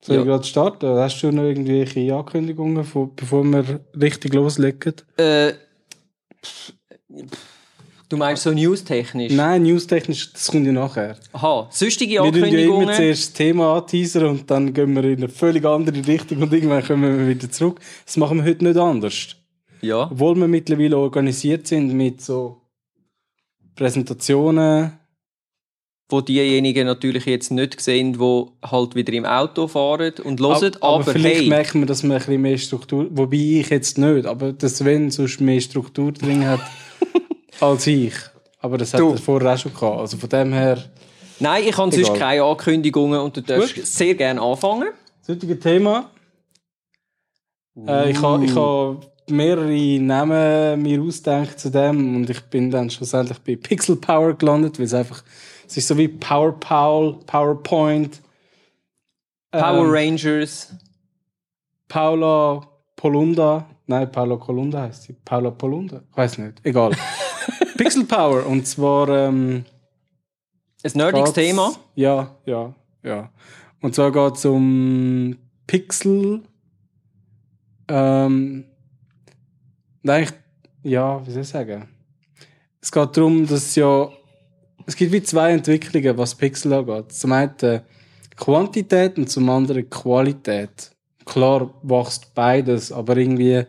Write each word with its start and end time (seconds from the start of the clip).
soll 0.00 0.16
Ja. 0.16 0.22
ich 0.22 0.28
gerade 0.28 0.44
starten? 0.44 0.86
Hast 0.86 1.20
du 1.22 1.30
noch 1.32 1.42
irgendwelche 1.42 2.14
Ankündigungen, 2.14 2.84
von, 2.84 3.14
bevor 3.14 3.44
wir 3.44 3.80
richtig 4.00 4.32
loslegen? 4.34 4.94
Äh, 5.16 5.52
du 8.08 8.16
meinst 8.16 8.42
so 8.42 8.50
newstechnisch? 8.52 9.32
Nein, 9.32 9.62
newstechnisch, 9.62 10.32
das 10.32 10.50
kommt 10.50 10.66
ja 10.66 10.72
nachher. 10.72 11.16
Aha, 11.32 11.68
sonstige 11.70 12.14
Wir 12.14 12.18
tun 12.18 12.32
ja 12.32 12.38
immer 12.38 12.46
Ankündigungen? 12.46 12.94
zuerst 12.94 13.22
das 13.28 13.32
Thema 13.34 13.76
anteasern 13.76 14.26
und 14.26 14.50
dann 14.50 14.72
gehen 14.72 14.94
wir 14.94 15.04
in 15.04 15.18
eine 15.18 15.28
völlig 15.28 15.64
andere 15.64 16.06
Richtung 16.06 16.42
und 16.42 16.52
irgendwann 16.52 16.84
kommen 16.84 17.18
wir 17.18 17.28
wieder 17.28 17.50
zurück. 17.50 17.80
Das 18.04 18.16
machen 18.16 18.38
wir 18.38 18.44
heute 18.44 18.64
nicht 18.64 18.76
anders. 18.76 19.36
Ja. 19.80 20.10
Obwohl 20.10 20.34
wir 20.36 20.48
mittlerweile 20.48 20.96
organisiert 20.96 21.66
sind 21.66 21.92
mit 21.92 22.20
so 22.20 22.60
Präsentationen. 23.76 24.92
Wo 26.10 26.22
diejenigen 26.22 26.86
natürlich 26.86 27.26
jetzt 27.26 27.50
nicht 27.50 27.80
sehen, 27.80 28.14
die 28.14 28.44
halt 28.62 28.94
wieder 28.94 29.12
im 29.12 29.26
Auto 29.26 29.68
fahren 29.68 30.14
und 30.24 30.40
hören, 30.40 30.74
aber, 30.80 30.94
aber, 31.00 31.12
vielleicht 31.12 31.40
hey, 31.42 31.48
merken 31.48 31.80
wir, 31.80 31.86
dass 31.86 32.02
wir 32.02 32.12
ein 32.12 32.18
bisschen 32.18 32.40
mehr 32.40 32.56
Struktur, 32.56 33.06
wobei 33.10 33.36
ich 33.36 33.68
jetzt 33.68 33.98
nicht, 33.98 34.24
aber 34.24 34.52
dass 34.52 34.78
Sven 34.78 35.10
sonst 35.10 35.40
mehr 35.40 35.60
Struktur 35.60 36.12
drin 36.12 36.46
hat 36.46 36.60
als 37.60 37.86
ich. 37.86 38.14
Aber 38.60 38.78
das 38.78 38.94
hat 38.94 39.00
Du. 39.00 39.10
er 39.10 39.18
vorher 39.18 39.52
auch 39.52 39.58
schon 39.58 39.74
gehabt. 39.74 39.98
Also 40.00 40.16
von 40.16 40.28
dem 40.30 40.52
her, 40.52 40.82
nein, 41.40 41.62
ich 41.66 41.76
habe 41.76 41.92
sonst 41.94 42.14
keine 42.14 42.42
Ankündigungen 42.42 43.20
und 43.20 43.36
du 43.36 43.42
darfst 43.42 43.74
Gut. 43.74 43.86
sehr 43.86 44.14
gerne 44.14 44.40
anfangen. 44.40 44.88
das 45.20 45.36
heutige 45.36 45.58
Thema. 45.58 46.10
Äh, 47.86 48.10
ich 48.10 48.22
habe 48.22 48.44
ich 48.44 48.54
ha 48.54 48.96
mehrere 49.30 50.00
Namen 50.00 50.80
mir 50.82 51.02
ausgedacht 51.02 51.60
zu 51.60 51.70
dem 51.70 52.16
und 52.16 52.30
ich 52.30 52.40
bin 52.44 52.70
dann 52.70 52.88
schlussendlich 52.88 53.38
bei 53.40 53.56
Pixel 53.56 53.96
Power 53.96 54.32
gelandet, 54.32 54.78
weil 54.78 54.86
es 54.86 54.94
einfach, 54.94 55.22
es 55.68 55.76
ist 55.76 55.88
so 55.88 55.98
wie 55.98 56.08
Power 56.08 56.58
Paul, 56.58 57.18
PowerPoint. 57.26 58.22
Power 59.50 59.84
ähm, 59.84 59.90
Rangers. 59.90 60.72
Paula 61.88 62.66
Polunda. 62.96 63.68
Nein, 63.86 64.10
Paula 64.10 64.36
Colunda 64.36 64.82
heißt 64.82 65.02
sie. 65.04 65.12
Paula 65.24 65.50
Polunda? 65.50 66.02
Weiß 66.14 66.38
nicht. 66.38 66.64
Egal. 66.64 66.92
Pixel 67.76 68.04
Power. 68.04 68.46
Und 68.46 68.66
zwar. 68.66 69.10
Ähm, 69.10 69.66
Ein 70.82 70.92
nerdiges 70.94 71.34
Thema. 71.34 71.72
Ja, 71.94 72.34
ja, 72.46 72.74
ja. 73.02 73.30
Und 73.82 73.94
zwar 73.94 74.10
geht 74.10 74.36
es 74.36 74.44
um 74.46 75.36
Pixel. 75.66 76.44
Ähm, 77.88 78.64
nein, 80.02 80.22
ich, 80.22 80.32
ja, 80.90 81.26
wie 81.26 81.30
soll 81.30 81.42
ich 81.42 81.48
sagen? 81.48 81.88
Es 82.80 82.90
geht 82.90 83.16
darum, 83.18 83.46
dass 83.46 83.74
ja. 83.74 84.08
Es 84.88 84.96
gibt 84.96 85.12
wie 85.12 85.22
zwei 85.22 85.50
Entwicklungen, 85.50 86.16
was 86.16 86.34
Pixel 86.34 86.72
angeht. 86.72 87.12
Zum 87.12 87.32
einen 87.32 87.82
Quantität 88.36 89.18
und 89.18 89.28
zum 89.28 89.50
anderen 89.50 89.90
Qualität. 89.90 90.92
Klar 91.26 91.74
wächst 91.82 92.32
beides, 92.34 92.90
aber 92.90 93.18
irgendwie 93.18 93.66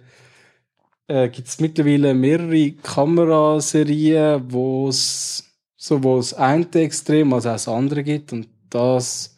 äh, 1.09 1.27
gibt 1.27 1.49
es 1.49 1.59
mittlerweile 1.59 2.13
mehrere 2.13 2.71
Kameraserien, 2.71 4.45
wo 4.47 4.87
es 4.87 5.43
sowohl 5.75 6.19
das 6.19 6.35
eine 6.35 6.65
Extrem 6.75 7.33
als 7.33 7.45
auch 7.45 7.51
das 7.51 7.67
andere 7.67 8.01
gibt. 8.01 8.31
Und 8.31 8.47
das 8.69 9.35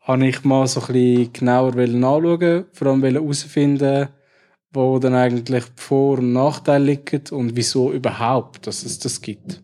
habe 0.00 0.28
ich 0.28 0.44
mal 0.44 0.66
so 0.66 0.80
ein 0.80 0.86
bisschen 0.86 1.32
genauer 1.34 1.76
anschauen, 1.76 2.64
vor 2.72 2.86
allem 2.86 3.04
herausfinden, 3.04 4.08
wo 4.72 4.98
dann 4.98 5.14
eigentlich 5.14 5.64
Vor- 5.76 6.20
und 6.20 6.32
Nachteile 6.32 6.86
liegen 6.86 7.24
und 7.32 7.54
wieso 7.54 7.92
überhaupt, 7.92 8.66
dass 8.66 8.82
es 8.82 8.98
das 8.98 9.20
gibt. 9.20 9.62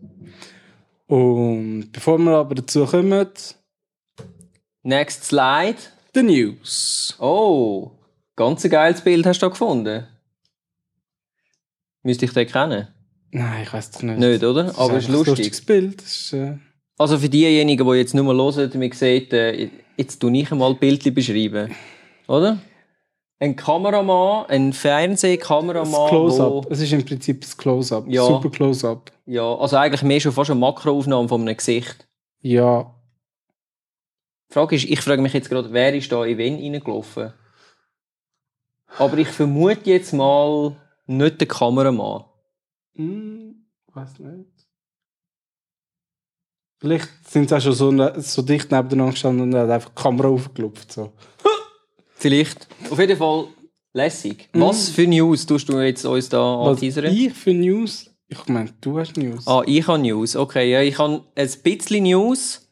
Und 1.06 1.90
bevor 1.92 2.18
wir 2.18 2.32
aber 2.36 2.54
dazu 2.54 2.84
kommen, 2.86 3.28
Next 4.82 5.24
Slide. 5.24 5.76
the 6.14 6.22
News. 6.22 7.14
Oh, 7.18 7.90
ganz 8.36 8.64
ein 8.64 8.70
geiles 8.70 9.00
Bild 9.00 9.26
hast 9.26 9.40
du 9.40 9.46
da 9.46 9.50
gefunden. 9.50 10.06
Müsste 12.02 12.24
ich 12.26 12.32
den 12.32 12.46
kennen? 12.46 12.88
Nein, 13.30 13.62
ich 13.64 13.72
weiß 13.72 13.90
doch 13.92 14.02
nicht. 14.02 14.18
Nicht, 14.18 14.44
oder? 14.44 14.64
Das 14.64 14.78
Aber 14.78 14.96
es 14.96 15.04
ist 15.04 15.08
einfach 15.08 15.08
ein 15.08 15.12
lustig. 15.26 15.38
lustiges 15.38 15.60
Bild. 15.64 16.02
Ist, 16.02 16.32
äh, 16.34 16.58
Also 16.98 17.18
für 17.18 17.28
diejenigen, 17.28 17.86
die 17.86 17.96
jetzt 17.96 18.14
nur 18.14 18.24
mal 18.24 18.36
hören, 18.36 18.70
man 18.78 18.92
sieht, 18.92 19.32
äh, 19.32 19.70
jetzt 19.96 20.20
tue 20.20 20.36
ich 20.36 20.52
einmal 20.52 20.74
Bildchen 20.74 21.14
beschreiben. 21.14 21.74
Oder? 22.28 22.58
Ein 23.40 23.56
Kameramann, 23.56 24.46
ein 24.46 24.70
das 24.70 24.78
Fernsehkameramann, 24.80 26.08
Close-Up. 26.08 26.52
wo, 26.52 26.64
Es 26.70 26.80
ist 26.80 26.92
im 26.92 27.04
Prinzip 27.04 27.40
das 27.40 27.56
Close-Up. 27.56 28.04
Ja. 28.08 28.24
Super 28.24 28.48
Close-Up. 28.50 29.10
ja, 29.26 29.54
also 29.56 29.76
eigentlich 29.76 30.02
mehr 30.02 30.20
schon 30.20 30.32
fast 30.32 30.50
eine 30.50 30.60
Makroaufnahme 30.60 31.28
von 31.28 31.40
einem 31.42 31.56
Gesicht. 31.56 32.06
Ja. 32.40 32.94
Die 34.50 34.54
Frage 34.54 34.76
ist, 34.76 34.84
ich 34.84 35.00
frage 35.00 35.20
mich 35.20 35.32
jetzt 35.32 35.48
gerade, 35.50 35.72
wer 35.72 35.94
ist 35.94 36.12
da 36.12 36.24
in 36.24 36.38
wen 36.38 36.54
reingelaufen? 36.54 37.32
Aber 38.98 39.18
ich 39.18 39.28
vermute 39.28 39.90
jetzt 39.90 40.12
mal 40.12 40.76
nicht 41.06 41.40
der 41.40 41.48
Kameramann. 41.48 42.24
Hm, 42.94 43.66
weiß 43.92 44.20
nicht. 44.20 44.50
Vielleicht 46.80 47.08
sind 47.28 47.48
sie 47.48 47.56
auch 47.56 47.60
schon 47.60 47.72
so, 47.72 47.90
ne- 47.90 48.20
so 48.20 48.42
dicht 48.42 48.70
nebeneinander 48.70 49.12
gestanden 49.12 49.52
und 49.52 49.58
hat 49.58 49.70
einfach 49.70 49.88
die 49.90 50.02
Kamera 50.02 50.28
aufgelupft. 50.28 50.92
So. 50.92 51.12
Vielleicht. 52.24 52.68
Auf 52.88 52.98
jeden 52.98 53.18
Fall 53.18 53.48
lässig. 53.92 54.48
Was 54.54 54.88
für 54.88 55.06
News 55.06 55.44
tust 55.44 55.68
du 55.68 55.78
jetzt 55.78 56.06
uns 56.06 56.30
da 56.30 56.38
Was 56.38 56.68
anteasern? 56.68 57.14
ich 57.14 57.34
für 57.34 57.52
News? 57.52 58.10
Ich 58.28 58.48
meine, 58.48 58.70
du 58.80 58.98
hast 58.98 59.18
News. 59.18 59.46
Ah, 59.46 59.62
ich 59.66 59.86
habe 59.86 59.98
News. 59.98 60.34
Okay, 60.34 60.70
ja, 60.70 60.80
ich 60.80 60.96
habe 60.96 61.22
ein 61.34 61.50
bisschen 61.62 62.04
News. 62.04 62.66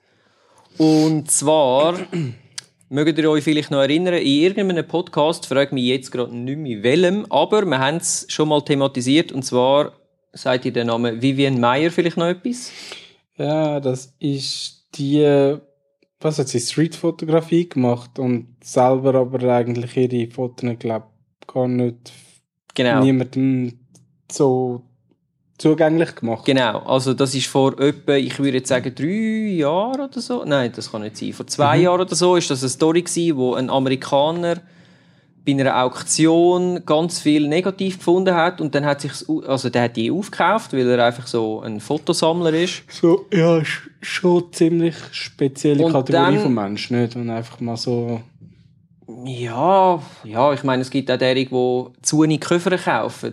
Und 0.78 1.30
zwar, 1.30 1.98
mögt 2.88 3.18
ihr 3.18 3.30
euch 3.30 3.44
vielleicht 3.44 3.70
noch 3.70 3.80
erinnern, 3.80 4.14
in 4.14 4.26
irgendeinem 4.26 4.88
Podcast, 4.88 5.44
frage 5.44 5.74
mich 5.74 5.84
jetzt 5.84 6.10
gerade 6.10 6.34
nicht 6.34 6.56
mehr 6.56 6.82
welchem, 6.82 7.26
aber 7.28 7.66
wir 7.66 7.78
haben 7.78 7.98
es 7.98 8.24
schon 8.30 8.48
mal 8.48 8.62
thematisiert. 8.62 9.32
Und 9.32 9.42
zwar, 9.42 9.92
sagt 10.32 10.64
ihr 10.64 10.72
den 10.72 10.86
Namen 10.86 11.20
Vivian 11.20 11.60
Meyer 11.60 11.90
vielleicht 11.90 12.16
noch 12.16 12.28
etwas? 12.28 12.72
Ja, 13.36 13.80
das 13.80 14.14
ist 14.18 14.86
die, 14.94 15.58
was 16.24 16.38
hat 16.38 16.48
sie, 16.48 16.60
Streetfotografie 16.60 17.68
gemacht 17.68 18.18
und 18.18 18.56
selber 18.62 19.14
aber 19.14 19.42
eigentlich 19.54 19.96
ihre 19.96 20.30
Fotos, 20.30 20.78
glaube 20.78 21.06
gar 21.46 21.68
nicht 21.68 22.12
Genau. 22.74 23.00
niemandem 23.02 23.78
so 24.30 24.82
zugänglich 25.58 26.14
gemacht. 26.16 26.44
Genau, 26.44 26.78
also 26.80 27.14
das 27.14 27.34
ist 27.34 27.46
vor 27.46 27.78
etwa, 27.78 28.14
ich 28.14 28.38
würde 28.38 28.58
jetzt 28.58 28.68
sagen, 28.68 28.94
drei 28.94 29.54
Jahren 29.56 30.00
oder 30.00 30.20
so. 30.20 30.44
Nein, 30.44 30.72
das 30.74 30.90
kann 30.90 31.02
nicht 31.02 31.16
sein. 31.16 31.32
Vor 31.32 31.46
zwei 31.46 31.76
Mhm. 31.78 31.84
Jahren 31.84 32.00
oder 32.00 32.14
so 32.16 32.36
ist 32.36 32.50
das 32.50 32.62
eine 32.62 32.70
Story 32.70 33.02
gewesen, 33.02 33.36
wo 33.36 33.54
ein 33.54 33.70
Amerikaner 33.70 34.62
bei 35.44 35.52
einer 35.52 35.82
Auktion 35.82 36.84
ganz 36.86 37.18
viel 37.20 37.48
negativ 37.48 37.98
gefunden 37.98 38.34
hat 38.34 38.60
und 38.60 38.74
dann 38.74 38.84
hat 38.84 39.00
sich 39.00 39.12
also 39.46 39.70
der 39.70 39.82
hat 39.82 39.96
die 39.96 40.10
aufgekauft, 40.10 40.72
weil 40.72 40.88
er 40.88 41.04
einfach 41.04 41.26
so 41.26 41.60
ein 41.62 41.80
Fotosammler 41.80 42.52
ist. 42.52 42.84
So, 42.88 43.26
ja, 43.32 43.58
sch- 43.58 43.88
schon 44.00 44.52
ziemlich 44.52 44.94
spezielle 45.10 45.84
Und 45.84 45.92
Kategorie 45.92 46.34
dann- 46.34 46.38
von 46.42 46.54
Menschen, 46.54 47.00
nicht? 47.00 47.16
Und 47.16 47.28
einfach 47.30 47.58
mal 47.60 47.76
so, 47.76 48.20
Ja, 49.24 50.00
ja, 50.24 50.52
ich 50.52 50.62
meine, 50.64 50.82
es 50.82 50.90
gibt 50.90 51.10
auch 51.10 51.18
derige, 51.18 51.50
die 51.50 52.02
zu 52.02 52.22
wenig 52.22 52.40
Koffer 52.40 52.76
kaufen. 52.78 53.32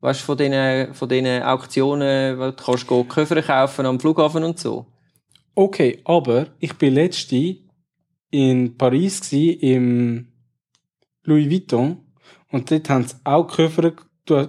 Weißt 0.00 0.20
du, 0.20 0.24
von 0.24 0.36
diesen, 0.38 0.94
von 0.94 1.08
diesen 1.08 1.42
Auktionen, 1.42 2.38
wo 2.38 2.46
du 2.46 2.52
kannst 2.54 2.86
go 2.86 3.04
Koffer 3.04 3.40
kaufen 3.42 3.86
am 3.86 4.00
Flughafen 4.00 4.42
und 4.42 4.58
so. 4.58 4.86
okay, 5.54 6.00
aber 6.04 6.46
ich 6.60 6.74
bin 6.76 6.94
letzte 6.94 7.56
in 8.30 8.76
Paris 8.78 9.20
gsi 9.20 9.50
im 9.50 10.28
Louis 11.24 11.48
Vuitton 11.50 11.98
und 12.50 12.70
dort 12.70 12.88
haben 12.90 13.04
sie 13.06 13.14
auch 13.24 13.46
Koffer, 13.46 13.92
du, 14.26 14.48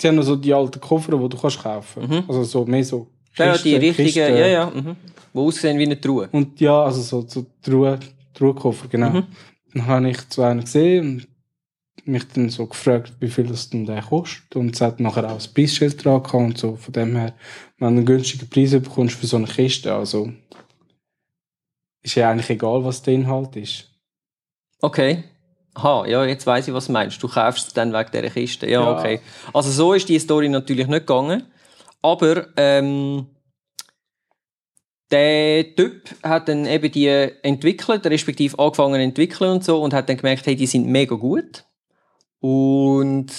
sie 0.00 0.08
haben 0.08 0.16
noch 0.16 0.22
so 0.22 0.36
die 0.36 0.52
alten 0.54 0.80
Koffer, 0.80 1.16
die 1.18 1.28
du 1.28 1.36
kannst 1.38 1.62
kaufen. 1.62 2.02
Mhm. 2.08 2.24
Also 2.28 2.44
so 2.44 2.64
mehr 2.64 2.84
so 2.84 3.08
Ja, 3.36 3.52
die 3.56 3.62
Kisten- 3.72 3.80
richtigen, 3.80 4.06
Kisten. 4.06 4.36
ja, 4.36 4.46
ja, 4.46 4.70
mhm. 4.70 4.96
Die 5.32 5.38
aussehen 5.38 5.78
wie 5.78 5.84
eine 5.84 6.00
Truhe. 6.00 6.28
Und 6.32 6.60
ja, 6.60 6.82
also 6.84 7.00
so, 7.02 7.26
so 7.26 7.46
Truhe, 7.62 7.98
Truhenkoffer, 8.34 8.88
genau. 8.88 9.10
Mhm. 9.10 9.26
Dann 9.74 9.86
habe 9.86 10.10
ich 10.10 10.28
zu 10.28 10.42
einem 10.42 10.60
gesehen 10.62 11.26
und 12.04 12.06
mich 12.12 12.26
dann 12.28 12.48
so 12.50 12.66
gefragt, 12.66 13.12
wie 13.20 13.28
viel 13.28 13.46
das 13.46 13.70
denn 13.70 13.86
der 13.86 14.02
kostet. 14.02 14.56
Und 14.56 14.74
es 14.74 14.80
hat 14.80 14.98
nachher 14.98 15.30
auch 15.30 15.40
ein 15.40 15.54
Preisschild 15.54 16.04
dran 16.04 16.22
gehabt 16.22 16.34
und 16.34 16.58
so. 16.58 16.74
Von 16.76 16.92
dem 16.92 17.14
her, 17.14 17.34
wenn 17.78 17.94
du 17.94 17.98
einen 17.98 18.06
günstigen 18.06 18.48
Preis 18.48 18.72
bekommst 18.72 19.14
für 19.16 19.26
so 19.26 19.36
eine 19.36 19.46
Kiste, 19.46 19.94
also 19.94 20.32
ist 22.02 22.14
ja 22.16 22.30
eigentlich 22.30 22.50
egal, 22.50 22.82
was 22.84 23.02
der 23.02 23.14
Inhalt 23.14 23.54
ist. 23.56 23.88
Okay. 24.80 25.24
Aha, 25.82 26.06
ja, 26.06 26.24
jetzt 26.26 26.46
weiß 26.46 26.68
ich, 26.68 26.74
was 26.74 26.86
du 26.86 26.92
meinst. 26.92 27.22
Du 27.22 27.28
kaufst 27.28 27.68
es 27.68 27.72
dann 27.72 27.92
wegen 27.92 28.10
dieser 28.12 28.28
Kiste. 28.30 28.68
Ja, 28.68 28.82
Ja. 28.82 28.98
okay. 28.98 29.20
Also 29.54 29.70
so 29.70 29.94
ist 29.94 30.08
die 30.08 30.18
Story 30.18 30.48
natürlich 30.48 30.86
nicht 30.86 31.06
gegangen. 31.06 31.46
Aber 32.02 32.48
ähm, 32.56 33.26
der 35.10 35.74
Typ 35.74 36.02
hat 36.22 36.48
dann 36.48 36.66
eben 36.66 36.92
die 36.92 37.08
entwickelt, 37.08 38.06
respektive 38.06 38.58
angefangen 38.58 38.94
zu 38.94 39.00
entwickeln 39.00 39.50
und 39.52 39.64
so 39.64 39.82
und 39.82 39.94
hat 39.94 40.08
dann 40.08 40.16
gemerkt, 40.18 40.46
hey, 40.46 40.54
die 40.54 40.66
sind 40.66 40.86
mega 40.86 41.14
gut. 41.16 41.64
Und 42.40 43.32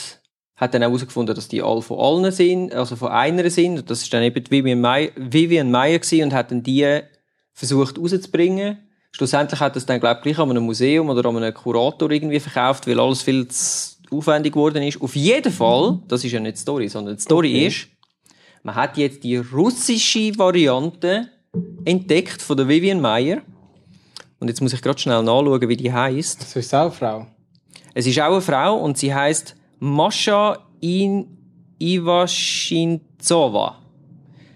hat 0.55 0.73
dann 0.73 0.83
auch 0.83 0.87
herausgefunden, 0.87 1.35
dass 1.35 1.47
die 1.47 1.61
alle 1.61 1.81
von 1.81 1.99
allen 1.99 2.31
sind, 2.31 2.73
also 2.73 2.95
von 2.95 3.09
einer 3.09 3.49
sind. 3.49 3.79
Und 3.79 3.89
das 3.89 4.01
ist 4.03 4.13
dann 4.13 4.23
eben 4.23 4.43
Vivian 4.49 4.81
Meyer, 4.81 5.09
Vivian 5.15 5.71
Meyer 5.71 5.99
gewesen 5.99 6.23
und 6.23 6.33
hat 6.33 6.51
dann 6.51 6.63
die 6.63 7.01
versucht 7.53 7.97
rauszubringen. 7.97 8.77
Schlussendlich 9.13 9.59
hat 9.59 9.75
das 9.75 9.85
dann, 9.85 9.99
glaube 9.99 10.17
ich, 10.19 10.23
gleich 10.23 10.39
an 10.39 10.49
einem 10.49 10.63
Museum 10.63 11.09
oder 11.09 11.27
an 11.27 11.37
einem 11.37 11.53
Kurator 11.53 12.09
irgendwie 12.11 12.39
verkauft, 12.39 12.87
weil 12.87 12.99
alles 12.99 13.21
viel 13.21 13.47
zu 13.47 13.91
aufwendig 14.11 14.53
geworden 14.53 14.83
ist. 14.83 15.01
Auf 15.01 15.15
jeden 15.15 15.51
Fall, 15.53 15.99
das 16.07 16.23
ist 16.23 16.31
ja 16.33 16.39
nicht 16.39 16.57
die 16.57 16.61
Story, 16.61 16.87
sondern 16.89 17.15
die 17.15 17.21
Story 17.21 17.49
Okay. 17.49 17.67
ist, 17.67 17.87
man 18.63 18.75
hat 18.75 18.97
jetzt 18.97 19.23
die 19.23 19.37
russische 19.37 20.37
Variante 20.37 21.29
entdeckt 21.85 22.41
von 22.41 22.57
der 22.57 22.67
Vivian 22.67 22.99
Meyer. 22.99 23.41
Und 24.39 24.47
jetzt 24.49 24.61
muss 24.61 24.73
ich 24.73 24.81
gerade 24.81 24.99
schnell 24.99 25.23
nachschauen, 25.23 25.69
wie 25.69 25.77
die 25.77 25.91
heißt. 25.91 26.41
Das 26.41 26.55
ist 26.55 26.73
auch 26.73 26.81
eine 26.81 26.91
Frau. 26.91 27.27
Es 27.93 28.05
ist 28.07 28.19
auch 28.19 28.31
eine 28.31 28.41
Frau 28.41 28.77
und 28.77 28.97
sie 28.97 29.13
heißt 29.13 29.55
Mascha 29.79 30.57
In 30.81 31.37
Iwaschinzova. 31.79 33.77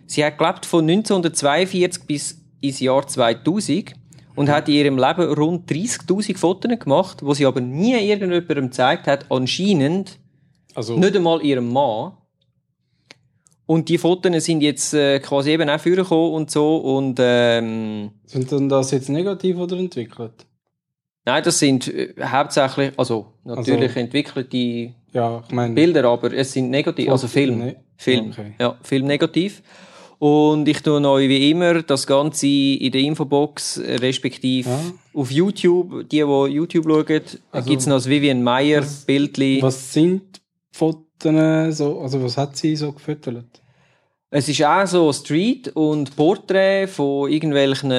Sie 0.07 0.23
hat 0.23 0.37
gelebt 0.37 0.65
von 0.65 0.87
1942 0.87 2.03
bis 2.03 2.41
ins 2.61 2.79
Jahr 2.79 3.05
2000 3.07 3.93
und 4.35 4.49
hat 4.49 4.67
in 4.69 4.75
ihrem 4.75 4.97
Leben 4.97 5.33
rund 5.33 5.69
30.000 5.71 6.37
Fotos 6.37 6.79
gemacht, 6.79 7.17
wo 7.25 7.33
sie 7.33 7.45
aber 7.45 7.61
nie 7.61 7.93
irgendjemandem 7.93 8.65
gezeigt 8.69 9.07
hat, 9.07 9.25
anscheinend 9.31 10.19
Also, 10.73 10.97
nicht 10.97 11.15
einmal 11.15 11.41
ihrem 11.43 11.71
Mann. 11.71 12.13
Und 13.67 13.89
die 13.89 13.97
Fotos 13.97 14.43
sind 14.45 14.61
jetzt 14.61 14.93
äh, 14.93 15.19
quasi 15.19 15.51
eben 15.51 15.69
auch 15.69 15.79
vorgekommen 15.79 16.33
und 16.33 16.51
so 16.51 16.77
und 16.77 17.17
ähm, 17.19 18.11
sind 18.25 18.51
denn 18.51 18.69
das 18.69 18.91
jetzt 18.91 19.09
negativ 19.09 19.57
oder 19.57 19.75
entwickelt? 19.77 20.45
nein, 21.27 21.41
das 21.43 21.57
sind 21.57 21.87
äh, 21.87 22.13
hauptsächlich, 22.21 22.91
also 22.97 23.33
natürlich 23.43 23.89
Also- 23.89 23.99
entwickelte 23.99 24.93
Ja, 25.13 25.41
ich 25.47 25.51
meine, 25.53 25.73
Bilder, 25.73 26.03
aber 26.05 26.31
es 26.33 26.53
sind 26.53 26.69
negativ, 26.69 27.09
also 27.09 27.27
Film. 27.27 27.57
Ne- 27.57 27.75
Film. 27.97 28.29
Okay. 28.31 28.53
Ja, 28.59 28.77
Film 28.83 29.07
negativ. 29.07 29.63
Und 30.27 30.67
ich 30.67 30.81
tue 30.81 30.99
euch 31.07 31.29
wie 31.29 31.51
immer 31.51 31.83
das 31.83 32.07
Ganze 32.07 32.47
in 32.47 32.91
der 32.91 33.01
Infobox, 33.01 33.77
äh, 33.77 33.95
respektive 33.97 34.69
Ja. 34.69 34.79
auf 35.13 35.29
YouTube. 35.29 36.09
Die, 36.09 36.17
die 36.17 36.53
YouTube 36.59 36.85
schauen, 36.85 37.21
Also- 37.51 37.69
gibt 37.69 37.81
es 37.81 37.87
noch 37.87 37.97
das 37.97 38.09
Vivian 38.09 38.41
Meyer 38.41 38.81
Was- 38.81 39.05
Bildli. 39.05 39.61
was 39.61 39.93
sind 39.93 40.41
Fotos 40.71 41.77
so, 41.77 41.99
also 42.01 42.23
was 42.23 42.37
hat 42.37 42.57
sie 42.57 42.75
so 42.75 42.91
gefüttert? 42.91 43.45
Es 44.31 44.49
ist 44.49 44.63
auch 44.63 44.85
so 44.87 45.13
Street 45.13 45.69
und 45.75 46.15
Porträt 46.15 46.87
von 46.87 47.31
irgendwelchen 47.31 47.91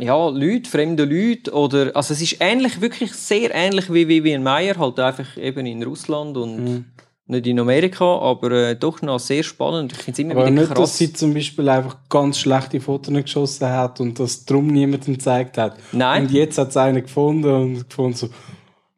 ja, 0.00 0.28
Leuten, 0.28 0.64
fremden 0.64 1.10
Leuten. 1.10 1.50
Oder, 1.50 1.94
also 1.96 2.14
es 2.14 2.22
ist 2.22 2.36
ähnlich, 2.40 2.80
wirklich 2.80 3.12
sehr 3.14 3.52
ähnlich 3.54 3.92
wie 3.92 4.06
Vivian 4.06 4.42
Meyer, 4.44 4.76
halt 4.78 4.98
einfach 5.00 5.36
eben 5.36 5.66
in 5.66 5.82
Russland 5.82 6.36
und 6.36 6.64
Mhm. 6.64 6.84
Nicht 7.28 7.46
in 7.46 7.60
Amerika, 7.60 8.04
aber 8.18 8.50
äh, 8.52 8.76
doch 8.76 9.02
noch 9.02 9.18
sehr 9.20 9.42
spannend. 9.42 9.92
Ich 9.92 9.98
finde 9.98 10.12
es 10.12 10.18
immer 10.20 10.32
Aber 10.36 10.46
wieder 10.46 10.60
nicht, 10.62 10.68
krass. 10.68 10.78
dass 10.78 10.98
sie 10.98 11.12
zum 11.12 11.34
Beispiel 11.34 11.68
einfach 11.68 11.96
ganz 12.08 12.38
schlechte 12.38 12.80
Fotos 12.80 13.12
geschossen 13.14 13.68
hat 13.68 14.00
und 14.00 14.18
das 14.18 14.44
drum 14.46 14.66
niemandem 14.68 15.14
gezeigt 15.14 15.58
hat. 15.58 15.76
Nein. 15.92 16.22
Und 16.24 16.30
jetzt 16.32 16.56
hat 16.58 16.70
es 16.70 16.76
einen 16.76 17.02
gefunden 17.02 17.50
und 17.50 17.88
gefunden 17.88 18.14
so, 18.16 18.28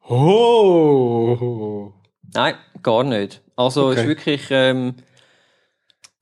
oh, 0.09 1.93
Nein, 2.33 2.55
gar 2.83 3.03
nicht. 3.05 3.43
Also 3.57 3.91
es 3.91 3.99
Okay. 3.99 4.01
ist 4.03 4.09
wirklich, 4.09 4.43
ähm, 4.51 4.95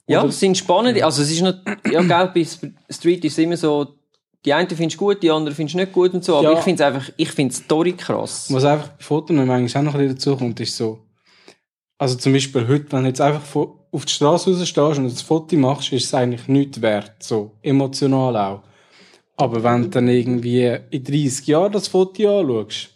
ja, 0.06 0.20
Oder- 0.20 0.30
es 0.30 0.40
sind 0.40 0.56
spannende, 0.56 1.04
also 1.04 1.22
es 1.22 1.30
ist 1.30 1.42
noch, 1.42 1.54
ja, 1.90 2.00
gell, 2.02 2.30
bei 2.34 2.46
Street 2.90 3.24
ist 3.24 3.32
es 3.32 3.38
immer 3.38 3.56
so, 3.58 3.86
die 4.44 4.52
einen 4.54 4.68
findest 4.70 4.98
du 4.98 5.04
gut, 5.04 5.22
die 5.22 5.30
anderen 5.30 5.54
findest 5.54 5.74
du 5.74 5.78
nicht 5.80 5.92
gut 5.92 6.14
und 6.14 6.24
so, 6.24 6.36
aber 6.36 6.52
Ja. 6.52 6.58
ich 6.58 6.64
finde 6.64 6.82
es 6.82 6.86
einfach, 6.94 7.10
ich 7.16 7.30
finde 7.30 7.54
die 7.54 7.60
Story 7.62 7.92
krass. 7.92 8.46
Was 8.52 8.64
einfach 8.64 8.88
bei 8.88 9.02
Fotos 9.04 9.36
manchmal 9.36 9.82
auch 9.82 9.84
noch 9.86 9.94
ein 9.94 10.00
bisschen 10.00 10.14
dazu 10.16 10.36
kommt, 10.36 10.58
ist 10.60 10.76
so, 10.76 11.00
also 11.98 12.16
zum 12.16 12.32
Beispiel 12.32 12.66
heute, 12.68 12.92
wenn 12.92 13.02
du 13.02 13.08
jetzt 13.08 13.20
einfach 13.20 13.42
auf 13.90 14.04
die 14.04 14.12
Straße 14.12 14.50
rausstehst 14.50 14.78
und 14.78 15.06
ein 15.06 15.10
Foto 15.10 15.56
machst, 15.56 15.92
ist 15.92 16.04
es 16.04 16.14
eigentlich 16.14 16.46
nichts 16.46 16.80
wert, 16.80 17.22
so 17.22 17.52
emotional 17.62 18.36
auch. 18.36 18.62
Aber 19.36 19.62
wenn 19.62 19.82
du 19.82 19.88
dann 19.88 20.08
irgendwie 20.08 20.78
in 20.90 21.04
30 21.04 21.46
Jahren 21.46 21.72
das 21.72 21.88
Foto 21.88 22.40
anschaust, 22.40 22.90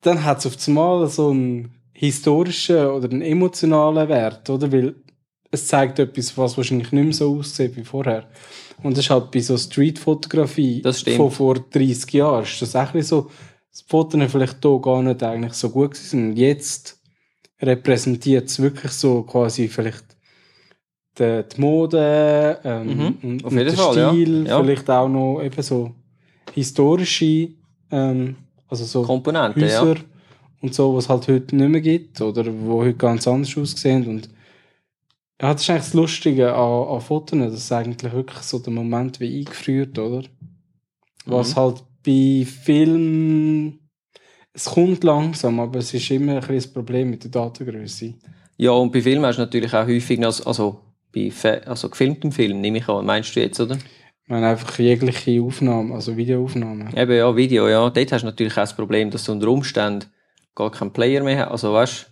dann 0.00 0.24
hat 0.24 0.38
es 0.38 0.46
auf 0.46 0.56
einmal 0.68 1.06
so 1.08 1.30
einen 1.30 1.74
historischen 1.92 2.86
oder 2.86 3.10
einen 3.10 3.22
emotionalen 3.22 4.08
Wert, 4.08 4.48
oder? 4.50 4.70
Weil 4.70 4.94
es 5.50 5.66
zeigt 5.66 5.98
etwas, 5.98 6.36
was 6.36 6.56
wahrscheinlich 6.56 6.92
nicht 6.92 7.04
mehr 7.04 7.12
so 7.12 7.38
aussieht 7.38 7.76
wie 7.76 7.84
vorher. 7.84 8.28
Und 8.82 8.96
das 8.96 9.06
ist 9.06 9.10
halt 9.10 9.30
bei 9.30 9.40
so 9.40 9.56
Streetfotografie 9.56 10.82
von 11.16 11.30
vor 11.30 11.54
30 11.54 12.12
Jahren, 12.12 12.42
ist 12.42 12.60
das 12.60 12.72
bisschen 12.72 13.02
so, 13.02 13.30
das 13.70 13.82
Foto 13.82 14.18
vielleicht 14.28 14.58
hier 14.62 14.80
gar 14.80 15.02
nicht 15.02 15.22
eigentlich 15.22 15.54
so 15.54 15.70
gut 15.70 15.92
gewesen. 15.92 16.30
Und 16.30 16.36
jetzt 16.36 17.00
repräsentiert 17.64 18.48
es 18.48 18.60
wirklich 18.60 18.92
so 18.92 19.22
quasi 19.22 19.68
vielleicht 19.68 20.04
die, 21.18 21.42
die 21.54 21.60
Mode 21.60 22.58
ähm, 22.64 22.86
Mhm, 22.86 23.18
und, 23.22 23.44
auf 23.44 23.52
jeden 23.52 23.66
den 23.66 23.76
Fall, 23.76 23.96
ja. 23.96 24.10
Stil, 24.10 24.46
Ja. 24.46 24.62
vielleicht 24.62 24.90
auch 24.90 25.08
noch 25.08 25.40
eben 25.42 25.62
so 25.62 25.92
historische, 26.52 27.48
ähm, 27.90 28.36
also 28.68 28.84
so 28.84 29.02
Komponenten, 29.02 29.62
Häuser 29.62 29.94
ja. 29.96 30.02
und 30.60 30.74
so, 30.74 30.94
was 30.96 31.08
halt 31.08 31.28
heute 31.28 31.54
nicht 31.56 31.68
mehr 31.68 31.80
gibt 31.80 32.20
oder 32.20 32.44
wo 32.46 32.80
heute 32.82 32.94
ganz 32.94 33.26
anders 33.28 33.56
aussehen 33.56 34.06
und 34.08 34.28
ja, 35.42 35.52
das 35.52 35.62
ist 35.62 35.70
eigentlich 35.70 35.84
das 35.84 35.94
Lustige 35.94 36.54
an, 36.54 36.88
an 36.88 37.00
Fotos, 37.00 37.38
das 37.38 37.54
ist 37.54 37.72
eigentlich 37.72 38.12
wirklich 38.12 38.38
so 38.38 38.58
der 38.60 38.72
Moment 38.72 39.18
wie 39.20 39.38
eingeführt, 39.40 39.98
oder? 39.98 40.22
Was 41.26 41.50
Mhm. 41.54 41.60
halt 41.60 41.82
bei 42.06 42.46
Filmen 42.46 43.78
es 44.54 44.66
kommt 44.66 45.02
langsam, 45.04 45.60
aber 45.60 45.80
es 45.80 45.92
ist 45.92 46.10
immer 46.10 46.40
ein 46.40 46.54
das 46.54 46.66
Problem 46.66 47.10
mit 47.10 47.24
der 47.24 47.30
Datengröße. 47.30 48.14
Ja, 48.56 48.70
und 48.70 48.92
bei 48.92 49.02
Filmen 49.02 49.26
hast 49.26 49.36
du 49.36 49.42
natürlich 49.42 49.74
auch 49.74 49.86
häufig, 49.86 50.18
noch, 50.18 50.46
also 50.46 50.80
bei 51.12 51.32
also 51.66 51.88
gefilmtem 51.88 52.30
Film, 52.32 52.60
nehme 52.60 52.78
ich 52.78 52.88
an, 52.88 53.04
meinst 53.04 53.34
du 53.34 53.40
jetzt, 53.40 53.60
oder? 53.60 53.76
Ich 53.76 54.30
meine 54.30 54.46
einfach 54.46 54.78
jegliche 54.78 55.42
Aufnahmen, 55.42 55.92
also 55.92 56.16
Videoaufnahmen. 56.16 56.96
Eben, 56.96 57.16
ja, 57.16 57.36
Video, 57.36 57.68
ja. 57.68 57.90
Dort 57.90 58.12
hast 58.12 58.22
du 58.22 58.26
natürlich 58.26 58.54
auch 58.54 58.62
das 58.62 58.74
Problem, 58.74 59.10
dass 59.10 59.24
du 59.24 59.32
unter 59.32 59.48
Umständen 59.48 60.06
gar 60.54 60.70
keinen 60.70 60.92
Player 60.92 61.22
mehr 61.22 61.40
hast. 61.40 61.50
Also, 61.50 61.72
weißt 61.72 62.10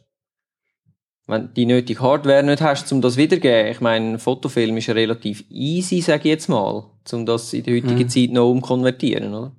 wenn 1.29 1.43
du 1.43 1.49
die 1.49 1.67
nötige 1.67 2.01
Hardware 2.01 2.43
nicht 2.43 2.61
hast, 2.61 2.93
um 2.93 3.01
das 3.01 3.17
wiederzugeben. 3.17 3.71
Ich 3.71 3.81
meine, 3.81 4.13
ein 4.13 4.19
Fotofilm 4.19 4.77
ist 4.77 4.89
relativ 4.91 5.45
easy, 5.49 6.01
sage 6.01 6.25
ich 6.25 6.35
jetzt 6.35 6.49
mal, 6.49 6.85
um 7.13 7.27
das 7.27 7.53
in 7.53 7.63
der 7.63 7.77
heutigen 7.77 8.09
Zeit 8.09 8.31
noch 8.31 8.51
umkonvertieren, 8.51 9.33
oder? 9.33 9.53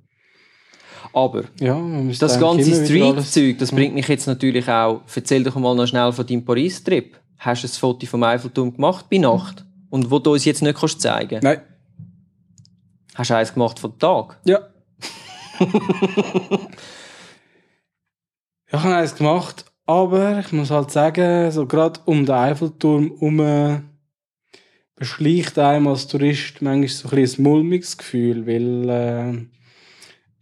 Aber 1.14 1.44
Ja, 1.60 1.80
das 2.18 2.40
ganze 2.40 2.84
Street-Zeug, 2.84 3.58
das 3.58 3.70
bringt 3.70 3.94
mich 3.94 4.08
jetzt 4.08 4.26
natürlich 4.26 4.68
auch. 4.68 5.02
Erzähl 5.14 5.44
doch 5.44 5.54
mal 5.54 5.76
noch 5.76 5.86
schnell 5.86 6.12
von 6.12 6.26
deinem 6.26 6.44
Paris-Trip. 6.44 7.16
Hast 7.38 7.62
du 7.62 7.68
ein 7.68 7.70
Foto 7.70 8.04
vom 8.06 8.24
Eiffelturm 8.24 8.74
gemacht 8.74 9.06
bei 9.08 9.18
Nacht? 9.18 9.64
Und 9.90 10.10
wo 10.10 10.18
du 10.18 10.32
uns 10.32 10.44
jetzt 10.44 10.60
nicht 10.60 10.76
kannst 10.76 11.00
zeigen 11.00 11.38
Nein. 11.40 11.60
Hast 13.14 13.30
du 13.30 13.36
eins 13.36 13.54
gemacht 13.54 13.78
von 13.78 13.96
Tag? 13.96 14.40
Ja. 14.44 14.58
ich 15.60 15.68
habe 18.72 18.96
eins 18.96 19.14
gemacht, 19.14 19.66
aber 19.86 20.40
ich 20.40 20.50
muss 20.50 20.72
halt 20.72 20.90
sagen, 20.90 21.52
so 21.52 21.66
gerade 21.66 22.00
um 22.06 22.26
den 22.26 22.34
Eiffelturm 22.34 23.12
herum 23.20 23.84
beschleicht 24.96 25.60
einem 25.60 25.86
als 25.86 26.08
Tourist 26.08 26.60
manchmal 26.60 26.88
so 26.88 27.08
ein, 27.08 27.14
bisschen 27.14 27.44
ein 27.44 27.50
mulmiges 27.50 27.96
Gefühl, 27.96 28.48
weil 28.48 28.88
äh, 28.88 29.46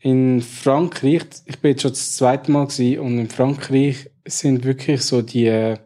in 0.03 0.43
Frankreich, 0.43 1.23
ich 1.47 1.59
bin 1.61 1.71
jetzt 1.71 1.83
schon 1.83 1.93
das 1.93 2.17
zweite 2.17 2.51
Mal 2.51 2.67
gewesen, 2.67 2.99
und 3.01 3.19
in 3.19 3.29
Frankreich 3.29 4.11
sind 4.27 4.65
wirklich 4.65 5.03
so 5.03 5.23
die, 5.23 5.47
äh, 5.47 5.79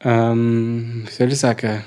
ähm, 0.00 1.04
wie 1.06 1.12
soll 1.12 1.32
ich 1.32 1.38
sagen, 1.38 1.84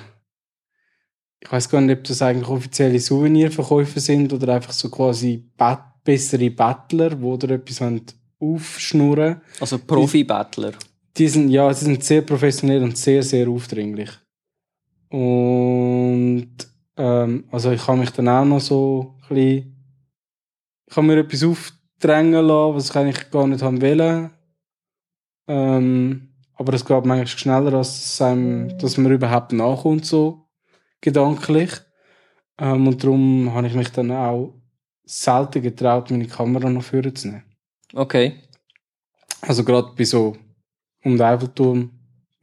ich 1.42 1.52
weiß 1.52 1.70
gar 1.70 1.82
nicht, 1.82 1.98
ob 1.98 2.04
das 2.04 2.22
eigentlich 2.22 2.48
offizielle 2.48 3.00
Souvenirverkäufer 3.00 4.00
sind 4.00 4.34
oder 4.34 4.54
einfach 4.54 4.74
so 4.74 4.90
quasi 4.90 5.50
Bet 5.58 5.80
bessere 6.04 6.50
Bettler, 6.50 7.12
die 7.12 7.24
oder 7.24 7.50
etwas 7.52 7.82
aufschnurren. 8.40 9.42
Also 9.60 9.80
Profi-Battler. 9.80 10.74
Die 11.18 11.28
sind, 11.28 11.50
ja, 11.50 11.74
sie 11.74 11.86
sind 11.86 12.04
sehr 12.04 12.22
professionell 12.22 12.84
und 12.84 12.98
sehr, 12.98 13.22
sehr 13.22 13.50
aufdringlich. 13.50 14.10
Und 15.10 16.52
ähm, 16.98 17.44
also 17.52 17.72
ich 17.72 17.86
habe 17.88 18.00
mich 18.00 18.12
dann 18.12 18.30
auch 18.30 18.46
noch 18.46 18.62
so 18.62 19.16
ein 19.30 19.36
bisschen, 19.36 19.79
ich 20.90 20.96
habe 20.96 21.08
mir 21.08 21.18
etwas 21.20 21.44
aufdrängen 21.44 22.46
lassen, 22.46 22.76
was 22.76 22.90
ich 22.90 22.96
eigentlich 22.96 23.32
gar 23.32 23.48
nicht 23.48 23.62
haben 23.62 23.82
wollen. 23.82 24.32
Ähm, 25.48 26.30
aber 26.56 26.74
es 26.74 26.86
geht 26.86 27.06
manchmal 27.06 27.28
schneller, 27.28 27.74
als 27.74 28.22
einem, 28.22 28.78
dass 28.80 28.98
man 28.98 29.12
überhaupt 29.12 29.54
nachkommt, 29.54 30.06
so 30.06 30.48
gedanklich. 31.02 31.72
Ähm, 32.58 32.88
und 32.88 33.04
darum 33.04 33.54
habe 33.54 33.68
ich 33.68 33.74
mich 33.74 33.92
dann 33.92 34.12
auch 34.12 34.54
selten 35.06 35.62
getraut, 35.62 36.12
meine 36.12 36.28
Kamera 36.28 36.70
noch 36.70 36.84
vorzunehmen. 36.84 37.44
Okay. 37.94 38.36
Also 39.42 39.64
gerade 39.64 39.94
bei 39.98 40.04
so 40.04 40.36
um 41.04 41.14
den 41.14 41.22
Eiffelturm 41.22 41.92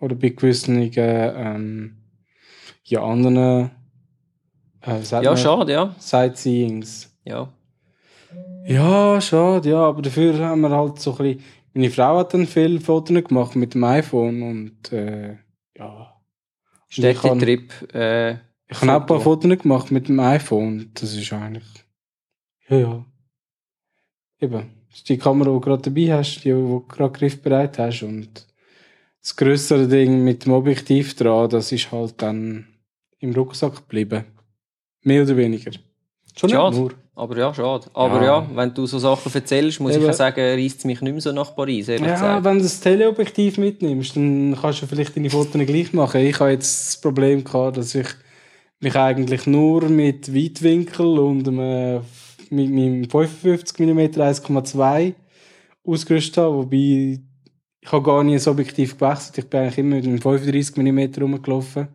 oder 0.00 0.15
bei 0.15 0.31
gewissen 0.31 0.91
ähm, 0.97 1.97
ja, 2.85 3.03
anderen 3.03 3.71
äh, 4.81 5.03
Ja, 5.11 5.23
man? 5.23 5.37
schade, 5.37 5.73
ja. 5.73 5.95
Sightseeings. 5.99 7.15
Ja. 7.25 7.53
Ja, 8.67 9.21
schade, 9.21 9.71
ja, 9.71 9.79
aber 9.79 10.03
dafür 10.03 10.39
haben 10.39 10.63
wir 10.63 10.71
halt 10.71 10.99
so 10.99 11.13
ein 11.13 11.19
bisschen, 11.19 11.45
meine 11.73 11.91
Frau 11.91 12.19
hat 12.19 12.35
dann 12.35 12.47
viele 12.47 12.81
Fotos 12.81 13.23
gemacht 13.25 13.55
mit 13.55 13.75
dem 13.75 13.85
iPhone 13.85 14.43
und 14.43 14.93
äh, 14.93 15.37
ja. 15.77 16.13
Und 16.97 17.05
ich 17.05 17.23
habe 17.23 17.39
Städtetrip. 17.39 17.95
Äh, 17.95 18.33
ich 18.69 18.81
habe 18.81 18.93
auch 18.93 19.01
ein 19.01 19.07
paar 19.07 19.21
Foto. 19.21 19.43
Fotos 19.43 19.63
gemacht 19.63 19.91
mit 19.91 20.09
dem 20.09 20.19
iPhone. 20.19 20.91
Das 20.95 21.15
ist 21.15 21.33
eigentlich. 21.33 21.85
Ja, 22.69 22.77
ja. 22.77 23.05
Eben. 24.41 24.71
Das 24.89 24.99
ist 24.99 25.09
die 25.09 25.19
Kamera, 25.19 25.51
die 25.51 25.55
du 25.55 25.61
gerade 25.61 25.83
dabei 25.83 26.13
hast, 26.17 26.39
die, 26.39 26.49
die 26.49 26.51
du 26.51 26.81
gerade 26.89 27.17
griffbereit 27.17 27.79
hast. 27.79 28.03
Und 28.03 28.47
das 29.21 29.37
größere 29.37 29.87
Ding 29.87 30.25
mit 30.25 30.45
dem 30.45 30.53
Objektiv 30.53 31.15
dran, 31.15 31.51
das 31.51 31.71
ist 31.71 31.93
halt 31.93 32.21
dann 32.23 32.67
im 33.19 33.33
Rucksack 33.33 33.77
geblieben. 33.77 34.25
Mehr 35.03 35.23
oder 35.23 35.37
weniger. 35.37 35.71
Schon 36.37 36.51
Schade. 36.51 36.77
nur. 36.77 37.06
Aber 37.17 37.37
ja, 37.39 37.53
schade. 37.55 37.87
Aber 37.95 38.19
Ja. 38.23 38.41
ja, 38.41 38.47
wenn 38.55 38.73
du 38.75 38.87
so 38.87 38.99
Sachen 38.99 39.33
erzählst, 39.35 39.81
muss 39.81 39.91
ich 39.93 39.97
Eben. 39.97 40.07
ja 40.07 40.13
sagen, 40.13 40.39
reißt 40.41 40.79
es 40.79 40.85
mich 40.85 41.01
nicht 41.01 41.13
mehr 41.13 41.21
so 41.21 41.33
nach 41.33 41.57
Paris, 41.57 41.89
ehrlich 41.89 42.07
Ja, 42.07 42.13
gesagt. 42.15 42.45
wenn 42.45 42.57
du 42.59 42.63
das 42.63 42.81
Teleobjektiv 42.81 43.59
mitnimmst, 43.59 44.15
dann 44.17 44.57
kannst 44.61 44.83
du 44.83 44.87
vielleicht 44.87 45.17
deine 45.17 45.31
Fotos 45.31 45.53
gleich 45.67 45.93
machen. 45.93 46.21
Ich 46.21 46.39
habe 46.39 46.51
jetzt 46.51 46.87
das 46.89 47.01
Problem 47.01 47.43
gehabt, 47.43 47.79
dass 47.79 47.95
ich 47.95 48.07
mich 48.81 48.95
eigentlich 48.95 49.47
nur 49.47 49.89
mit 49.89 50.33
Weitwinkel 50.35 51.19
und 51.19 51.49
einem, 51.49 52.03
mit 52.51 52.71
meinem 52.71 53.09
55 53.11 53.79
mm 53.79 53.99
1,2 54.21 55.15
ausgerüstet 55.85 56.37
habe, 56.39 56.57
wobei 56.57 57.21
ich 57.81 57.93
habe 57.93 58.03
gar 58.05 58.23
nie 58.25 58.35
ein 58.37 58.47
Objektiv 58.49 58.99
gewechselt. 58.99 59.39
Ich 59.39 59.49
bin 59.49 59.61
eigentlich 59.61 59.79
immer 59.79 59.97
mit 59.97 60.05
einem 60.07 60.21
35 60.21 60.77
mm 60.77 61.21
rumgelaufen. 61.23 61.89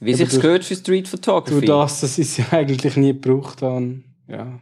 Wie 0.00 0.12
durch- 0.14 0.30
gehört 0.40 0.64
für 0.64 0.76
Street 0.76 1.08
Photography. 1.08 1.54
Durch 1.54 1.66
das, 1.66 2.00
dass 2.02 2.18
ich 2.18 2.28
sie 2.30 2.44
eigentlich 2.50 2.96
nie 2.96 3.12
gebraucht 3.12 3.62
habe. 3.62 4.00
Ja. 4.28 4.60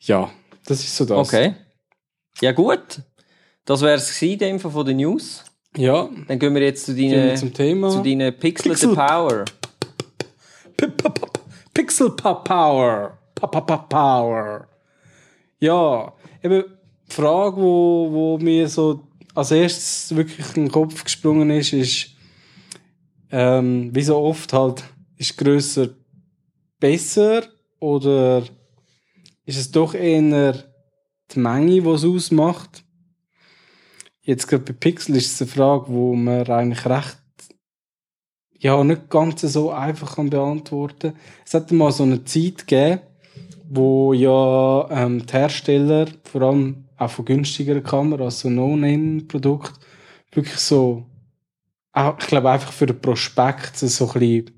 Ja, 0.00 0.30
das 0.66 0.80
ist 0.80 0.96
so 0.96 1.04
das. 1.04 1.28
Okay. 1.28 1.54
Ja, 2.40 2.52
gut. 2.52 3.02
Das 3.64 3.80
wäre 3.82 3.96
es 3.96 4.08
gewesen, 4.08 4.32
in 4.34 4.38
dem 4.38 4.60
Fall 4.60 4.70
von 4.70 4.86
den 4.86 4.96
News. 4.96 5.44
Ja, 5.76 6.08
Dann 6.26 6.38
gehen 6.38 6.54
wir 6.54 6.62
jetzt 6.62 6.86
zu 6.86 6.94
deinen, 6.94 7.36
zum 7.36 7.52
Thema. 7.52 7.90
zu 7.90 8.02
deinen 8.02 8.36
Pixel, 8.38 8.72
Pixel- 8.72 8.94
Power. 8.94 9.44
P- 10.76 10.86
p- 10.88 11.10
p- 11.10 11.26
Pixel 11.74 12.10
Power. 12.10 13.18
Power. 13.34 14.68
Ja, 15.60 16.12
eben 16.42 16.64
die 17.08 17.12
Frage, 17.14 17.56
wo, 17.56 18.08
wo 18.10 18.38
mir 18.38 18.68
so 18.68 19.06
als 19.34 19.50
erstes 19.50 20.14
wirklich 20.16 20.46
in 20.56 20.64
den 20.66 20.72
Kopf 20.72 21.04
gesprungen 21.04 21.50
ist, 21.50 21.72
ist, 21.72 22.10
ähm, 23.30 23.94
wie 23.94 24.02
so 24.02 24.16
oft 24.18 24.52
halt, 24.52 24.82
ist 25.16 25.36
grösser 25.36 25.90
besser 26.80 27.42
oder 27.80 28.42
ist 29.44 29.58
es 29.58 29.70
doch 29.70 29.94
eher 29.94 30.64
die 31.30 31.38
Menge, 31.38 31.82
die 31.82 31.88
es 31.88 32.04
ausmacht? 32.04 32.84
Jetzt 34.20 34.46
gerade 34.46 34.64
bei 34.64 34.72
Pixel 34.72 35.16
ist 35.16 35.32
es 35.32 35.42
eine 35.42 35.50
Frage, 35.50 35.86
wo 35.88 36.14
man 36.14 36.46
eigentlich 36.46 36.84
recht 36.84 37.18
ja, 38.58 38.82
nicht 38.82 39.08
ganz 39.08 39.40
so 39.40 39.70
einfach 39.70 40.16
kann 40.16 40.30
beantworten. 40.30 41.14
Es 41.46 41.54
hat 41.54 41.70
mal 41.70 41.92
so 41.92 42.02
eine 42.02 42.24
Zeit 42.24 42.66
gegeben, 42.66 43.00
wo 43.68 44.12
ja 44.12 44.88
ähm, 44.90 45.24
die 45.24 45.32
Hersteller, 45.32 46.08
vor 46.24 46.42
allem 46.42 46.84
auch 46.96 47.10
von 47.10 47.24
günstigeren 47.24 47.82
Kameras, 47.82 48.40
so 48.40 48.50
No-Name-Produkt, 48.50 49.74
wirklich 50.32 50.58
so, 50.58 51.06
auch, 51.92 52.18
ich 52.18 52.26
glaube 52.26 52.50
einfach 52.50 52.72
für 52.72 52.86
den 52.86 53.00
Prospekt 53.00 53.76
so 53.76 54.06
ein 54.06 54.12
bisschen 54.12 54.50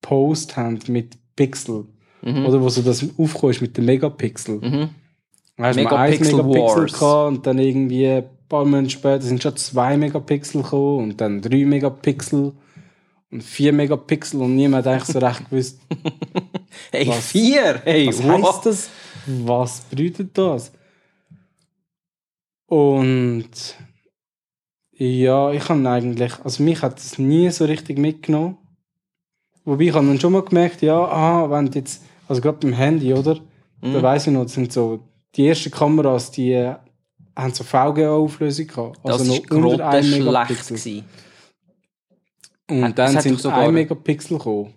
Post 0.00 0.56
haben 0.56 0.78
mit 0.88 1.18
Pixel. 1.36 1.86
Mhm. 2.22 2.46
Oder 2.46 2.60
wo 2.60 2.68
so 2.68 2.82
das 2.82 3.02
aufgekommen 3.18 3.54
ist 3.54 3.60
mit 3.60 3.76
den 3.76 3.84
Megapixel. 3.84 4.58
Mhm. 4.60 4.88
Weißt 5.56 5.78
du, 5.78 5.82
Megapixel 5.82 6.36
Megapixel 6.36 6.44
Megapixel 6.44 6.98
gehabt 6.98 7.28
und 7.28 7.46
dann 7.46 7.58
irgendwie 7.58 8.06
ein 8.06 8.24
paar 8.48 8.64
Monate 8.64 8.90
später 8.90 9.22
sind 9.22 9.42
schon 9.42 9.56
zwei 9.56 9.96
Megapixel 9.96 10.62
gekommen 10.62 10.98
und 11.04 11.20
dann 11.20 11.40
drei 11.42 11.64
Megapixel 11.64 12.52
und 13.30 13.42
vier 13.42 13.72
Megapixel 13.72 14.40
und 14.40 14.56
niemand 14.56 14.86
hat 14.86 14.94
eigentlich 14.94 15.08
so 15.08 15.18
recht 15.18 15.50
gewusst, 15.50 15.80
Hey, 16.90 17.08
Was- 17.08 17.26
vier! 17.30 17.80
Hey, 17.84 18.06
was 18.06 18.22
wow. 18.22 18.42
heisst 18.42 18.66
das? 18.66 18.90
Was 19.26 19.80
bedeutet 19.82 20.36
das? 20.36 20.72
Und 22.66 23.76
ja, 24.92 25.50
ich 25.52 25.68
habe 25.68 25.88
eigentlich, 25.88 26.32
also 26.44 26.62
mich 26.62 26.82
hat 26.82 26.98
es 26.98 27.18
nie 27.18 27.50
so 27.50 27.64
richtig 27.64 27.98
mitgenommen. 27.98 28.56
Wobei 29.64 29.84
ich 29.84 29.94
habe 29.94 30.06
dann 30.06 30.20
schon 30.20 30.32
mal 30.32 30.42
gemerkt, 30.42 30.82
ja, 30.82 30.98
ah, 30.98 31.50
wenn 31.50 31.70
du 31.70 31.78
jetzt, 31.78 32.02
also 32.32 32.40
gerade 32.42 32.58
beim 32.58 32.72
Handy, 32.72 33.12
oder? 33.14 33.40
Mhm. 33.80 33.92
Da 33.94 34.02
weiss 34.02 34.26
ich 34.26 34.32
noch, 34.32 34.42
das 34.42 34.54
sind 34.54 34.72
so, 34.72 35.00
die 35.36 35.46
ersten 35.48 35.70
Kameras, 35.70 36.30
die 36.30 36.52
äh, 36.52 36.74
haben 37.36 37.54
so 37.54 37.64
VGA-Auflösung 37.64 38.66
gehabt. 38.66 38.98
Das 39.04 39.20
Also 39.20 39.32
war 39.32 39.58
noch 39.60 39.70
unter 39.72 39.88
1 39.88 40.06
grottenschlecht. 40.10 40.24
Megapixel. 40.24 40.76
gewesen. 40.76 41.04
Und 42.70 42.84
Es 42.84 42.94
dann 42.94 43.16
hat 43.16 43.22
sind 43.22 43.40
sogar- 43.40 43.60
1 43.60 43.72
Megapixel 43.72 44.38
gekommen. 44.38 44.74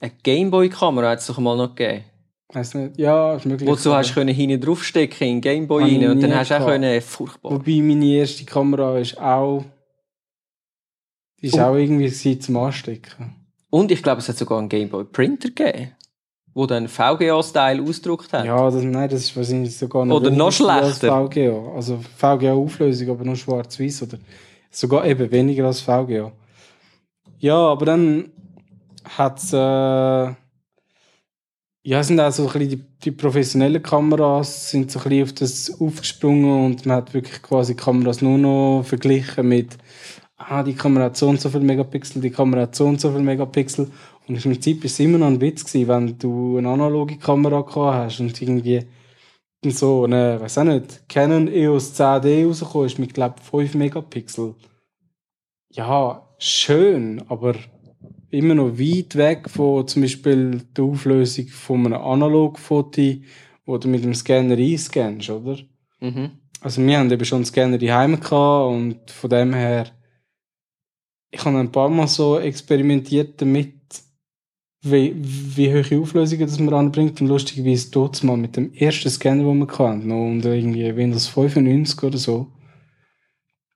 Eine 0.00 0.12
Gameboy-Kamera 0.22 1.10
hat 1.10 1.18
es 1.20 1.26
doch 1.26 1.38
mal 1.38 1.56
noch 1.56 1.74
gegeben. 1.74 2.04
Weiss 2.52 2.74
nicht, 2.74 2.98
ja, 2.98 3.34
ist 3.36 3.46
möglich. 3.46 3.68
Wozu 3.68 3.94
hast 3.94 4.10
du 4.10 4.14
können 4.14 4.34
hinten 4.34 4.60
draufstecken 4.60 5.26
in 5.26 5.34
den 5.36 5.40
Gameboy 5.40 5.82
rein 5.84 6.10
und 6.10 6.20
dann 6.22 6.34
hast 6.34 6.50
du 6.50 6.60
auch 6.60 6.66
können, 6.66 7.00
furchtbar. 7.00 7.52
Wobei 7.52 7.80
meine 7.80 8.04
erste 8.06 8.44
Kamera 8.44 8.98
ist 8.98 9.18
auch. 9.18 9.64
Die 11.40 11.46
ist 11.46 11.54
Oh. 11.54 11.60
auch 11.62 11.74
irgendwie 11.76 12.38
zum 12.38 12.56
Anstecken. 12.58 13.34
Und 13.70 13.90
ich 13.90 14.02
glaube, 14.02 14.20
es 14.20 14.28
hat 14.28 14.36
sogar 14.36 14.58
einen 14.58 14.68
Gameboy 14.68 15.04
Printer 15.04 15.48
gegeben, 15.48 15.92
wo 16.54 16.66
dann 16.66 16.88
VGA-Style 16.88 17.82
ausgedruckt 17.82 18.32
hat. 18.32 18.44
Ja, 18.44 18.70
das, 18.70 18.82
nein, 18.82 19.08
das 19.08 19.20
ist 19.20 19.36
wahrscheinlich 19.36 19.76
sogar 19.76 20.04
noch 20.04 20.16
Oder 20.16 20.30
noch 20.30 20.58
weniger 20.58 20.82
als 20.82 20.98
schlechter. 20.98 21.28
VGA. 21.28 21.74
Also 21.74 21.98
VGA-Auflösung, 22.16 23.10
aber 23.10 23.24
nur 23.24 23.36
schwarz-weiß. 23.36 24.02
Oder 24.02 24.18
sogar 24.70 25.06
eben 25.06 25.30
weniger 25.30 25.66
als 25.66 25.80
VGA. 25.80 26.32
Ja, 27.38 27.56
aber 27.56 27.86
dann 27.86 28.30
hat 29.16 29.38
es. 29.38 29.52
Äh, 29.52 30.36
ja, 31.84 31.98
es 31.98 32.06
sind 32.06 32.20
auch 32.20 32.30
so 32.30 32.46
ein 32.46 32.52
bisschen 32.52 32.68
die, 32.68 32.84
die 33.02 33.10
professionellen 33.10 33.82
Kameras 33.82 34.70
sind 34.70 34.92
so 34.92 35.00
ein 35.00 35.08
bisschen 35.08 35.22
auf 35.24 35.32
das 35.32 35.80
aufgesprungen 35.80 36.66
und 36.66 36.86
man 36.86 36.98
hat 36.98 37.12
wirklich 37.12 37.42
quasi 37.42 37.74
Kameras 37.74 38.22
nur 38.22 38.38
noch 38.38 38.84
verglichen 38.84 39.48
mit 39.48 39.78
ah, 40.48 40.62
die 40.62 40.74
Kamera 40.74 41.04
hat 41.04 41.16
so 41.16 41.28
und 41.28 41.40
so 41.40 41.48
viel 41.48 41.60
Megapixel, 41.60 42.20
die 42.20 42.30
Kamera 42.30 42.62
hat 42.62 42.74
so 42.74 42.86
und 42.86 43.00
so 43.00 43.10
viel 43.10 43.22
Megapixel. 43.22 43.90
Und 44.32 44.42
im 44.46 44.52
Prinzip 44.52 44.82
ist 44.82 44.92
es 44.92 45.00
immer 45.00 45.18
noch 45.18 45.26
ein 45.26 45.42
Witz 45.42 45.62
gewesen, 45.62 45.88
wenn 45.88 46.18
du 46.18 46.56
eine 46.56 46.70
analoge 46.70 47.18
Kamera 47.18 47.60
gehabt 47.60 47.76
hast 47.76 48.20
und 48.20 48.40
irgendwie 48.40 48.80
so 49.66 50.04
eine, 50.04 50.40
weiß 50.40 50.56
auch 50.56 50.64
nicht, 50.64 51.06
Canon 51.06 51.48
EOS 51.48 52.00
10D 52.00 52.46
rausgekommen 52.46 52.86
ist 52.86 52.98
mit, 52.98 53.12
glaube 53.12 53.34
5 53.42 53.74
Megapixel. 53.74 54.54
Ja, 55.74 56.26
schön, 56.38 57.22
aber 57.28 57.56
immer 58.30 58.54
noch 58.54 58.78
weit 58.78 59.16
weg 59.16 59.50
von 59.50 59.86
zum 59.86 60.00
Beispiel 60.00 60.62
der 60.74 60.84
Auflösung 60.84 61.48
von 61.48 61.84
einem 61.84 62.00
Analogfoto, 62.00 63.16
wo 63.66 63.76
du 63.76 63.86
mit 63.86 64.02
dem 64.02 64.14
Scanner 64.14 64.56
einscannst, 64.56 65.28
oder? 65.28 65.58
Mhm. 66.00 66.30
Also 66.62 66.80
wir 66.80 66.98
haben 66.98 67.10
eben 67.10 67.24
schon 67.26 67.36
einen 67.36 67.44
Scanner 67.44 67.76
daheim 67.76 68.18
gehabt 68.18 68.72
und 68.72 69.10
von 69.10 69.28
dem 69.28 69.52
her, 69.52 69.88
ich 71.30 71.44
habe 71.44 71.58
ein 71.58 71.70
paar 71.70 71.90
Mal 71.90 72.08
so 72.08 72.38
experimentiert 72.38 73.42
damit, 73.42 73.81
wie, 74.82 75.14
wie 75.16 75.72
hohe 75.72 76.00
Auflösungen 76.00 76.46
das 76.46 76.58
man 76.58 76.74
anbringt 76.74 77.20
und 77.20 77.28
lustigerweise 77.28 77.90
dort 77.90 78.22
mal 78.24 78.36
mit 78.36 78.56
dem 78.56 78.72
ersten 78.74 79.08
Scanner, 79.10 79.44
den 79.44 79.58
wir 79.60 79.78
hatten, 79.78 80.08
noch 80.08 80.26
unter 80.26 80.52
irgendwie 80.52 80.94
Windows 80.94 81.28
95 81.28 82.02
oder 82.02 82.18
so, 82.18 82.48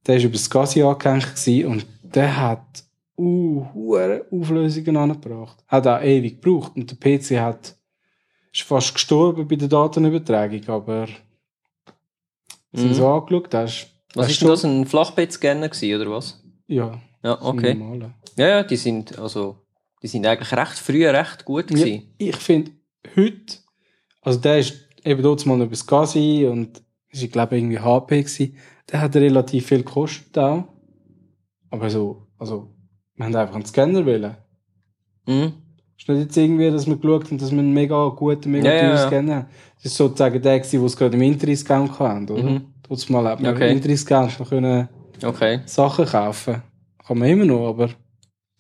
der 0.07 0.17
war 0.17 0.25
über 0.25 0.33
das 0.33 0.45
SCSI 0.45 0.83
angehängt 0.83 1.65
und 1.67 1.87
der 2.03 2.37
hat 2.37 2.85
uh, 3.19 3.65
hohe 3.73 4.27
Auflösungen 4.31 4.97
angebracht. 4.97 5.63
Hat 5.69 5.87
auch 5.87 6.03
ewig 6.03 6.41
gebraucht 6.41 6.73
und 6.77 6.91
der 6.91 7.19
PC 7.19 7.41
hat 7.41 7.77
ist 8.53 8.63
fast 8.63 8.95
gestorben 8.95 9.47
bei 9.47 9.57
der 9.57 9.69
Datenübertragung, 9.69 10.67
aber 10.69 11.07
Mhm. 12.73 12.81
sind 12.81 12.95
so 12.95 13.07
angeschaut 13.09 13.55
hast. 13.55 13.89
Was 14.15 14.31
ist 14.31 14.41
denn 14.41 14.49
das, 14.49 14.65
ein 14.65 14.87
Flachbettscanner 14.87 15.69
gewesen, 15.69 16.01
oder 16.01 16.11
was? 16.11 16.43
Ja, 16.67 17.01
Ja, 17.23 17.41
okay. 17.43 17.77
Ja, 18.37 18.49
ja, 18.49 18.63
die 18.63 18.77
sind, 18.77 19.19
also, 19.19 19.57
die 20.03 20.09
sind 20.09 20.27
eigentlich 20.27 20.53
recht 20.53 20.79
früh 20.79 21.07
recht 21.07 21.45
gut 21.45 21.71
Ja, 21.71 21.77
gewesen. 21.77 22.03
ich 22.19 22.37
finde, 22.37 22.71
heute, 23.17 23.57
also 24.23 24.39
der 24.39 24.59
ist 24.59 24.75
eben 25.05 25.23
dort 25.23 25.45
mal 25.47 25.67
das 25.69 25.87
Gazi 25.87 26.47
und 26.51 26.83
ist, 27.11 27.23
ich 27.23 27.31
glaube, 27.33 27.57
irgendwie 27.57 27.79
HP 27.79 28.23
gewesen. 28.23 28.57
Der 28.91 29.01
hat 29.01 29.17
relativ 29.17 29.67
viel 29.67 29.79
gekostet 29.79 30.37
auch. 30.39 30.65
Aber 31.71 31.91
so, 31.91 32.27
also, 32.39 32.71
wir 33.15 33.25
haben 33.27 33.35
einfach 33.35 33.55
einen 33.55 33.65
Scanner 33.67 34.05
wählen. 34.07 34.37
Mhm. 35.27 35.53
ist 35.99 36.09
nicht 36.09 36.19
jetzt 36.21 36.37
irgendwie, 36.37 36.71
dass 36.71 36.87
wir 36.87 36.97
geschaut 36.97 37.25
haben, 37.25 37.39
dass 37.39 37.51
wir 37.51 37.59
einen 37.59 37.73
mega 37.73 38.09
guten, 38.11 38.51
mega 38.53 38.73
Ja, 38.73 38.79
teuren 38.81 38.95
ja, 38.95 39.01
ja. 39.03 39.07
Scanner 39.09 39.35
haben. 39.37 39.47
Das 39.77 39.87
ist 39.87 39.97
sozusagen 39.97 40.41
der 40.43 40.59
gewesen, 40.61 40.81
wo 40.83 40.87
es 40.87 40.97
gerade 40.97 41.17
im 41.17 41.23
Interdiscount 41.23 41.99
hatten, 41.99 42.31
oder? 42.31 42.43
Mhm. 42.43 42.65
Trotzdem 42.83 43.15
mal 43.15 43.27
hat 43.29 43.41
man 43.41 43.55
Okay. 43.55 43.71
im 43.71 43.77
Interdiscount 43.79 44.39
noch 44.39 44.49
können 44.49 44.89
Okay. 45.25 45.61
Sachen 45.67 46.05
kaufen. 46.05 46.63
Kann 47.05 47.19
man 47.19 47.29
immer 47.29 47.45
noch, 47.45 47.69
aber 47.69 47.91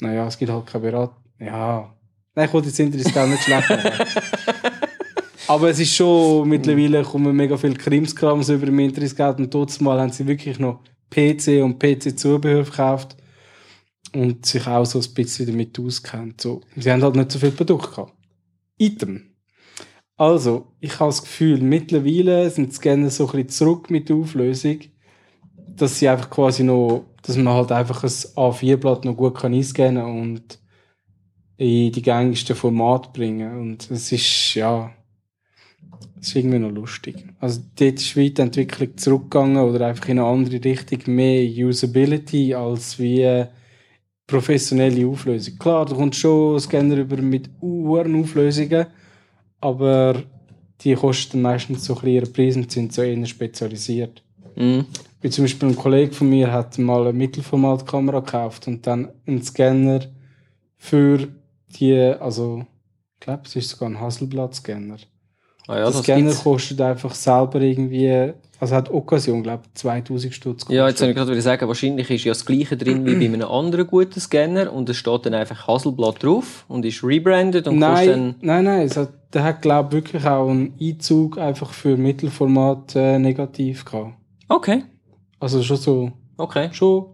naja, 0.00 0.26
es 0.26 0.38
gibt 0.38 0.50
halt 0.50 0.66
keine 0.66 0.82
Beratung. 0.90 1.16
Ja. 1.38 1.94
Nein, 2.34 2.46
ich 2.46 2.52
wollte 2.52 2.68
jetzt 2.68 2.80
Interdiscount 2.80 3.30
nicht 3.30 3.44
schlecht. 3.44 3.68
Aber 5.48 5.70
es 5.70 5.78
ist 5.78 5.94
schon, 5.94 6.48
mittlerweile 6.48 7.02
kommen 7.02 7.34
mega 7.36 7.56
viele 7.56 7.74
Krimskrams 7.74 8.48
über 8.48 8.66
im 8.66 8.78
Interdiscount 8.78 9.38
und 9.38 9.50
trotzdem 9.50 9.84
mal 9.84 10.00
haben 10.00 10.10
sie 10.10 10.26
wirklich 10.26 10.58
noch 10.58 10.80
PC 11.10 11.62
und 11.62 11.78
PC-Zubehör 11.78 12.64
verkauft 12.64 13.16
und 14.12 14.44
sich 14.44 14.66
auch 14.66 14.84
so 14.84 14.98
ein 14.98 15.14
bisschen 15.14 15.46
damit 15.46 15.78
auskennt. 15.78 16.40
So, 16.40 16.62
sie 16.76 16.90
haben 16.90 17.02
halt 17.02 17.16
nicht 17.16 17.30
so 17.30 17.38
viel 17.38 17.52
Produkte 17.52 17.88
gehabt. 17.88 18.12
Item. 18.78 19.36
Also, 20.16 20.72
ich 20.80 20.98
habe 20.98 21.10
das 21.10 21.22
Gefühl, 21.22 21.60
mittlerweile 21.60 22.48
sind 22.50 22.72
die 22.72 22.74
Scanner 22.74 23.10
so 23.10 23.26
ein 23.26 23.32
bisschen 23.32 23.48
zurück 23.50 23.90
mit 23.90 24.08
der 24.08 24.16
Auflösung, 24.16 24.80
dass 25.56 25.98
sie 25.98 26.08
einfach 26.08 26.30
quasi 26.30 26.64
noch, 26.64 27.04
dass 27.22 27.36
man 27.36 27.54
halt 27.54 27.70
einfach 27.70 28.02
ein 28.02 28.08
A4-Blatt 28.08 29.04
noch 29.04 29.16
gut 29.16 29.38
kann 29.38 29.54
einscannen 29.54 30.04
und 30.04 30.58
in 31.56 31.92
die 31.92 32.02
gängigsten 32.02 32.56
Formate 32.56 33.10
bringen. 33.12 33.58
Und 33.58 33.90
es 33.90 34.12
ist, 34.12 34.54
ja, 34.54 34.92
es 36.20 36.28
ist 36.28 36.36
irgendwie 36.36 36.58
noch 36.58 36.70
lustig. 36.70 37.16
Also 37.40 37.60
dort 37.78 37.94
ist 37.94 38.16
weit 38.16 38.38
die 38.38 38.42
Entwicklung 38.42 38.96
zurückgegangen 38.96 39.58
oder 39.58 39.86
einfach 39.86 40.08
in 40.08 40.18
eine 40.18 40.28
andere 40.28 40.62
Richtung, 40.62 41.14
mehr 41.14 41.42
Usability 41.66 42.54
als 42.54 42.98
wie 42.98 43.46
professionelle 44.26 45.06
Auflösung. 45.06 45.58
Klar, 45.58 45.86
da 45.86 45.94
kommt 45.94 46.16
schon 46.16 46.58
Scanner 46.58 46.96
über 46.96 47.16
mit 47.18 47.48
uhren 47.60 48.20
Auflösungen, 48.20 48.86
aber 49.60 50.22
die 50.80 50.94
kosten 50.94 51.42
meistens 51.42 51.84
so 51.84 51.94
ein 51.94 52.00
bisschen 52.00 52.14
ihre 52.14 52.26
Preise 52.26 52.58
und 52.60 52.70
sind 52.70 52.92
so 52.92 53.02
eher 53.02 53.24
spezialisiert. 53.26 54.22
Mhm. 54.56 54.86
Wie 55.20 55.30
zum 55.30 55.44
Beispiel 55.44 55.68
ein 55.68 55.76
Kollege 55.76 56.12
von 56.12 56.28
mir 56.28 56.52
hat 56.52 56.78
mal 56.78 57.02
eine 57.02 57.12
Mittelformatkamera 57.12 58.20
gekauft 58.20 58.66
und 58.66 58.86
dann 58.86 59.10
einen 59.26 59.42
Scanner 59.42 60.00
für 60.76 61.28
die, 61.68 61.94
also 61.96 62.64
ich 63.14 63.20
glaube, 63.20 63.42
es 63.46 63.56
ist 63.56 63.70
sogar 63.70 63.88
ein 63.88 64.00
Hasselblatt-Scanner. 64.00 64.96
Ah, 65.68 65.78
ja, 65.78 65.90
der 65.90 65.90
das 65.90 65.98
Scanner 66.02 66.22
gibt's. 66.30 66.44
kostet 66.44 66.80
einfach 66.80 67.14
selber 67.14 67.60
irgendwie, 67.60 68.32
also 68.60 68.74
hat 68.76 68.88
Occasion, 68.90 69.42
glaube 69.42 69.64
ich, 69.66 69.74
2000 69.74 70.32
Stutz 70.32 70.64
Ja, 70.68 70.86
jetzt 70.86 71.00
soll 71.00 71.08
ich 71.08 71.16
gerade 71.16 71.40
sagen, 71.42 71.66
wahrscheinlich 71.66 72.08
ist 72.08 72.24
ja 72.24 72.30
das 72.30 72.46
gleiche 72.46 72.76
drin 72.76 73.04
wie 73.04 73.16
bei 73.16 73.24
einem 73.24 73.48
anderen 73.48 73.86
guten 73.86 74.20
Scanner 74.20 74.72
und 74.72 74.88
es 74.88 74.96
steht 74.96 75.26
dann 75.26 75.34
einfach 75.34 75.66
Hasselblatt 75.66 76.22
drauf 76.22 76.64
und 76.68 76.84
ist 76.84 77.02
rebranded 77.02 77.66
und 77.66 77.80
kostet 77.80 78.08
dann... 78.08 78.24
Nein, 78.26 78.34
nein, 78.42 78.64
nein, 78.64 78.86
es 78.86 78.96
hat, 78.96 79.12
der 79.34 79.42
hat, 79.42 79.62
glaube 79.62 79.88
ich, 79.88 80.04
wirklich 80.04 80.24
auch 80.24 80.48
einen 80.48 80.72
Einzug 80.80 81.36
einfach 81.38 81.72
für 81.72 81.96
Mittelformat 81.96 82.94
äh, 82.94 83.18
negativ 83.18 83.84
gehabt. 83.84 84.14
Okay, 84.48 84.84
Also 85.40 85.62
schon 85.64 85.76
so, 85.78 86.12
okay. 86.36 86.68
schon, 86.72 87.06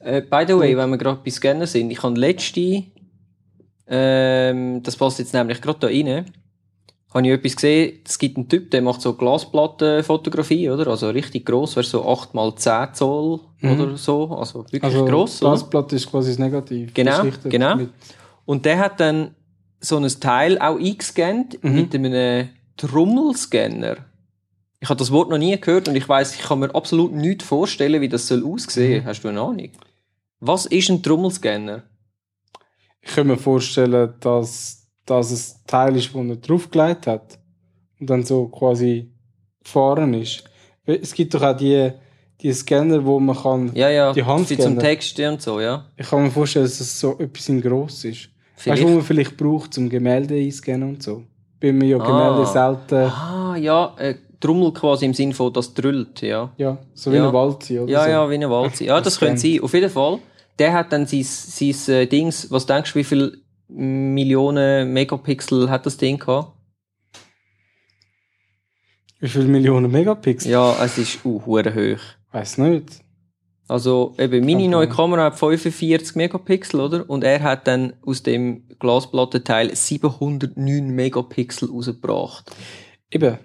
Äh, 0.00 0.20
by 0.20 0.44
the 0.46 0.58
way, 0.58 0.76
wenn 0.76 0.90
wir 0.90 0.98
gerade 0.98 1.20
bei 1.24 1.30
Scanner 1.30 1.66
sind, 1.66 1.90
ich 1.90 2.02
habe 2.02 2.20
letzte, 2.20 2.84
ähm, 3.88 4.82
das 4.82 4.96
passt 4.96 5.18
jetzt 5.18 5.34
nämlich 5.34 5.60
gerade 5.60 5.78
da 5.80 5.86
rein, 5.86 6.26
habe 7.12 7.26
ich 7.26 7.32
etwas 7.32 7.56
gesehen, 7.56 8.00
es 8.04 8.18
gibt 8.18 8.36
einen 8.36 8.48
Typ, 8.48 8.70
der 8.70 8.82
macht 8.82 9.00
so 9.00 9.14
Glasplattenfotografie, 9.14 10.68
oder? 10.70 10.88
Also 10.88 11.08
richtig 11.08 11.46
gross, 11.46 11.76
wäre 11.76 11.86
so 11.86 12.04
8x10 12.04 12.92
Zoll 12.92 13.40
oder 13.62 13.96
so, 13.96 14.36
also 14.36 14.64
wirklich 14.64 14.82
also 14.82 15.04
gross? 15.04 15.40
Glasplatte 15.40 15.96
ist 15.96 16.10
quasi 16.10 16.30
das 16.30 16.38
Negativ. 16.38 16.92
Genau, 16.92 17.24
genau. 17.44 17.78
Und 18.44 18.64
der 18.64 18.78
hat 18.78 19.00
dann 19.00 19.34
so 19.80 19.96
ein 19.96 20.08
Teil 20.20 20.58
auch 20.58 20.78
eingescannt 20.78 21.62
mit 21.62 21.94
einem 21.94 22.48
Trommelscanner. 22.76 23.96
Ich 24.80 24.88
habe 24.88 24.98
das 24.98 25.10
Wort 25.10 25.30
noch 25.30 25.38
nie 25.38 25.58
gehört 25.58 25.88
und 25.88 25.96
ich 25.96 26.08
weiß, 26.08 26.34
ich 26.34 26.42
kann 26.42 26.58
mir 26.58 26.74
absolut 26.74 27.12
nicht 27.12 27.42
vorstellen, 27.42 28.00
wie 28.02 28.08
das 28.08 28.28
soll 28.28 28.44
aussehen. 28.44 29.04
Hast 29.04 29.22
du 29.22 29.28
eine 29.28 29.40
Ahnung? 29.40 29.70
Was 30.40 30.66
ist 30.66 30.90
ein 30.90 31.02
Trommelscanner? 31.02 31.82
Ich 33.06 33.14
kann 33.14 33.26
mir 33.28 33.36
vorstellen, 33.36 34.14
dass 34.20 34.86
das 35.06 35.30
ein 35.32 35.60
Teil 35.66 35.96
ist, 35.96 36.14
das 36.14 36.26
er 36.26 36.36
draufgelegt 36.36 37.06
hat 37.06 37.38
und 38.00 38.10
dann 38.10 38.24
so 38.24 38.48
quasi 38.48 39.10
gefahren 39.62 40.14
ist. 40.14 40.44
Es 40.84 41.14
gibt 41.14 41.34
doch 41.34 41.42
auch 41.42 41.56
die, 41.56 41.90
die 42.40 42.52
Scanner, 42.52 43.04
wo 43.04 43.18
man 43.20 43.36
kann, 43.36 43.70
Ja, 43.74 43.88
ja, 43.90 44.12
Die 44.12 44.24
Hand 44.24 44.50
wie 44.50 44.58
zum. 44.58 44.78
Text 44.78 45.18
und 45.20 45.40
so, 45.40 45.60
ja. 45.60 45.84
ich 45.96 46.08
kann 46.08 46.24
mir 46.24 46.30
vorstellen, 46.30 46.64
dass 46.64 46.80
es 46.80 46.98
so 46.98 47.18
etwas 47.18 47.48
in 47.48 47.60
gross 47.60 48.04
ist. 48.04 48.06
Weißt 48.06 48.30
Vielleicht. 48.56 48.82
du, 48.82 48.86
was 48.88 48.94
man 48.94 49.02
vielleicht 49.04 49.36
braucht, 49.36 49.74
zum 49.74 49.88
Gemälde 49.88 50.34
einscannen 50.34 50.88
und 50.90 51.02
so? 51.02 51.22
Bei 51.60 51.72
mir 51.72 51.88
ja 51.88 51.98
Gemälde 51.98 52.42
Ah. 52.42 52.46
selten, 52.46 52.94
Ah, 53.10 53.56
ja, 53.56 53.94
äh, 53.98 54.14
Trommel 54.40 54.72
quasi 54.72 55.06
im 55.06 55.14
Sinn 55.14 55.32
von, 55.32 55.52
das 55.52 55.72
drüllt, 55.74 56.20
ja. 56.22 56.50
ja, 56.56 56.76
so 56.94 57.10
wie 57.12 57.16
Ja. 57.16 57.24
eine 57.24 57.32
Walze 57.32 57.82
oder 57.82 57.90
Ja, 57.92 58.04
so. 58.04 58.10
ja, 58.10 58.30
wie 58.30 58.34
eine 58.34 58.50
Walze. 58.50 58.84
Ja, 58.84 59.00
das 59.00 59.18
könnte 59.18 59.40
sein. 59.40 59.60
Auf 59.62 59.72
jeden 59.74 59.90
Fall. 59.90 60.18
Der 60.58 60.72
hat 60.72 60.92
dann 60.92 61.06
sein, 61.06 61.22
sein 61.22 61.94
äh, 61.94 62.06
Dings, 62.06 62.50
was 62.50 62.66
denkst 62.66 62.92
du, 62.92 62.98
wie 62.98 63.04
viel 63.04 63.42
Millionen 63.68 64.92
Megapixel 64.92 65.68
hat 65.68 65.86
das 65.86 65.96
Ding 65.96 66.18
gehabt? 66.18 66.52
Wie 69.18 69.28
viele 69.28 69.46
Millionen 69.46 69.90
Megapixel? 69.90 70.52
Ja, 70.52 70.76
es 70.82 70.98
ist 70.98 71.24
uh, 71.24 71.42
hoch. 71.44 71.62
Weiß 72.32 72.58
nicht. 72.58 73.00
Also 73.68 74.14
eben, 74.18 74.44
meine 74.44 74.62
Kann 74.62 74.70
neue. 74.70 74.88
Kamera 74.88 75.24
hat 75.24 75.38
45 75.38 76.14
Megapixel, 76.14 76.80
oder? 76.80 77.10
Und 77.10 77.24
er 77.24 77.42
hat 77.42 77.66
dann 77.66 77.94
aus 78.04 78.22
dem 78.22 78.62
Glasplattenteil 78.78 79.74
709 79.74 80.88
Megapixel 80.88 81.68
rausgebracht. 81.70 82.54
Eben. 83.10 83.38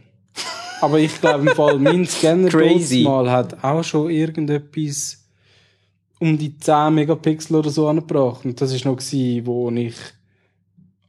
Aber 0.82 1.00
ich 1.00 1.20
glaube 1.22 1.48
im 1.48 1.56
Fall, 1.56 1.80
mein 1.80 2.06
Scanner 2.08 2.50
Crazy. 2.50 3.04
mal 3.04 3.32
hat 3.32 3.64
auch 3.64 3.84
schon 3.84 4.12
irgendetwas 4.12 5.21
um 6.22 6.38
die 6.38 6.56
10 6.56 6.94
Megapixel 6.94 7.56
oder 7.56 7.72
so 7.72 7.88
angebracht. 7.88 8.46
Und 8.46 8.62
das 8.62 8.72
war 8.72 8.92
noch, 8.92 8.98
gewesen, 8.98 9.46
wo 9.46 9.72
ich 9.72 9.96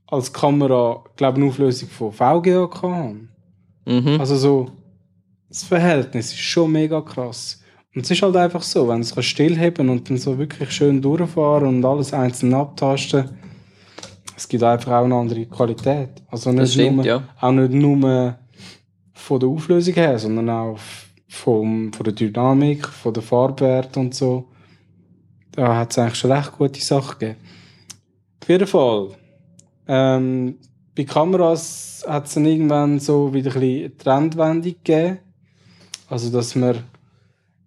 als 0.07 0.33
Kamera, 0.33 1.05
glaube 1.17 1.37
eine 1.37 1.47
Auflösung 1.47 1.89
von 1.91 2.13
VGA 2.13 2.69
hatte. 2.71 3.29
Mhm. 3.85 4.19
Also 4.19 4.37
so, 4.37 4.71
das 5.51 5.65
Verhältnis 5.65 6.33
ist 6.33 6.41
schon 6.41 6.73
mega 6.73 7.03
krass. 7.03 7.61
Und 7.95 8.05
es 8.05 8.11
ist 8.11 8.23
halt 8.23 8.37
einfach 8.37 8.63
so, 8.63 8.89
wenn 8.89 9.03
es 9.03 9.15
stillheben 9.25 9.91
und 9.91 10.09
dann 10.09 10.17
so 10.17 10.39
wirklich 10.39 10.71
schön 10.71 11.03
durchfahren 11.03 11.69
und 11.69 11.85
alles 11.85 12.15
einzeln 12.15 12.55
abtasten, 12.55 13.29
es 14.35 14.49
gibt 14.49 14.63
einfach 14.63 14.93
auch 14.93 15.05
eine 15.05 15.15
andere 15.15 15.45
Qualität. 15.45 16.23
Also 16.31 16.53
nicht 16.53 16.73
stimmt, 16.73 16.97
nur, 16.97 17.05
ja. 17.05 17.23
auch 17.39 17.53
nicht 17.53 17.73
nur 17.73 18.39
von 19.13 19.41
der 19.41 19.49
Auflösung 19.51 19.95
her, 19.95 20.19
sondern 20.19 20.49
auch 20.49 20.79
vom, 21.29 21.93
von 21.93 22.05
der 22.05 22.15
Dynamik, 22.15 22.89
von 22.89 23.13
der 23.13 23.23
Farbwert 23.23 23.95
und 23.99 24.15
so. 24.15 24.49
Da 25.53 25.77
hat 25.77 25.93
es 25.93 25.99
eigentlich 25.99 26.19
schon 26.19 26.33
recht 26.33 26.53
gute 26.53 26.81
Sachen 26.81 27.19
gegeben. 27.19 27.41
Auf 28.43 28.49
jeden 28.49 28.67
Fall, 28.67 29.09
ähm, 29.87 30.59
bei 30.97 31.05
Kameras 31.05 32.05
hat 32.07 32.27
es 32.27 32.35
dann 32.35 32.47
irgendwann 32.47 32.99
so 32.99 33.33
wieder 33.33 33.55
ein 33.55 33.61
bisschen 33.61 33.99
Trendwendung 33.99 34.63
gegeben. 34.63 35.19
Also, 36.09 36.31
dass 36.31 36.55
man 36.55 36.83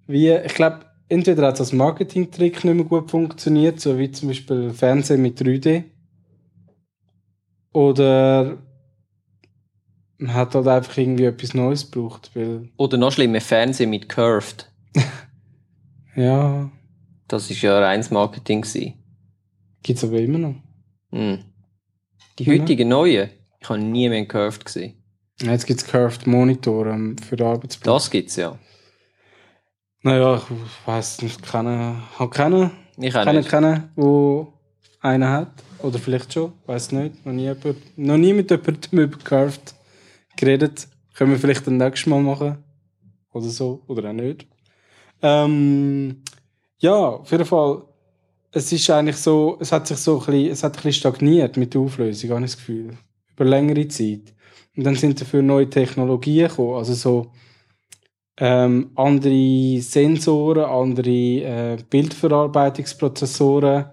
wie, 0.08 0.32
ich 0.32 0.54
glaube, 0.54 0.82
entweder 1.10 1.48
hat 1.48 1.56
es 1.56 1.62
als 1.62 1.74
Marketing-Trick 1.74 2.64
nicht 2.64 2.76
mehr 2.76 2.86
gut 2.86 3.10
funktioniert, 3.10 3.80
so 3.80 3.98
wie 3.98 4.12
zum 4.12 4.30
Beispiel 4.30 4.72
Fernsehen 4.72 5.22
mit 5.22 5.40
3D. 5.40 5.84
Oder 7.74 8.58
man 10.18 10.34
hat 10.34 10.56
halt 10.56 10.68
einfach 10.68 10.98
irgendwie 10.98 11.26
etwas 11.26 11.54
Neues 11.54 11.90
gebraucht, 11.92 12.32
weil, 12.34 12.70
Oder 12.78 12.98
noch 12.98 13.12
schlimmer, 13.12 13.42
Fernsehen 13.42 13.90
mit 13.90 14.08
Curved. 14.08 14.72
ja, 16.16 16.70
Das 17.28 17.50
ist 17.50 17.62
ja 17.62 17.80
reines 17.80 18.12
Marketing 18.12 18.62
gewesen. 18.62 18.94
gibt's 19.84 20.04
aber 20.04 20.20
immer 20.20 20.38
noch. 20.40 20.56
Hm. 21.12 21.40
Die 22.40 22.46
heutigen 22.52 22.90
neuen, 22.90 23.30
ich 23.60 23.70
habe 23.70 23.80
nie 23.80 24.10
mehr 24.10 24.18
einen 24.20 24.28
Curved 24.28 24.66
gesehen. 24.66 24.96
Ja, 25.42 25.52
Jetzt 25.52 25.66
gibt's 25.66 25.86
Curved 25.86 26.28
Monitor 26.28 26.88
ähm, 26.88 27.18
für 27.18 27.36
den 27.36 27.48
Arbeitsplatz. 27.48 28.04
Das 28.04 28.12
gibt's 28.12 28.36
ja. 28.36 28.58
Naja, 30.02 30.36
ich 30.38 30.88
weiss 30.88 31.22
nicht, 31.22 31.42
kennen, 31.44 32.02
habe 32.20 32.30
keinen, 32.30 32.72
Ich 32.98 33.16
auch 33.16 33.24
keinen 33.24 33.72
nicht. 33.74 33.90
wo 33.96 34.54
einen 35.02 35.28
hat. 35.28 35.52
Oder 35.80 36.00
vielleicht 36.00 36.32
schon, 36.34 36.54
weiß 36.68 36.92
nicht. 36.92 37.26
Noch 37.26 37.34
nie, 37.34 37.44
jemand, 37.44 37.98
noch 37.98 38.18
nie 38.18 38.34
mit 38.34 38.50
jemandem 38.52 39.00
über 39.00 39.18
Curved 39.18 39.74
geredet. 40.36 40.88
Können 41.16 41.32
wir 41.32 41.40
vielleicht 41.40 41.68
ein 41.68 41.78
nächstes 41.78 42.08
Mal 42.08 42.22
machen. 42.22 42.58
Oder 43.32 43.48
so, 43.50 43.84
oder 43.88 44.10
auch 44.10 44.14
nicht. 44.14 44.48
Ähm, 45.22 46.22
ja, 46.80 46.96
auf 46.96 47.32
jeden 47.32 47.46
Fall. 47.46 47.84
Es 48.52 48.72
ist 48.72 48.90
eigentlich 48.90 49.18
so, 49.18 49.58
es 49.60 49.72
hat 49.72 49.88
sich 49.88 49.98
so 49.98 50.20
ein 50.20 50.26
bisschen, 50.26 50.52
es 50.52 50.64
hat 50.64 50.74
ein 50.74 50.76
bisschen 50.76 50.94
stagniert 50.94 51.58
mit 51.58 51.74
der 51.74 51.82
Auflösung, 51.82 52.30
habe 52.30 52.46
ich 52.46 52.52
das 52.52 52.58
Gefühl. 52.58 52.98
Über 53.34 53.46
längere 53.46 53.88
Zeit. 53.90 54.34
Und 54.78 54.86
dann 54.86 54.96
sind 54.96 55.20
dafür 55.20 55.42
neue 55.42 55.70
Technologien 55.70 56.48
gekommen. 56.48 56.76
Also 56.76 56.94
so, 56.94 57.32
ähm, 58.38 58.92
andere 58.96 59.82
Sensoren, 59.82 60.66
andere 60.66 61.10
äh, 61.10 61.78
Bildverarbeitungsprozessoren. 61.90 63.86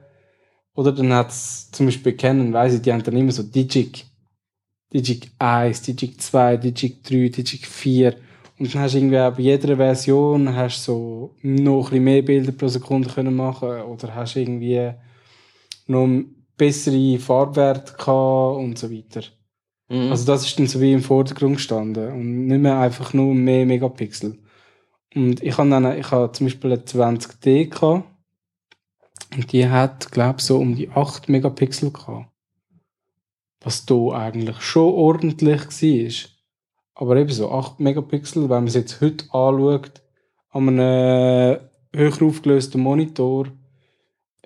Oder 0.75 0.93
dann 0.93 1.13
hat 1.13 1.31
es 1.31 1.71
zum 1.71 1.87
Beispiel 1.87 2.17
Canon, 2.17 2.53
weiss 2.53 2.75
ich, 2.75 2.83
die 2.83 2.93
haben 2.93 3.03
dann 3.03 3.17
immer 3.17 3.33
so 3.33 3.43
Digic. 3.43 4.07
Digic 4.93 5.31
1, 5.39 5.83
Digic 5.83 6.21
2, 6.21 6.57
Digic 6.57 7.03
3, 7.05 7.29
Digic 7.29 7.67
4. 7.67 8.15
Und 8.63 8.73
dann 8.73 8.83
hast 8.83 8.95
du 8.95 8.99
irgendwie 8.99 9.19
auch 9.19 9.35
bei 9.35 9.43
jeder 9.43 9.77
Version 9.77 10.55
hast 10.55 10.85
so 10.85 11.35
noch 11.43 11.87
ein 11.87 11.91
bisschen 11.91 12.05
mehr 12.05 12.23
Bilder 12.23 12.53
pro 12.53 12.69
Sekunde 12.69 13.09
können 13.09 13.35
machen 13.35 13.81
oder 13.83 14.15
hast 14.15 14.37
irgendwie 14.37 14.93
noch 15.89 16.23
bessere 16.57 17.19
Farbwerte 17.19 17.95
gehabt 17.95 18.59
und 18.59 18.79
so 18.79 18.89
weiter. 18.89 19.23
Mhm. 19.89 20.13
Also 20.13 20.27
das 20.27 20.47
ist 20.47 20.57
dann 20.61 20.69
so 20.69 20.81
wie 20.81 20.93
im 20.93 21.03
Vordergrund 21.03 21.57
gestanden 21.57 22.13
und 22.13 22.47
nicht 22.47 22.61
mehr 22.61 22.79
einfach 22.79 23.13
nur 23.15 23.35
mehr 23.35 23.67
Megapixel. 23.67 24.39
Und 25.13 25.43
ich 25.43 25.59
habe 25.59 25.69
dann, 25.69 25.99
ich 25.99 26.09
habe 26.13 26.31
zum 26.31 26.47
Beispiel 26.47 26.75
eine 26.75 26.83
20D 26.83 27.69
gehabt 27.69 28.05
und 29.35 29.53
die 29.53 29.69
hat, 29.69 30.13
glaube 30.13 30.37
ich, 30.39 30.45
so 30.45 30.61
um 30.61 30.77
die 30.77 30.89
8 30.89 31.29
Megapixel 31.29 31.91
gehabt. 31.91 32.31
Was 33.61 33.87
da 33.87 34.13
eigentlich 34.13 34.61
schon 34.61 34.95
ordentlich 34.95 35.63
war. 35.63 36.32
Aber 36.95 37.17
eben 37.17 37.31
so 37.31 37.51
8 37.51 37.81
Megapixel, 37.81 38.43
wenn 38.45 38.49
man 38.49 38.67
es 38.67 38.75
jetzt 38.75 39.01
heute 39.01 39.25
anschaut, 39.33 40.03
an 40.51 40.69
einem 40.69 41.59
höher 41.95 42.23
aufgelösten 42.23 42.81
Monitor, 42.81 43.47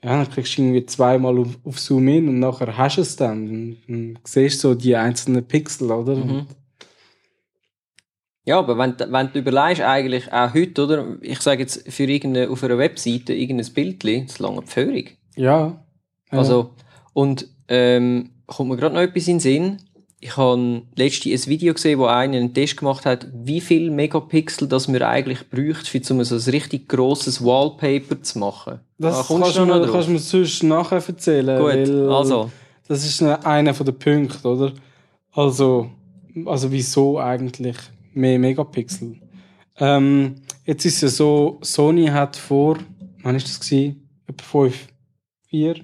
ja, 0.04 0.22
dann 0.22 0.30
kriegst 0.30 0.56
du 0.56 0.62
irgendwie 0.62 0.86
zweimal 0.86 1.38
auf, 1.38 1.58
auf 1.64 1.80
Zoom 1.80 2.06
in 2.08 2.28
und 2.28 2.38
nachher 2.38 2.76
hast 2.76 2.96
du 2.98 3.00
es 3.00 3.16
dann. 3.16 3.48
Und 3.48 3.76
dann 3.88 4.18
siehst 4.24 4.62
du 4.62 4.68
so 4.68 4.74
die 4.74 4.94
einzelnen 4.94 5.44
Pixel, 5.46 5.90
oder? 5.90 6.14
Mhm. 6.14 6.46
Ja, 8.44 8.60
aber 8.60 8.78
wenn, 8.78 8.96
du- 8.96 9.10
wenn 9.10 9.32
du 9.32 9.40
überlegst, 9.40 9.82
eigentlich 9.82 10.32
auch 10.32 10.54
heute, 10.54 10.84
oder? 10.84 11.16
Ich 11.22 11.40
sage 11.40 11.62
jetzt 11.62 11.90
für 11.92 12.04
irgendeine, 12.04 12.48
auf 12.48 12.62
einer 12.62 12.78
Webseite 12.78 13.32
irgendein 13.34 13.72
Bildchen, 13.72 14.26
das 14.28 14.38
lange 14.38 14.62
Führung. 14.62 15.04
Ja. 15.34 15.84
Ja. 16.30 16.38
Also, 16.38 16.70
und, 17.12 17.48
ähm, 17.68 18.30
kommt 18.46 18.70
mir 18.70 18.76
gerade 18.76 18.94
noch 18.94 19.02
etwas 19.02 19.26
in 19.26 19.34
den 19.34 19.40
Sinn. 19.40 19.76
Ich 20.18 20.36
habe 20.36 20.82
letztens 20.96 21.46
ein 21.46 21.50
Video 21.50 21.74
gesehen, 21.74 21.98
wo 21.98 22.06
einer 22.06 22.38
einen 22.38 22.54
Test 22.54 22.78
gemacht 22.78 23.04
hat, 23.04 23.28
wie 23.34 23.60
viel 23.60 23.90
Megapixel 23.90 24.66
das 24.66 24.88
man 24.88 25.02
eigentlich 25.02 25.50
bräuchte, 25.50 26.14
um 26.14 26.24
so 26.24 26.34
ein 26.34 26.50
richtig 26.50 26.88
grosses 26.88 27.44
Wallpaper 27.44 28.22
zu 28.22 28.38
machen. 28.38 28.80
das 28.96 29.14
Ah, 29.14 29.24
kommst 29.26 29.54
kannst, 29.54 29.58
du 29.58 29.66
mir, 29.66 29.86
kannst 29.92 30.08
du 30.08 30.12
mir 30.12 30.18
sonst 30.18 30.62
nachher 30.62 31.02
erzählen. 31.06 31.60
Gut, 31.60 32.10
also. 32.10 32.50
Das 32.88 33.04
ist 33.04 33.20
einer 33.22 33.74
von 33.74 33.84
den 33.84 33.98
Punkten, 33.98 34.46
oder? 34.46 34.72
Also, 35.32 35.90
also 36.46 36.70
wieso 36.72 37.18
eigentlich 37.18 37.76
mehr 38.14 38.38
Megapixel? 38.38 39.16
Ähm, 39.78 40.36
jetzt 40.64 40.86
ist 40.86 40.94
es 40.96 41.02
ja 41.02 41.08
so, 41.08 41.58
Sony 41.60 42.06
hat 42.06 42.36
vor, 42.36 42.78
wann 43.22 43.34
ist 43.34 43.48
das 43.48 43.60
gewesen? 43.60 44.08
Etwa 44.26 44.44
fünf, 44.44 44.86
vier, 45.48 45.76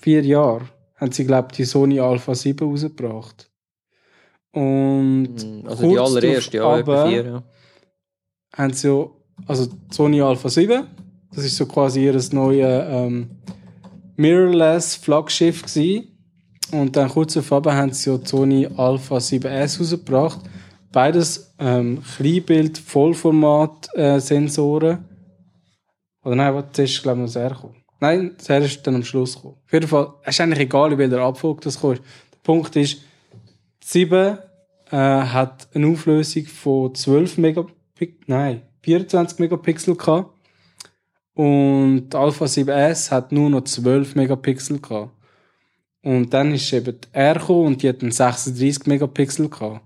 vier 0.00 0.22
Jahre 0.22 0.68
haben 1.00 1.12
sie, 1.12 1.24
glaube 1.24 1.48
ich, 1.50 1.56
die 1.56 1.64
Sony 1.64 1.98
Alpha 2.00 2.34
7 2.34 2.68
rausgebracht. 2.68 3.50
Und 4.52 5.34
Mm, 5.34 5.66
Also 5.66 5.82
die 5.88 5.94
kurz 5.94 6.10
allererste, 6.10 6.56
ja, 6.56 6.64
aber- 6.64 7.06
vier, 7.08 7.24
ja. 7.24 7.42
haben 8.56 8.72
sie 8.72 8.88
ja, 8.88 9.06
also 9.46 9.66
die 9.66 9.94
Sony 9.94 10.20
Alpha 10.20 10.48
7, 10.48 10.86
das 11.34 11.44
ist 11.44 11.56
so 11.56 11.66
quasi 11.66 12.04
ihr 12.04 12.12
neues 12.32 12.84
ähm, 12.88 13.30
Mirrorless 14.16 14.96
Flaggschiff 14.96 15.62
gewesen. 15.62 16.08
Und 16.72 16.94
dann 16.96 17.08
kurz 17.08 17.34
darauf 17.34 17.64
haben 17.66 17.92
sie 17.92 18.10
ja 18.10 18.18
die 18.18 18.26
Sony 18.26 18.66
Alpha 18.76 19.16
7S 19.18 19.78
rausgebracht. 19.78 20.40
Beides 20.92 21.54
ähm, 21.58 22.02
Kleinbild, 22.16 22.78
Vollformat 22.78 23.88
äh, 23.94 24.18
Sensoren. 24.20 25.04
Oder 26.24 26.34
nein, 26.36 26.54
was 26.54 26.78
ist, 26.78 27.02
glaube 27.02 27.18
ich, 27.20 27.26
noch 27.26 27.32
das 27.32 27.36
R 27.36 27.50
gekommen. 27.50 27.76
Nein, 28.00 28.34
das 28.38 28.48
R 28.48 28.62
ist 28.62 28.86
dann 28.86 28.96
am 28.96 29.04
Schluss 29.04 29.34
gekommen. 29.34 29.56
Auf 29.64 29.72
jeden 29.72 29.88
Fall, 29.88 30.14
es 30.22 30.34
ist 30.34 30.40
eigentlich 30.40 30.60
egal, 30.60 30.92
in 30.92 30.98
welcher 30.98 31.20
Abfolge 31.20 31.60
das 31.62 31.80
kommt. 31.80 31.98
Der 31.98 32.38
Punkt 32.42 32.74
ist, 32.76 33.02
die 33.82 33.86
7 33.86 34.38
äh, 34.90 34.96
hat 34.96 35.68
eine 35.74 35.86
Auflösung 35.86 36.46
von 36.46 36.94
12 36.94 37.38
Megapixel, 37.38 38.16
nein, 38.26 38.62
24 38.82 39.38
Megapixel 39.38 39.96
gehabt. 39.96 40.34
Und 41.34 42.14
Alpha 42.14 42.46
7S 42.46 43.10
hat 43.10 43.32
nur 43.32 43.50
noch 43.50 43.64
12 43.64 44.14
Megapixel 44.14 44.80
gehabt. 44.80 45.12
Und 46.02 46.32
dann 46.32 46.54
ist 46.54 46.72
eben 46.72 46.98
die 47.00 47.08
R 47.12 47.34
gekommen 47.34 47.66
und 47.66 47.82
die 47.82 47.88
hat 47.88 48.02
dann 48.02 48.10
36 48.10 48.86
Megapixel 48.86 49.48
gehabt. 49.48 49.84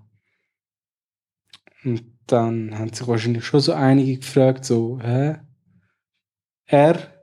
Und 1.83 2.03
dann 2.27 2.77
haben 2.77 2.93
sich 2.93 3.07
wahrscheinlich 3.07 3.45
schon 3.45 3.59
so 3.59 3.73
einige 3.73 4.17
gefragt, 4.17 4.65
so, 4.65 4.99
hä? 5.01 5.35
R 6.65 7.14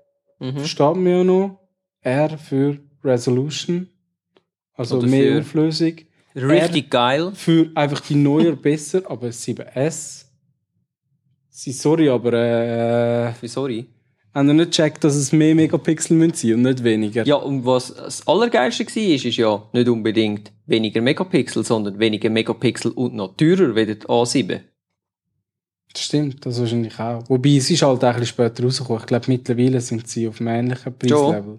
Mhm. 0.42 0.58
versteht 0.58 0.96
man 0.96 1.06
ja 1.06 1.24
noch. 1.24 1.58
R 2.00 2.36
für 2.36 2.78
Resolution. 3.04 3.88
Also 4.74 4.98
Oder 4.98 5.06
mehr 5.06 5.38
Auflösung. 5.40 5.94
Richtig 6.34 6.90
geil. 6.90 7.32
Für 7.34 7.70
einfach 7.74 8.00
die 8.00 8.14
neuer 8.16 8.56
besser, 8.62 9.02
aber 9.08 9.28
7S. 9.28 10.24
Sie, 11.48 11.72
sorry, 11.72 12.08
aber 12.08 12.32
äh, 12.32 13.32
Wie, 13.42 13.46
Sorry. 13.46 13.86
haben 14.34 14.48
ihr 14.48 14.54
nicht 14.54 14.70
gecheckt, 14.70 15.04
dass 15.04 15.14
es 15.14 15.32
mehr 15.32 15.54
Megapixel 15.54 16.16
müssen 16.16 16.34
sein 16.34 16.54
und 16.54 16.62
nicht 16.62 16.82
weniger? 16.82 17.26
Ja, 17.26 17.34
und 17.36 17.66
was 17.66 17.94
das 17.94 18.26
Allergeilste 18.26 18.86
war, 18.86 19.02
ist, 19.14 19.24
ist 19.26 19.36
ja 19.36 19.62
nicht 19.74 19.88
unbedingt 19.88 20.50
weniger 20.66 21.02
Megapixel, 21.02 21.62
sondern 21.62 21.98
weniger 21.98 22.30
Megapixel 22.30 22.92
und 22.92 23.14
noch 23.14 23.36
teurer 23.36 23.76
wie 23.76 23.84
die 23.84 23.92
A7. 24.06 24.60
Das 25.92 26.02
stimmt, 26.04 26.44
das 26.46 26.58
wahrscheinlich 26.58 26.98
auch. 26.98 27.22
Wobei, 27.28 27.56
es 27.56 27.70
ist 27.70 27.82
halt 27.82 28.02
auch 28.02 28.08
ein 28.08 28.20
bisschen 28.20 28.26
später 28.26 28.62
rausgekommen. 28.64 29.00
Ich 29.02 29.06
glaube, 29.06 29.24
mittlerweile 29.28 29.80
sind 29.80 30.08
sie 30.08 30.26
auf 30.26 30.40
einem 30.40 30.48
ähnlichen 30.48 30.96
Preislevel. 30.98 31.58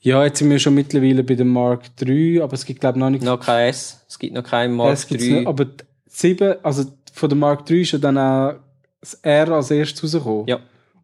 Ja, 0.00 0.24
jetzt 0.24 0.38
sind 0.38 0.50
wir 0.50 0.58
schon 0.58 0.74
mittlerweile 0.74 1.22
bei 1.24 1.34
dem 1.34 1.48
Mark 1.48 1.84
III, 2.00 2.40
aber 2.42 2.52
es 2.54 2.64
gibt, 2.64 2.80
glaube 2.80 2.98
ich, 2.98 3.00
noch 3.00 3.10
nicht 3.10 3.24
Noch 3.24 3.40
kein 3.40 3.68
S. 3.68 4.04
Es 4.08 4.18
gibt 4.18 4.34
noch 4.34 4.42
keinen 4.44 4.74
Mark 4.74 4.98
3. 5.08 5.16
Nicht, 5.16 5.46
aber 5.46 5.64
die 5.64 5.84
7, 6.06 6.56
also 6.62 6.84
von 7.12 7.28
der 7.28 7.38
Mark 7.38 7.68
III 7.68 7.82
ist 7.82 7.92
ja 7.92 7.98
dann 7.98 8.18
auch 8.18 8.54
das 9.00 9.14
R 9.14 9.48
als 9.52 9.70
erstes 9.70 10.02
rausgekommen. 10.14 10.46
Ja. 10.48 10.60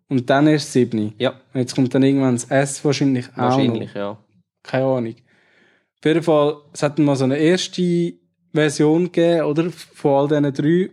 Und 0.08 0.28
dann 0.28 0.46
erst 0.46 0.66
das 0.66 0.72
7. 0.74 1.14
Ja, 1.18 1.30
Und 1.54 1.60
jetzt 1.60 1.74
kommt 1.74 1.94
dann 1.94 2.02
irgendwann 2.02 2.34
das 2.34 2.44
S 2.44 2.84
wahrscheinlich 2.84 3.26
auch 3.34 3.38
wahrscheinlich, 3.38 3.88
noch. 3.88 3.94
ja. 3.94 4.18
Keine 4.62 4.84
Ahnung. 4.84 5.14
Auf 5.14 6.04
jeden 6.04 6.22
Fall, 6.22 6.56
es 6.72 6.82
hat 6.82 6.98
dann 6.98 7.06
mal 7.06 7.16
so 7.16 7.24
eine 7.24 7.38
erste 7.38 8.14
Version 8.52 9.04
gegeben, 9.10 9.46
oder? 9.46 9.70
Von 9.70 10.12
all 10.12 10.28
diesen 10.28 10.52
drei. 10.54 10.90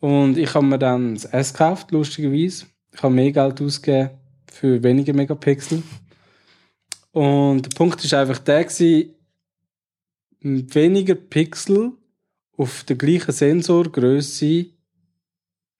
Und 0.00 0.38
ich 0.38 0.54
habe 0.54 0.66
mir 0.66 0.78
dann 0.78 1.14
das 1.14 1.24
S 1.24 1.52
gekauft, 1.52 1.90
lustigerweise. 1.90 2.66
Ich 2.92 3.02
habe 3.02 3.14
mehr 3.14 3.32
Geld 3.32 3.60
ausgegeben 3.60 4.10
für 4.50 4.82
weniger 4.82 5.12
Megapixel. 5.12 5.82
Und 7.12 7.62
der 7.62 7.70
Punkt 7.76 8.04
ist 8.04 8.14
einfach 8.14 8.38
der 8.38 8.64
gewesen, 8.64 9.14
weniger 10.40 11.14
Pixel 11.14 11.92
auf 12.56 12.84
der 12.84 12.96
gleichen 12.96 13.32
Sensorgröße 13.32 14.66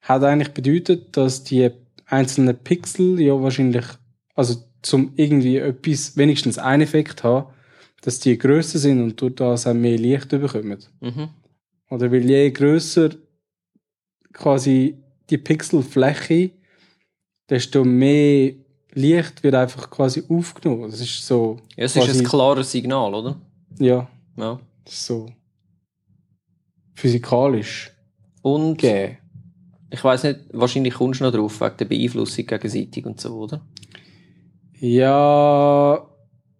hat 0.01 0.23
eigentlich 0.23 0.53
bedeutet, 0.53 1.15
dass 1.17 1.43
die 1.43 1.69
einzelne 2.05 2.53
Pixel 2.53 3.19
ja 3.19 3.41
wahrscheinlich, 3.41 3.85
also 4.33 4.63
zum 4.81 5.13
irgendwie 5.15 5.57
etwas, 5.57 6.15
wenigstens 6.15 6.57
einen 6.57 6.83
Effekt 6.83 7.23
haben, 7.23 7.53
dass 8.01 8.19
die 8.19 8.37
grösser 8.37 8.79
sind 8.79 9.01
und 9.01 9.21
durch 9.21 9.35
das 9.35 9.67
auch 9.67 9.73
mehr 9.73 9.97
Licht 9.97 10.29
bekommen. 10.29 10.79
Mhm. 11.01 11.29
Oder 11.89 12.11
weil 12.11 12.29
je 12.29 12.49
grösser 12.51 13.09
quasi 14.33 14.97
die 15.29 15.37
Pixelfläche, 15.37 16.51
desto 17.49 17.83
mehr 17.83 18.53
Licht 18.93 19.43
wird 19.43 19.55
einfach 19.55 19.89
quasi 19.89 20.23
aufgenommen. 20.29 20.89
Das 20.89 20.99
ist 20.99 21.25
so. 21.25 21.57
Ja, 21.75 21.85
es 21.85 21.95
ist 21.95 22.19
ein 22.19 22.23
klares 22.25 22.71
Signal, 22.71 23.13
oder? 23.13 23.39
Ja, 23.79 24.07
Ja. 24.35 24.59
so 24.87 25.27
physikalisch 26.95 27.91
Und 28.41 28.79
gegeben. 28.79 29.17
ich 29.89 30.03
weiß 30.03 30.23
nicht, 30.23 30.39
wahrscheinlich 30.51 30.95
kommst 30.95 31.21
du 31.21 31.23
noch 31.25 31.31
drauf, 31.31 31.61
wegen 31.61 31.77
der 31.77 31.85
Beeinflussung 31.85 32.45
gegenseitig 32.45 33.05
und 33.05 33.21
so, 33.21 33.37
oder? 33.37 33.65
Ja, 34.79 36.05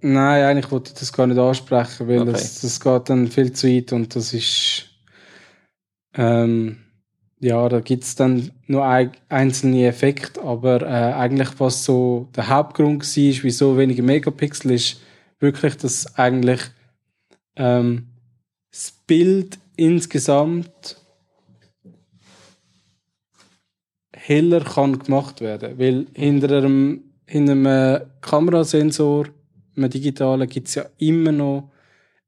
nein, 0.02 0.44
eigentlich 0.46 0.72
wollte 0.72 0.92
ich 0.94 1.00
das 1.00 1.12
gar 1.14 1.28
nicht 1.28 1.38
ansprechen, 1.38 2.08
weil 2.08 2.22
Okay. 2.22 2.32
das, 2.32 2.62
das 2.62 2.80
geht 2.80 3.10
dann 3.10 3.28
viel 3.28 3.52
zu 3.52 3.68
weit 3.68 3.92
und 3.94 4.16
das 4.16 4.34
ist, 4.34 4.86
ähm, 6.14 6.78
ja, 7.40 7.70
da 7.70 7.80
gibt's 7.80 8.16
dann 8.16 8.52
nur 8.68 8.86
ein, 8.86 9.12
einzelne 9.30 9.88
Effekte, 9.88 10.42
aber 10.42 10.82
äh, 10.82 11.14
eigentlich 11.14 11.60
was 11.60 11.86
so 11.86 12.28
der 12.36 12.50
Hauptgrund 12.50 13.02
war, 13.02 13.44
wieso 13.44 13.78
weniger 13.78 14.04
Megapixel 14.04 14.72
ist, 14.72 15.02
wirklich, 15.40 15.78
dass 15.78 16.18
eigentlich 16.18 16.60
ähm, 17.56 18.08
das 18.72 18.92
Bild 19.08 19.58
insgesamt 19.78 20.98
heller 24.12 24.64
kann 24.64 25.00
gemacht 25.00 25.40
werden, 25.40 25.80
weil 25.80 26.08
hinter 26.14 26.58
einem, 26.58 27.04
hinter 27.26 27.54
einem 27.54 28.02
Kamerasensor, 28.22 29.28
einem 29.76 29.90
digitalen, 29.90 30.48
gibt's 30.50 30.76
ja 30.76 30.86
immer 30.98 31.32
noch 31.32 31.72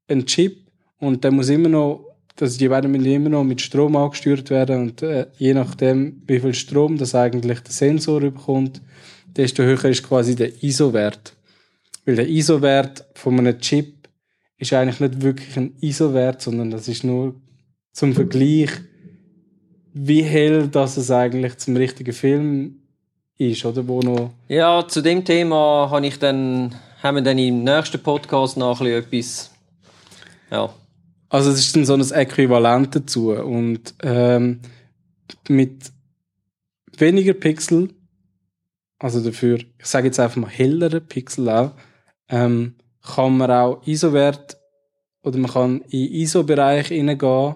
einen 0.08 0.26
Chip 0.26 0.58
und 1.00 1.24
der 1.24 1.32
muss 1.32 1.50
immer 1.50 1.70
noch, 1.70 2.11
also 2.40 2.58
die 2.58 2.70
müssen 2.70 3.06
immer 3.06 3.30
noch 3.30 3.44
mit 3.44 3.62
Strom 3.62 3.96
angesteuert 3.96 4.50
werden 4.50 4.82
und 4.82 5.02
äh, 5.02 5.28
je 5.38 5.54
nachdem, 5.54 6.22
wie 6.28 6.40
viel 6.40 6.54
Strom 6.54 6.98
das 6.98 7.14
eigentlich 7.16 7.60
der 7.60 7.72
Sensor 7.72 8.22
bekommt, 8.22 8.82
desto 9.36 9.64
höher 9.64 9.86
ist 9.86 10.08
quasi 10.08 10.36
der 10.36 10.64
ISO-Wert. 10.64 11.34
Weil 12.06 12.16
der 12.16 12.28
ISO-Wert 12.28 13.06
von 13.16 13.38
einem 13.40 13.60
Chip 13.60 14.08
ist 14.58 14.74
eigentlich 14.74 15.00
nicht 15.00 15.22
wirklich 15.22 15.58
ein 15.58 15.76
ISO-Wert, 15.82 16.42
sondern 16.42 16.72
das 16.72 16.88
ist 16.88 17.04
nur 17.04 17.36
zum 17.92 18.14
Vergleich, 18.14 18.70
wie 19.94 20.24
hell 20.24 20.68
das 20.68 20.98
es 20.98 21.12
eigentlich 21.12 21.58
zum 21.58 21.76
richtigen 21.76 22.14
Film 22.14 22.82
ist, 23.38 23.66
oder? 23.66 23.88
Wo 23.88 24.00
noch 24.02 24.32
Ja, 24.48 24.88
zu 24.88 25.02
dem 25.02 25.26
Thema 25.26 25.90
habe 25.90 26.08
ich 26.08 26.18
dann, 26.20 26.76
haben 27.02 27.16
wir 27.16 27.24
dann 27.24 27.38
im 27.38 27.64
nächsten 27.64 28.02
Podcast 28.02 28.58
noch 28.58 28.80
ein 28.82 28.88
bisschen 28.88 29.04
etwas. 29.04 29.52
Ja. 30.52 30.74
Also 31.32 31.50
es 31.52 31.60
ist 31.60 31.76
dann 31.78 31.86
so 31.86 31.94
ein 31.94 32.02
Äquivalent 32.12 32.94
dazu 32.94 33.32
und 33.32 33.94
ähm, 34.04 34.60
mit 35.48 35.94
weniger 36.98 37.34
Pixel, 37.34 37.90
also 39.00 39.24
dafür, 39.24 39.60
ich 39.60 39.86
sage 39.86 40.08
jetzt 40.08 40.20
einfach 40.20 40.36
mal 40.36 40.50
hellere 40.50 41.00
Pixel 41.00 41.48
auch, 41.50 41.72
ähm, 42.28 42.76
kann 43.02 43.38
man 43.38 43.50
auch 43.50 43.88
ISO-Wert 43.88 44.58
oder 45.24 45.38
man 45.40 45.50
kann 45.52 45.82
in 45.90 46.12
ISO-Bereich 46.12 46.90
hineingehen, 46.90 47.56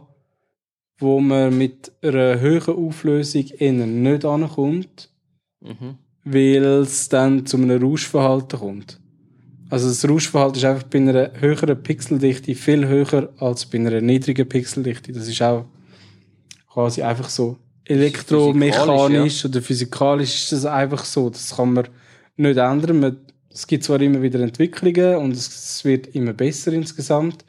wo 0.98 1.20
man 1.20 1.58
mit 1.58 1.92
einer 2.02 2.40
höheren 2.40 2.78
Auflösung 2.78 3.46
innen 3.60 4.04
nicht 4.04 4.24
ankommt, 4.24 5.12
Mhm. 5.60 5.98
weil 6.24 6.64
es 6.64 7.10
dann 7.10 7.46
zu 7.46 7.58
einem 7.58 7.82
Rauschverhalten 7.84 8.60
kommt. 8.60 9.02
Also 9.76 9.90
das 9.90 10.08
Rauschverhalten 10.08 10.56
ist 10.56 10.64
einfach 10.64 10.84
bei 10.84 11.00
einer 11.00 11.32
höheren 11.38 11.84
Pixeldichte 11.84 12.56
viel 12.56 12.88
höher 12.88 13.34
als 13.40 13.66
bei 13.66 13.78
einer 13.78 14.00
niedrigen 14.00 14.48
Pixeldichte. 14.48 15.12
Das 15.12 15.28
ist 15.28 15.42
auch 15.42 15.66
quasi 16.72 17.02
einfach 17.02 17.28
so 17.28 17.58
elektromechanisch 17.84 19.44
oder 19.44 19.62
physikalisch 19.62 20.34
ist 20.34 20.54
das 20.54 20.66
einfach 20.66 21.04
so. 21.04 21.30
Das 21.30 21.58
kann 21.58 21.74
man 21.74 21.90
nicht 22.38 22.56
ändern. 22.56 23.02
Man, 23.02 23.18
es 23.50 23.68
gibt 23.68 23.84
zwar 23.84 24.00
immer 24.00 24.22
wieder 24.22 24.40
Entwicklungen 24.40 25.18
und 25.18 25.34
es, 25.34 25.50
es 25.50 25.84
wird 25.84 26.08
immer 26.16 26.32
besser 26.32 26.72
insgesamt, 26.72 27.44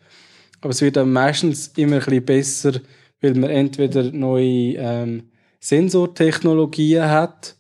aber 0.62 0.70
es 0.70 0.82
wird 0.82 0.96
dann 0.96 1.12
meistens 1.12 1.68
immer 1.76 1.98
ein 1.98 2.00
bisschen 2.00 2.24
besser, 2.24 2.72
weil 3.20 3.34
man 3.34 3.50
entweder 3.50 4.02
neue 4.10 4.74
ähm, 4.78 5.30
Sensortechnologien 5.60 7.08
hat, 7.08 7.54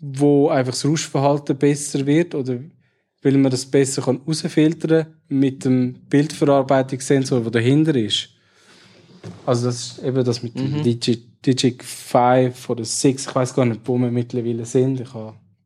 wo 0.00 0.48
einfach 0.48 0.72
das 0.72 0.84
Rauschverhalten 0.84 1.56
besser 1.56 2.04
wird 2.04 2.34
oder 2.34 2.58
weil 3.22 3.38
man 3.38 3.50
das 3.50 3.66
besser 3.66 4.02
kann 4.02 4.20
rausfiltern 4.26 5.06
mit 5.28 5.64
dem 5.64 5.94
Bildverarbeitungssensor, 6.08 7.40
der 7.40 7.50
dahinter 7.52 7.94
ist. 7.94 8.30
Also 9.46 9.66
das 9.66 9.76
ist 9.98 10.04
eben 10.04 10.24
das 10.24 10.42
mit 10.42 10.58
dem 10.58 10.82
Digi 10.82 11.28
Digic 11.44 11.82
5 11.82 12.70
oder 12.70 12.84
6, 12.84 13.26
ich 13.26 13.34
weiß 13.34 13.54
gar 13.54 13.64
nicht, 13.64 13.80
wo 13.84 13.98
wir 13.98 14.10
mittlerweile 14.12 14.64
sind. 14.64 15.00
Ich 15.00 15.08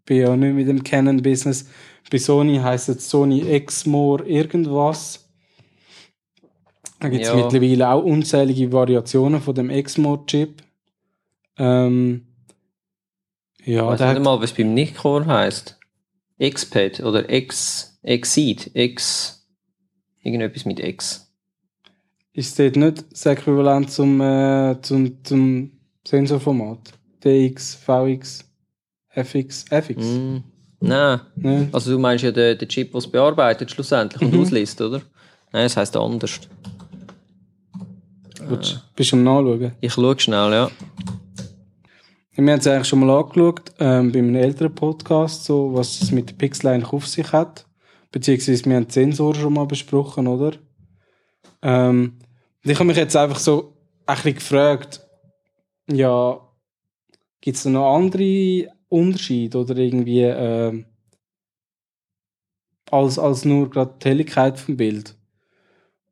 bin 0.06 0.16
ja 0.18 0.34
nicht 0.34 0.54
mit 0.54 0.68
dem 0.68 0.82
Canon-Business. 0.82 1.68
Bei 2.10 2.16
Sony 2.18 2.56
heisst 2.58 2.88
es 2.88 3.10
Sony 3.10 3.42
Exmor 3.42 4.24
irgendwas. 4.24 5.28
Da 7.00 7.08
gibt 7.10 7.24
es 7.24 7.28
Ja. 7.28 7.36
mittlerweile 7.36 7.90
auch 7.90 8.02
unzählige 8.04 8.72
Variationen 8.72 9.40
von 9.42 9.54
dem 9.54 9.68
Exmor-Chip. 9.68 10.62
Ähm, 11.58 12.26
ja, 13.64 13.92
Ich 13.92 14.00
weiß 14.00 14.14
nicht 14.14 14.24
mal, 14.24 14.40
was 14.40 14.52
beim 14.54 14.72
Nickcore 14.72 15.26
heisst. 15.26 15.78
Xpad 16.40 17.00
oder 17.00 17.30
X, 17.32 17.98
Exceed, 18.02 18.70
X, 18.74 19.46
irgendetwas 20.22 20.64
mit 20.64 20.80
X. 20.80 21.32
ist 22.32 22.58
dort 22.58 22.76
nicht 22.76 23.04
das 23.10 23.24
Äquivalent 23.26 23.90
zum, 23.90 24.20
äh, 24.20 24.76
zum, 24.82 25.24
zum 25.24 25.72
Sensorformat. 26.06 26.92
DX, 27.24 27.74
VX, 27.76 28.44
FX, 29.10 29.64
FX. 29.70 29.96
Mm. 30.04 30.36
Nein, 30.80 31.20
Ne? 31.36 31.68
also 31.72 31.90
du 31.90 31.98
meinst 31.98 32.22
ja 32.22 32.30
den, 32.30 32.58
den 32.58 32.68
Chip, 32.68 32.92
der 32.92 32.98
es 32.98 33.10
bearbeitet 33.10 33.70
schlussendlich 33.70 34.20
und 34.20 34.34
Mhm. 34.34 34.40
ausliest, 34.42 34.80
oder? 34.82 34.98
Nein, 35.52 35.64
das 35.64 35.76
heisst 35.78 35.96
anders. 35.96 36.38
Willst- 38.46 38.82
Bist 38.94 39.12
du 39.12 39.16
am 39.16 39.24
Nachschauen? 39.24 39.72
Ich 39.80 39.92
schaue 39.94 40.18
schnell, 40.20 40.52
ja. 40.52 40.70
Wir 42.38 42.52
haben 42.52 42.60
es 42.60 42.66
eigentlich 42.66 42.86
schon 42.86 43.00
mal 43.00 43.18
angeschaut, 43.18 43.72
ähm, 43.78 44.12
bei 44.12 44.18
einem 44.18 44.34
älteren 44.34 44.74
Podcast, 44.74 45.44
so, 45.44 45.72
was 45.72 46.02
es 46.02 46.12
mit 46.12 46.28
der 46.28 46.34
Pixel 46.34 46.68
eigentlich 46.68 46.92
auf 46.92 47.06
sich 47.06 47.32
hat. 47.32 47.66
Beziehungsweise 48.12 48.66
wir 48.66 48.76
haben 48.76 48.86
die 48.86 48.92
Sensoren 48.92 49.40
schon 49.40 49.54
mal 49.54 49.64
besprochen, 49.64 50.26
oder? 50.26 50.52
Ähm, 51.62 52.18
ich 52.62 52.74
habe 52.74 52.84
mich 52.84 52.98
jetzt 52.98 53.16
einfach 53.16 53.38
so 53.38 53.72
ein 54.04 54.16
bisschen 54.16 54.34
gefragt, 54.34 55.00
ja, 55.90 56.38
gibt 57.40 57.56
es 57.56 57.62
da 57.62 57.70
noch 57.70 57.94
andere 57.96 58.68
Unterschiede 58.88 59.56
oder 59.56 59.74
irgendwie 59.78 60.22
ähm, 60.24 60.84
als, 62.90 63.18
als 63.18 63.46
nur 63.46 63.70
gerade 63.70 63.94
die 63.98 64.08
Helligkeit 64.08 64.58
vom 64.58 64.76
Bild? 64.76 65.16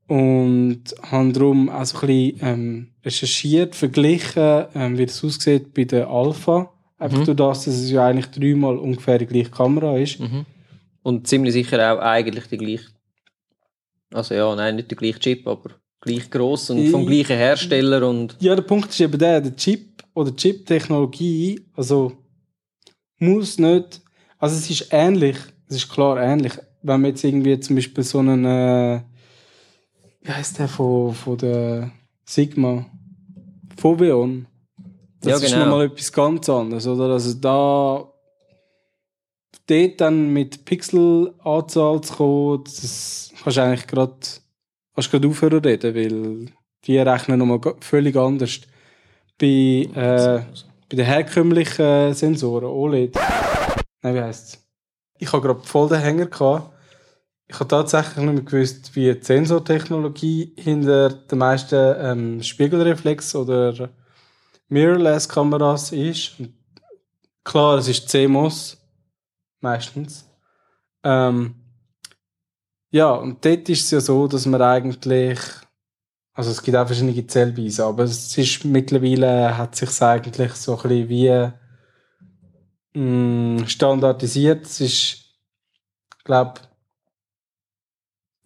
Und 0.07 0.83
habe 1.03 1.33
darum 1.33 1.71
auch 1.71 1.85
so 1.87 1.99
ein 2.01 2.07
bisschen 2.07 2.38
ähm, 2.43 2.88
recherchiert, 3.05 3.75
verglichen, 3.75 4.67
ähm, 4.75 4.99
wie 4.99 5.07
das 5.07 5.25
aussieht 5.25 5.73
bei 5.73 5.85
der 5.85 6.09
Alpha. 6.09 6.71
Einfach 6.99 7.19
Mhm. 7.21 7.25
durch 7.25 7.37
das, 7.37 7.64
dass 7.64 7.75
es 7.75 7.90
ja 7.90 8.07
eigentlich 8.07 8.27
dreimal 8.27 8.77
ungefähr 8.77 9.19
die 9.19 9.27
gleiche 9.27 9.51
Kamera 9.51 9.97
ist. 9.99 10.21
Mhm. 10.21 10.45
Und 11.03 11.27
ziemlich 11.27 11.53
sicher 11.55 11.93
auch 11.95 12.01
eigentlich 12.01 12.47
die 12.47 12.59
gleiche. 12.59 12.87
Also 14.12 14.35
ja, 14.35 14.55
nein, 14.55 14.77
nicht 14.77 14.90
der 14.90 14.97
gleiche 14.99 15.19
Chip, 15.19 15.47
aber 15.47 15.71
gleich 16.01 16.31
gross 16.31 16.71
und 16.71 16.87
vom 16.88 17.03
Ich- 17.03 17.09
gleichen 17.09 17.37
Hersteller 17.37 18.09
und. 18.09 18.37
Ja, 18.40 18.55
der 18.55 18.62
Punkt 18.62 18.90
ist 18.90 19.01
eben 19.01 19.19
der, 19.19 19.40
der 19.40 19.57
Chip 19.57 20.03
oder 20.14 20.35
Chip-Technologie, 20.37 21.67
also 21.75 22.12
muss 23.19 23.59
nicht, 23.59 24.01
also 24.38 24.57
es 24.57 24.69
ist 24.71 24.88
ähnlich, 24.93 25.37
es 25.69 25.77
ist 25.77 25.88
klar 25.90 26.23
ähnlich, 26.23 26.53
wenn 26.83 27.01
man 27.01 27.11
jetzt 27.11 27.25
irgendwie 27.25 27.59
zum 27.59 27.77
Beispiel 27.77 28.05
so 28.05 28.19
einen, 28.21 28.45
äh, 28.45 29.01
wie 30.24 30.32
heißt 30.32 30.58
der 30.58 30.68
von, 30.68 31.14
von 31.14 31.38
der 31.38 31.90
Sigma, 32.24 32.87
Foveon, 33.76 34.46
das 35.20 35.30
Ja, 35.30 35.37
ist 35.46 35.52
genau. 35.52 35.66
nochmal 35.66 35.87
etwas 35.87 36.12
ganz 36.12 36.48
anderes, 36.48 36.87
oder? 36.87 37.10
Also 37.12 37.34
da, 37.34 38.08
dort 39.66 40.00
dann 40.00 40.32
mit 40.32 40.64
Pixelanzahl 40.64 42.00
zu 42.00 42.14
kommen, 42.14 42.64
das 42.64 43.32
kannst 43.42 43.56
du 43.58 43.62
eigentlich 43.62 43.87
gerade, 43.87 44.16
kannst 44.94 45.10
gerade 45.10 45.28
aufhören 45.28 45.62
zu 45.62 45.68
reden, 45.68 45.94
weil 45.94 46.52
die 46.87 46.98
rechnen 46.98 47.38
nochmal 47.38 47.60
völlig 47.80 48.16
anders. 48.16 48.60
Bei, 49.38 49.46
äh, 49.46 50.42
bei 50.88 50.96
den 50.96 51.04
herkömmlichen 51.06 52.14
Sensoren, 52.14 52.64
OLED, 52.68 53.16
nein, 54.02 54.14
wie 54.14 54.20
heisst 54.20 54.46
es? 54.54 54.66
Ich 55.18 55.32
habe 55.32 55.46
gerade 55.46 55.66
voll 55.66 55.88
den 55.88 56.00
Hänger 56.00 56.26
gehabt. 56.26 56.73
Ich 57.46 57.61
habe 57.61 57.68
tatsächlich 57.68 58.16
nicht 58.24 58.35
mehr 58.35 58.42
gewusst, 58.42 58.96
wie 58.96 59.12
die 59.12 59.22
Sensortechnologie 59.22 60.54
hinter 60.57 61.11
den 61.11 61.38
meisten 61.38 61.94
ähm, 61.98 62.40
Spiegelreflex- 62.40 63.37
oder 63.37 63.90
Mirrorless-Kameras 64.68 65.92
ist. 65.92 66.40
Und 66.40 66.54
klar, 67.44 67.78
es 67.78 67.88
ist 67.88 68.09
CMOS. 68.09 68.78
Meistens. 69.61 70.28
Ähm, 71.02 71.54
ja, 72.90 73.11
und 73.12 73.44
dort 73.44 73.68
ist 73.68 73.85
es 73.85 73.90
ja 73.90 74.00
so, 74.00 74.26
dass 74.26 74.46
man 74.46 74.62
eigentlich, 74.62 75.38
also 76.33 76.50
es 76.50 76.62
gibt 76.62 76.76
auch 76.76 76.87
verschiedene 76.87 77.26
Zellweisen, 77.26 77.85
aber 77.85 78.04
es 78.04 78.37
ist 78.38 78.64
mittlerweile, 78.64 79.57
hat 79.57 79.74
sich 79.74 80.00
eigentlich 80.02 80.52
so 80.52 80.76
ein 80.76 80.88
bisschen 80.88 81.09
wie 81.09 81.50
mh, 82.94 83.66
standardisiert. 83.68 84.64
Es 84.64 84.80
ist, 84.80 85.24
glaube 86.24 86.61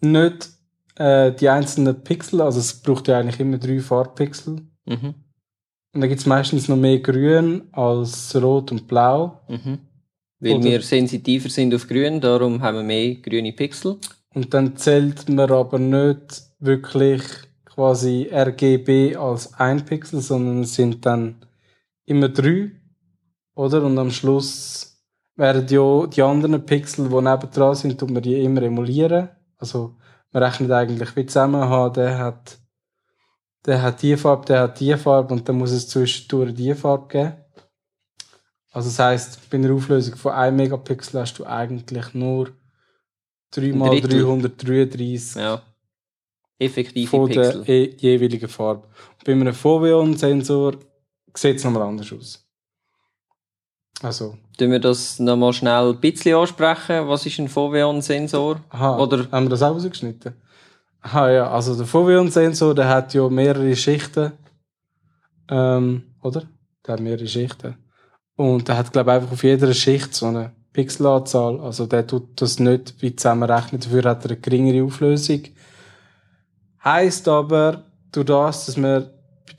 nicht 0.01 0.49
äh, 0.95 1.31
die 1.33 1.49
einzelnen 1.49 2.03
Pixel, 2.03 2.41
also 2.41 2.59
es 2.59 2.81
braucht 2.81 3.07
ja 3.07 3.19
eigentlich 3.19 3.39
immer 3.39 3.57
drei 3.57 3.79
Farbpixel. 3.79 4.61
Mhm. 4.85 5.15
Und 5.93 6.01
da 6.01 6.07
gibt 6.07 6.19
es 6.19 6.25
meistens 6.25 6.67
noch 6.67 6.77
mehr 6.77 6.99
Grün 6.99 7.63
als 7.71 8.35
Rot 8.35 8.71
und 8.71 8.87
Blau. 8.87 9.41
Mhm. 9.47 9.79
Weil 10.39 10.55
Oder- 10.55 10.63
wir 10.63 10.81
sensitiver 10.81 11.49
sind 11.49 11.73
auf 11.73 11.87
grün, 11.87 12.21
darum 12.21 12.61
haben 12.61 12.77
wir 12.77 12.83
mehr 12.83 13.15
grüne 13.15 13.51
Pixel. 13.51 13.97
Und 14.33 14.53
dann 14.53 14.77
zählt 14.77 15.27
man 15.27 15.51
aber 15.51 15.79
nicht 15.79 16.43
wirklich 16.59 17.23
quasi 17.65 18.29
RGB 18.31 19.15
als 19.15 19.53
ein 19.55 19.83
Pixel, 19.85 20.21
sondern 20.21 20.61
es 20.61 20.75
sind 20.75 21.05
dann 21.05 21.35
immer 22.05 22.29
drei, 22.29 22.71
oder? 23.55 23.83
Und 23.83 23.97
am 23.97 24.11
Schluss 24.11 25.03
werden 25.35 25.65
ja 25.69 26.07
die 26.07 26.21
anderen 26.21 26.65
Pixel, 26.65 27.09
die 27.09 27.15
nebendran 27.15 27.75
sind, 27.75 27.99
tut 27.99 28.11
man 28.11 28.21
die 28.21 28.41
immer 28.41 28.61
emulieren. 28.61 29.29
Also 29.59 29.95
man 30.31 30.43
rechnet 30.43 30.71
eigentlich 30.71 31.15
wie 31.15 31.25
zusammen, 31.25 31.61
aha, 31.61 31.89
der 31.89 32.17
hat, 32.17 32.57
der 33.65 33.81
hat 33.81 34.01
die 34.01 34.17
Farbe, 34.17 34.45
der 34.45 34.61
hat 34.61 34.79
die 34.79 34.95
Farbe 34.97 35.33
und 35.33 35.47
dann 35.47 35.57
muss 35.57 35.71
es 35.71 35.87
zwischendurch 35.87 36.53
die 36.55 36.73
Farbe 36.73 37.07
geben. 37.07 37.33
Also 38.71 38.89
das 38.89 38.99
heisst, 38.99 39.49
bei 39.49 39.57
einer 39.57 39.73
Auflösung 39.73 40.15
von 40.15 40.31
1 40.31 40.55
Megapixel 40.55 41.19
hast 41.21 41.37
du 41.39 41.45
eigentlich 41.45 42.13
nur 42.13 42.51
3 43.51 43.73
mal 43.73 43.89
Drittel. 43.99 44.23
333 44.23 45.35
Ja. 45.41 45.61
Effektive 46.59 47.09
von 47.09 47.29
der 47.29 47.41
Pixel. 47.51 47.69
e- 47.69 47.95
jeweiligen 47.97 48.47
Farbe. 48.49 48.87
Und 48.87 49.23
bei 49.25 49.31
einem 49.31 49.53
Foveon-Sensor 49.53 50.77
sieht 51.33 51.57
es 51.57 51.63
nochmal 51.63 51.83
anders 51.83 52.11
aus. 52.13 52.45
Also, 54.01 54.37
Tun 54.59 54.71
wir 54.71 54.79
das 54.79 55.19
nochmal 55.19 55.53
schnell 55.53 55.91
ein 55.91 55.99
bisschen 56.01 56.35
ansprechen? 56.35 57.07
Was 57.07 57.25
ist 57.25 57.39
ein 57.39 57.47
Foveon-Sensor? 57.47 58.59
Oder- 58.73 59.31
haben 59.31 59.45
wir 59.45 59.49
das 59.51 59.63
auch 59.63 59.73
rausgeschnitten? 59.73 60.33
Aha, 61.01 61.31
ja, 61.31 61.49
also 61.49 61.77
der 61.77 61.85
Foveon-Sensor, 61.85 62.75
der 62.75 62.89
hat 62.89 63.13
ja 63.13 63.29
mehrere 63.29 63.73
Schichten. 63.73 64.33
Ähm, 65.49 66.03
oder? 66.21 66.43
Der 66.85 66.93
hat 66.93 66.99
mehrere 66.99 67.25
Schichten. 67.25 67.77
Und 68.35 68.67
der 68.67 68.75
hat, 68.75 68.91
glaube 68.91 69.11
ich, 69.11 69.15
einfach 69.15 69.31
auf 69.31 69.43
jeder 69.45 69.73
Schicht 69.73 70.13
so 70.13 70.25
eine 70.25 70.51
Pixelanzahl. 70.73 71.61
Also 71.61 71.85
der 71.85 72.05
tut 72.05 72.41
das 72.41 72.59
nicht 72.59 72.95
wie 72.99 73.15
zusammenrechnen, 73.15 73.79
dafür 73.79 74.03
hat 74.03 74.25
er 74.25 74.31
eine 74.31 74.41
geringere 74.41 74.83
Auflösung. 74.83 75.43
Heißt 76.83 77.29
aber, 77.29 77.85
durch 78.11 78.25
das, 78.25 78.65
dass 78.65 78.75
man 78.75 79.09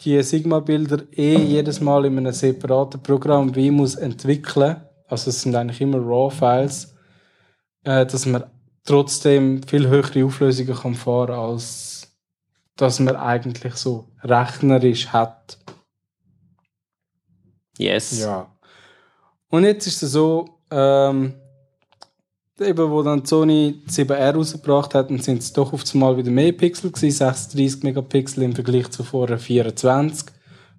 die 0.05 0.23
Sigma-Bilder 0.23 1.05
eh 1.17 1.39
jedes 1.39 1.81
Mal 1.81 2.05
in 2.05 2.19
einem 2.19 2.33
separaten 2.33 3.03
Programm 3.03 3.55
wie 3.55 3.71
muss 3.71 3.95
entwickeln, 3.95 4.77
also 5.11 5.31
es 5.31 5.43
sind 5.43 5.55
eigentlich 5.55 5.81
immer 5.81 5.99
RAW-Files, 5.99 6.95
äh, 7.85 8.07
dass 8.07 8.27
man 8.27 8.45
trotzdem 8.85 9.63
viel 9.63 9.89
höhere 9.89 10.25
Auflösungen 10.25 10.75
kann 10.75 10.95
fahren 10.95 11.35
als 11.35 12.01
dass 12.77 12.99
man 12.99 13.17
eigentlich 13.17 13.75
so 13.75 14.09
rechnerisch 14.23 15.09
hat. 15.09 15.59
Yes. 17.77 18.21
Ja. 18.21 18.51
Und 19.51 19.65
jetzt 19.65 19.87
ist 19.87 20.03
es 20.03 20.13
so, 20.13 20.61
ähm, 20.71 21.35
eben, 22.59 22.91
wo 22.91 23.03
dann 23.03 23.23
die 23.23 23.27
Sony 23.27 23.83
7R 23.87 24.35
rausgebracht 24.35 24.95
hat, 24.95 25.11
dann 25.11 25.21
sind 25.21 25.43
es 25.43 25.53
doch 25.53 25.73
auf 25.73 25.85
einmal 25.93 26.17
wieder 26.17 26.31
mehr 26.31 26.53
Pixel 26.53 26.91
gewesen, 26.91 27.17
36 27.17 27.83
Megapixel 27.83 28.45
im 28.45 28.55
Vergleich 28.55 28.91
zu 28.91 29.03
vorher 29.03 29.39
24 29.39 30.29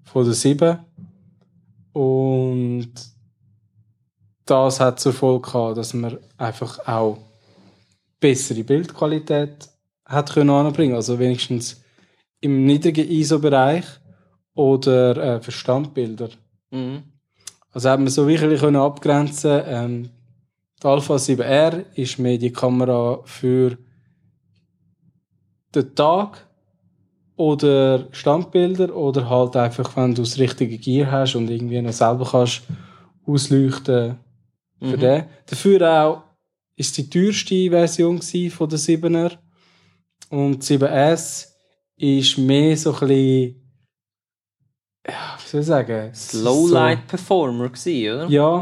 von 0.04 0.26
der 0.26 0.34
7. 0.34 0.80
Und 1.94 3.11
das 4.52 4.80
hat 4.80 5.00
zur 5.00 5.14
Folge 5.14 5.50
gehabt, 5.50 5.78
dass 5.78 5.94
man 5.94 6.18
einfach 6.38 6.86
auch 6.86 7.18
bessere 8.20 8.64
Bildqualität 8.64 9.70
hat 10.06 10.34
können 10.34 10.50
anbringen, 10.50 10.96
also 10.96 11.18
wenigstens 11.18 11.82
im 12.42 12.66
niedrigen 12.66 13.10
ISO-Bereich 13.10 13.86
oder 14.54 15.18
äh, 15.18 15.42
für 15.42 15.52
Standbilder. 15.52 16.30
Mhm. 16.70 17.04
Also 17.72 17.90
hat 17.90 18.00
man 18.00 18.10
so 18.10 18.28
wirklich 18.28 18.60
können 18.60 18.76
abgrenzen. 18.76 19.62
Ähm, 19.66 20.10
die 20.82 20.88
Alpha 20.88 21.16
7R 21.16 21.86
ist 21.96 22.20
mehr 22.20 22.38
die 22.38 22.52
Kamera 22.52 23.22
für 23.24 23.78
den 25.74 25.96
Tag 25.96 26.46
oder 27.38 28.08
Standbilder 28.12 28.94
oder 28.94 29.30
halt 29.30 29.56
einfach, 29.56 29.96
wenn 29.96 30.14
du 30.14 30.24
das 30.24 30.38
richtige 30.38 30.78
Gear 30.78 31.10
hast 31.10 31.36
und 31.36 31.50
irgendwie 31.50 31.82
noch 31.82 31.94
selber 31.94 32.28
kannst 32.30 32.64
ausleuchten 33.26 34.18
für 34.82 34.98
Mhm. 34.98 35.00
den. 35.00 35.26
Dafür 35.46 36.04
auch 36.04 36.24
ist 36.76 36.98
die 36.98 37.10
teuerste 37.10 37.70
Version 37.70 38.22
von 38.22 38.70
der 38.70 38.80
7er 38.80 39.38
und 40.30 40.67
die 40.67 40.78
7S 40.78 41.48
ist 41.98 42.38
mehr 42.38 42.76
so 42.76 42.94
ein 42.94 43.00
bisschen 43.00 43.56
ja, 45.08 45.36
wie 45.44 45.50
soll 45.50 45.62
ich 45.62 45.67
sagen? 45.67 46.12
Lowlight 46.34 47.08
Performer 47.08 47.70
gewesen, 47.70 48.13
oder? 48.15 48.30
ja, 48.30 48.58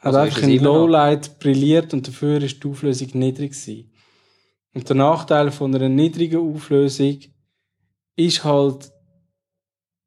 hat 0.00 0.14
Also 0.14 0.18
ist 0.18 0.24
einfach 0.36 0.42
in? 0.48 0.62
Lowlight 0.62 1.38
brilliert 1.38 1.94
und 1.94 2.06
dafür 2.06 2.42
ist 2.42 2.62
die 2.62 2.68
Auflösung 2.68 3.08
niedrig 3.14 3.52
gewesen. 3.52 3.90
Und 4.74 4.86
der 4.88 4.96
Nachteil 4.96 5.50
von 5.50 5.74
einer 5.74 5.88
niedrigen 5.88 6.54
Auflösung 6.54 7.18
ist 8.16 8.44
halt, 8.44 8.92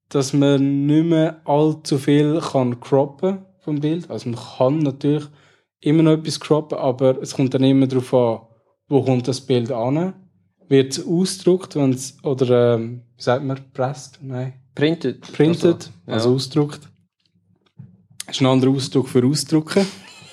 dass 0.10 0.34
man 0.34 0.86
nicht 0.86 1.06
mehr 1.06 1.42
allzu 1.46 1.98
viel 1.98 2.40
kann 2.40 2.80
croppen 2.80 3.46
vom 3.60 3.80
Bild. 3.80 4.10
Also 4.10 4.30
man 4.30 4.40
kann 4.40 4.80
natürlich 4.80 5.26
immer 5.82 6.04
noch 6.04 6.14
etwas 6.14 6.40
croppen, 6.40 6.78
aber 6.78 7.22
es 7.22 7.36
kommt 7.36 7.54
dann 7.54 7.64
immer 7.64 7.88
darauf 7.88 8.14
an, 8.14 8.42
wo 8.88 9.04
kommt 9.04 9.28
das 9.28 9.42
Bild 9.42 9.72
an. 9.72 10.14
Wird 10.68 10.94
es 10.98 11.06
ausgedruckt, 11.06 11.76
wenn's, 11.76 12.18
oder 12.24 12.76
ähm, 12.76 13.04
wie 13.18 13.22
sagt 13.24 13.44
man, 13.44 13.60
pressed? 13.74 14.20
Nein 14.22 14.54
Printed. 14.74 15.22
printed, 15.34 15.66
Also, 15.66 15.90
ja. 16.08 16.14
also 16.14 16.34
ausgedruckt. 16.36 16.88
Das 18.26 18.38
ist 18.38 18.42
ein 18.42 18.48
anderer 18.48 18.72
Ausdruck 18.72 19.10
für 19.10 19.26
ausdrucken. 19.26 19.86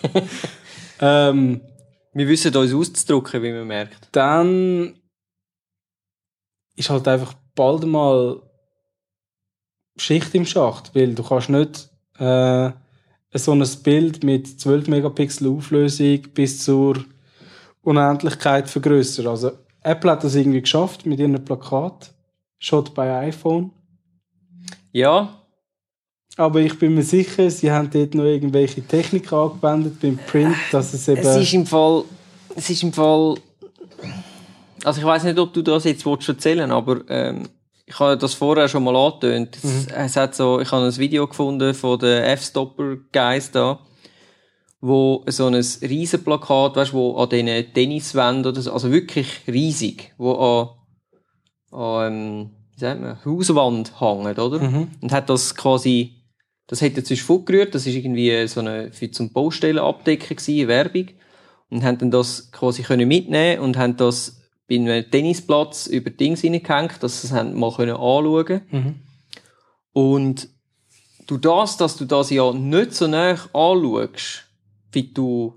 ähm, 1.01 1.61
Wir 2.13 2.29
wissen 2.29 2.55
uns 2.55 2.73
auszudrücken, 2.73 3.43
wie 3.43 3.53
man 3.53 3.67
merkt. 3.67 4.09
dann 4.13 4.95
ist 6.77 6.91
halt 6.91 7.09
einfach 7.09 7.35
bald 7.57 7.85
mal 7.87 8.41
Schicht 9.97 10.33
im 10.37 10.47
Schacht, 10.47 10.95
weil 10.95 11.15
du 11.15 11.25
kannst 11.25 11.49
nicht 11.49 11.91
äh, 12.19 12.71
so 13.35 13.53
ein 13.53 13.65
Bild 13.83 14.25
mit 14.25 14.61
12 14.61 14.89
Megapixel 14.89 15.49
Auflösung 15.49 16.23
bis 16.35 16.65
zur 16.65 17.05
Unendlichkeit 17.83 18.69
vergrößern. 18.69 19.27
Also 19.27 19.53
Apple 19.83 20.11
hat 20.11 20.25
das 20.25 20.35
irgendwie 20.35 20.61
geschafft 20.61 21.07
mit 21.07 21.21
ihrem 21.21 21.45
Plakat. 21.45 22.13
Shot 22.59 22.95
bei 22.95 23.17
iPhone. 23.29 23.71
Ja, 24.93 25.39
Aber 26.39 26.61
ich 26.61 26.79
bin 26.79 26.95
mir 26.95 27.03
sicher, 27.03 27.51
sie 27.51 27.71
haben 27.71 27.91
dort 27.91 28.15
noch 28.15 28.25
irgendwelche 28.25 28.81
Technik 28.81 29.33
angewendet 29.33 30.01
beim 30.01 30.17
Print, 30.17 30.55
dass 30.71 30.95
es 30.95 31.09
eben. 31.09 31.21
es 31.21 31.37
ist 31.37 31.53
im 31.53 31.67
Fall, 31.67 32.05
es 32.55 32.71
ist 32.71 32.83
im 32.85 32.93
Fall, 32.93 33.35
also 34.85 35.01
ich 35.01 35.07
weiß 35.07 35.25
nicht, 35.25 35.39
ob 35.39 35.53
du 35.53 35.63
das 35.63 35.83
jetzt 35.83 36.07
willst 36.07 36.29
erzählen, 36.29 36.71
aber 36.71 37.01
ähm, 37.09 37.49
ich 37.89 37.99
habe 37.99 38.19
das 38.19 38.35
vorher 38.35 38.69
schon 38.69 38.85
mal 38.85 38.95
angetönt. 38.95 39.57
Es, 39.63 39.87
es 39.87 40.17
hat 40.17 40.35
so, 40.35 40.61
ich 40.61 40.71
habe 40.71 40.85
ein 40.85 40.97
Video 40.99 41.27
gefunden 41.27 41.73
von 41.73 41.99
den 41.99 42.23
F-Stopper 42.23 42.97
Guys 43.13 43.51
da, 43.51 43.81
wo 44.81 45.25
so 45.27 45.47
ein 45.47 45.55
riesen 45.55 46.23
Plakat, 46.23 46.77
weißt, 46.77 46.93
wo 46.93 47.17
an 47.17 47.31
diesen 47.31 47.73
Tenniswänden 47.73 48.53
oder 48.53 48.61
so, 48.61 48.73
also 48.73 48.93
wirklich 48.93 49.41
riesig, 49.47 50.13
wo 50.19 50.33
an, 51.71 51.79
an 51.79 52.13
ähm, 52.13 52.51
wie 52.75 52.81
sagt 52.81 53.01
man, 53.01 53.25
Hauswand 53.25 54.01
hängt, 54.01 54.39
oder? 54.39 54.61
Mhm. 54.61 54.89
Und 55.01 55.13
hat 55.13 55.31
das 55.31 55.55
quasi, 55.55 56.23
das 56.67 56.83
hat 56.83 56.97
jetzt 56.97 57.21
Fug 57.21 57.47
gerührt, 57.47 57.75
das 57.75 57.87
ist 57.87 57.95
irgendwie 57.95 58.47
so 58.47 58.61
eine, 58.61 58.93
für 58.93 59.11
zum 59.11 59.33
Baustellen 59.33 59.79
abdecken 59.79 60.37
gewesen, 60.37 60.69
Werbung. 60.69 61.09
Und 61.71 61.85
haben 61.85 61.99
dann 61.99 62.11
das 62.11 62.51
quasi 62.53 62.83
können 62.83 63.09
mitnehmen 63.09 63.61
und 63.61 63.77
haben 63.77 63.97
das 63.97 64.38
bei 64.69 64.77
einem 64.77 65.11
Tennisplatz 65.11 65.87
über 65.87 66.11
Dings 66.11 66.45
reingehängt, 66.45 67.03
dass 67.03 67.23
sie 67.23 67.35
es 67.35 67.55
mal 67.55 67.73
können 67.73 67.97
anschauen 67.97 68.61
Mhm. 68.71 68.95
Und 69.93 70.49
du 71.27 71.39
das, 71.39 71.77
dass 71.77 71.97
du 71.97 72.05
das 72.05 72.31
ja 72.31 72.53
nicht 72.53 72.95
so 72.95 73.07
nah 73.07 73.33
anschaust, 73.53 74.45
wie 74.93 75.13
du 75.13 75.55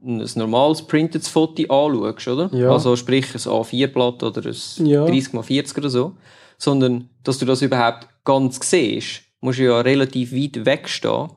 ein 0.00 0.24
normales 0.36 0.82
printed 0.82 1.26
Foto 1.26 1.62
anschaust, 1.62 2.28
oder? 2.28 2.50
Ja. 2.54 2.70
Also 2.70 2.94
sprich 2.96 3.34
ein 3.34 3.40
A4-Blatt 3.40 4.22
oder 4.22 4.42
ein 4.46 4.86
Ja. 4.86 5.04
30x40 5.04 5.78
oder 5.78 5.90
so. 5.90 6.12
Sondern, 6.56 7.08
dass 7.24 7.38
du 7.38 7.46
das 7.46 7.62
überhaupt 7.62 8.08
ganz 8.24 8.58
siehst, 8.68 9.22
musst 9.40 9.58
du 9.58 9.64
ja 9.64 9.80
relativ 9.80 10.32
weit 10.32 10.64
wegstehen. 10.64 11.28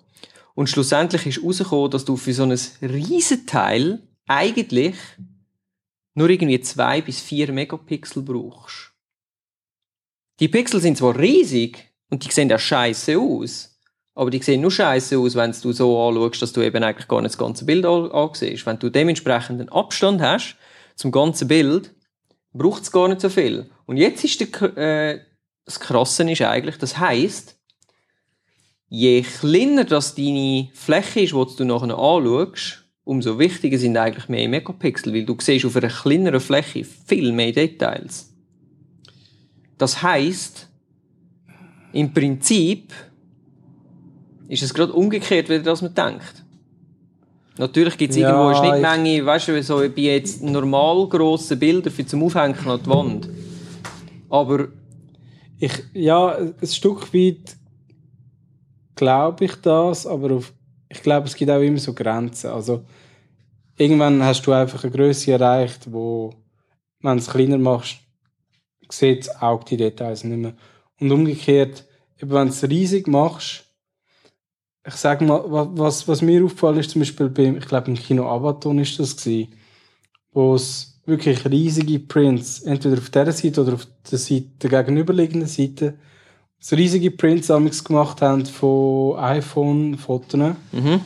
Und 0.53 0.67
schlussendlich 0.67 1.25
ist 1.25 1.41
herausgekommen, 1.41 1.91
dass 1.91 2.05
du 2.05 2.17
für 2.17 2.33
so 2.33 2.43
ein 2.43 2.57
riesen 2.81 3.45
Teil 3.47 4.01
eigentlich 4.27 4.95
nur 6.13 6.29
irgendwie 6.29 6.59
zwei 6.61 7.01
bis 7.01 7.21
vier 7.21 7.51
Megapixel 7.51 8.23
brauchst. 8.23 8.91
Die 10.39 10.47
Pixel 10.47 10.81
sind 10.81 10.97
zwar 10.97 11.17
riesig 11.17 11.91
und 12.09 12.25
die 12.25 12.31
sehen 12.31 12.51
auch 12.51 12.59
scheiße 12.59 13.17
aus, 13.17 13.79
aber 14.13 14.29
die 14.29 14.41
sehen 14.41 14.61
nur 14.61 14.71
scheiße 14.71 15.17
aus, 15.17 15.35
wenn 15.35 15.51
du 15.51 15.71
so 15.71 16.01
anschaust, 16.01 16.41
dass 16.41 16.53
du 16.53 16.61
eben 16.61 16.83
eigentlich 16.83 17.07
gar 17.07 17.21
nicht 17.21 17.33
das 17.33 17.37
ganze 17.37 17.65
Bild 17.65 17.85
an- 17.85 18.11
ansiehst. 18.11 18.65
Wenn 18.65 18.79
du 18.79 18.89
dementsprechend 18.89 19.61
einen 19.61 19.69
Abstand 19.69 20.21
hast 20.21 20.57
zum 20.95 21.11
ganzen 21.11 21.47
Bild, 21.47 21.93
braucht 22.53 22.83
es 22.83 22.91
gar 22.91 23.07
nicht 23.07 23.21
so 23.21 23.29
viel. 23.29 23.69
Und 23.85 23.97
jetzt 23.97 24.23
ist 24.23 24.41
der, 24.41 24.77
äh, 24.77 25.21
das 25.63 25.79
Krasse 25.79 26.29
ist 26.29 26.41
eigentlich, 26.41 26.77
das 26.77 26.97
heißt, 26.97 27.57
je 28.89 29.21
kleiner 29.21 29.85
das 29.85 30.15
deine 30.15 30.69
Fläche 30.73 31.21
ist, 31.21 31.33
die 31.33 31.55
du 31.57 31.65
nachher 31.65 31.97
anschaust, 31.97 32.80
umso 33.03 33.39
wichtiger 33.39 33.77
sind 33.77 33.97
eigentlich 33.97 34.29
mehr 34.29 34.47
Megapixel, 34.47 35.13
weil 35.13 35.25
du 35.25 35.35
siehst 35.39 35.65
auf 35.65 35.75
einer 35.75 35.89
kleineren 35.89 36.39
Fläche 36.39 36.83
viel 36.83 37.31
mehr 37.31 37.51
Details. 37.51 38.33
Das 39.77 40.01
heißt, 40.01 40.69
im 41.93 42.13
Prinzip 42.13 42.93
ist 44.47 44.63
es 44.63 44.73
gerade 44.73 44.93
umgekehrt, 44.93 45.49
wie 45.49 45.59
das 45.59 45.81
man 45.81 45.93
denkt. 45.93 46.43
Natürlich 47.57 47.97
gibt 47.97 48.11
es 48.11 48.17
Ja, 48.17 48.29
irgendwo 48.29 48.47
eine 48.47 48.81
Schnittmenge, 48.81 49.25
weißt 49.25 49.49
du, 49.49 49.63
so 49.63 49.77
bei 49.77 50.01
jetzt 50.01 50.41
normal 50.41 51.07
grossen 51.07 51.59
Bilder 51.59 51.91
für 51.91 52.05
zum 52.05 52.23
Aufhängen 52.23 52.55
an 52.65 52.79
die 52.83 52.89
Wand. 52.89 53.29
Aber 54.29 54.69
Ich, 55.59 55.83
ja, 55.93 56.37
ein 56.37 56.55
Stück 56.67 57.13
weit 57.13 57.55
glaube 58.95 59.45
ich 59.45 59.55
das, 59.61 60.07
aber 60.07 60.37
auf, 60.37 60.53
ich 60.91 61.01
glaube, 61.03 61.27
es 61.27 61.35
gibt 61.35 61.51
auch 61.51 61.61
immer 61.61 61.79
so 61.79 61.93
Grenzen. 61.93 62.51
Also, 62.51 62.85
irgendwann 63.77 64.23
hast 64.23 64.43
du 64.47 64.53
einfach 64.53 64.83
eine 64.83 64.91
Größe 64.93 65.31
erreicht, 65.33 65.91
wo, 65.91 66.33
wenn 67.01 67.17
du 67.17 67.23
es 67.23 67.29
kleiner 67.29 67.57
machst, 67.57 67.99
sieht 68.89 69.27
das 69.27 69.41
Auge 69.41 69.65
die 69.65 69.77
Details 69.77 70.23
nicht 70.23 70.37
mehr. 70.39 70.55
Und 70.99 71.11
umgekehrt, 71.11 71.85
wenn 72.19 72.29
du 72.47 72.53
es 72.53 72.63
riesig 72.69 73.07
machst, 73.07 73.65
ich 74.85 74.95
sag 74.95 75.21
mal, 75.21 75.43
wa- 75.51 75.69
was, 75.73 76.07
was 76.07 76.21
mir 76.21 76.43
aufgefallen 76.43 76.79
ist, 76.79 76.91
zum 76.91 77.01
Beispiel 77.01 77.29
beim, 77.29 77.57
ich 77.57 77.67
glaube, 77.67 77.87
im 77.91 77.95
Kino 77.97 78.27
Abaton 78.27 78.79
ist 78.79 78.99
das 78.99 79.15
gewesen, 79.15 79.53
wo 80.33 80.55
es 80.55 81.01
wirklich 81.05 81.45
riesige 81.49 81.99
Prints, 81.99 82.61
entweder 82.61 82.97
auf 82.97 83.09
dieser 83.09 83.31
Seite 83.31 83.61
oder 83.61 83.73
auf 83.73 83.87
der 84.09 84.19
Seite, 84.19 84.47
der 84.61 84.69
gegenüberliegenden 84.83 85.47
Seite, 85.49 85.99
so 86.63 86.75
riesige 86.75 87.09
Prints 87.11 87.47
gemacht 87.83 88.21
haben 88.21 88.45
von 88.45 89.17
iPhone-Fotos. 89.17 90.39
mhm, 90.71 91.01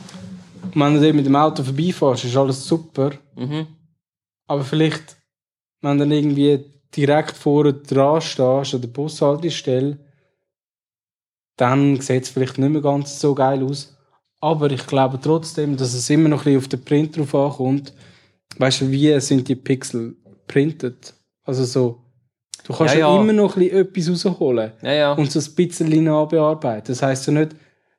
Und 0.62 0.74
wenn 0.74 0.94
du 0.94 1.00
dort 1.00 1.14
mit 1.14 1.26
dem 1.26 1.34
Auto 1.36 1.64
vorbeifährst, 1.64 2.24
ist 2.24 2.36
alles 2.36 2.66
super. 2.66 3.12
mhm. 3.34 3.66
Aber 4.48 4.62
vielleicht, 4.62 5.16
wenn 5.80 5.98
du 5.98 6.04
dann 6.04 6.12
irgendwie 6.12 6.64
direkt 6.94 7.36
vorne 7.36 7.72
dran 7.72 8.20
stehst, 8.20 8.74
an 8.74 8.80
der 8.80 8.88
Bushaltestelle, 8.88 9.98
dann 11.56 12.00
sieht 12.00 12.24
es 12.24 12.28
vielleicht 12.28 12.58
nicht 12.58 12.68
mehr 12.70 12.82
ganz 12.82 13.18
so 13.18 13.34
geil 13.34 13.64
aus. 13.64 13.96
Aber 14.40 14.70
ich 14.70 14.86
glaube 14.86 15.18
trotzdem, 15.20 15.76
dass 15.76 15.94
es 15.94 16.10
immer 16.10 16.28
noch 16.28 16.40
ein 16.40 16.44
bisschen 16.44 16.58
auf 16.58 16.68
den 16.68 16.84
Print 16.84 17.16
drauf 17.16 17.34
ankommt. 17.34 17.94
Weißt 18.58 18.82
du, 18.82 18.90
wie 18.90 19.18
sind 19.20 19.48
die 19.48 19.56
Pixel 19.56 20.16
printet? 20.46 21.14
Also 21.42 21.64
so, 21.64 22.02
du 22.66 22.72
kannst 22.72 22.94
Ja, 22.94 23.00
ja, 23.00 23.20
immer 23.20 23.32
noch 23.32 23.56
ein 23.56 23.68
bisschen 23.94 24.14
etwas 24.14 24.26
rausholen 24.26 24.72
Ja, 24.82 25.12
und 25.12 25.30
so 25.30 25.38
ein 25.38 25.54
bisschen 25.54 26.04
nachbearbeiten. 26.04 26.86
Das 26.88 27.02
heisst 27.02 27.26
ja 27.26 27.32
nicht, 27.32 27.52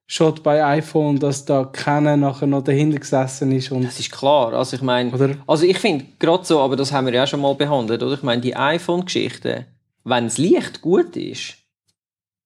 schon 0.07 0.36
bei 0.41 0.63
iPhone, 0.63 1.20
dass 1.20 1.43
da 1.45 1.65
keiner 1.65 2.15
nachher 2.15 2.47
noch 2.47 2.63
dahinter 2.63 2.97
gesessen 2.99 3.51
ist 3.51 3.72
und 3.72 3.84
Das 3.84 3.99
ist 3.99 4.11
klar. 4.11 4.53
Also 4.53 4.78
ich 4.78 4.82
meine, 4.82 5.38
also 5.45 5.65
ich 5.65 5.78
finde 5.78 6.05
gerade 6.18 6.45
so, 6.45 6.59
aber 6.61 6.76
das 6.76 6.91
haben 6.91 7.07
wir 7.07 7.13
ja 7.13 7.28
schon 7.28 7.41
mal 7.41 7.55
behandelt, 7.55 8.01
oder? 8.01 8.13
Ich 8.13 8.24
meine, 8.24 8.41
die 8.41 8.55
iPhone-Geschichte, 8.55 9.65
wenn 10.05 10.24
das 10.24 10.38
Licht 10.38 10.82
gut 10.82 11.15
ist, 11.18 11.55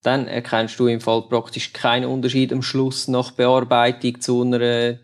dann 0.01 0.27
erkennst 0.27 0.79
du 0.79 0.87
im 0.87 0.99
Fall 0.99 1.21
praktisch 1.23 1.73
keinen 1.73 2.05
Unterschied 2.05 2.51
am 2.51 2.63
Schluss 2.63 3.07
nach 3.07 3.31
Bearbeitung 3.31 4.19
zu 4.19 4.41
einer 4.41 4.97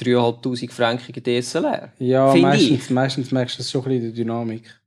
3'500 0.00 0.70
frankigen 0.70 1.22
DSLR. 1.22 1.92
Ja, 1.98 2.32
meistens, 2.34 2.84
ich. 2.84 2.90
meistens 2.90 3.32
merkst 3.32 3.56
du 3.56 3.58
das 3.58 3.70
schon 3.70 3.82
ein 3.82 3.84
bisschen 3.88 4.04
in 4.04 4.14
der 4.14 4.24
Dynamik. 4.24 4.80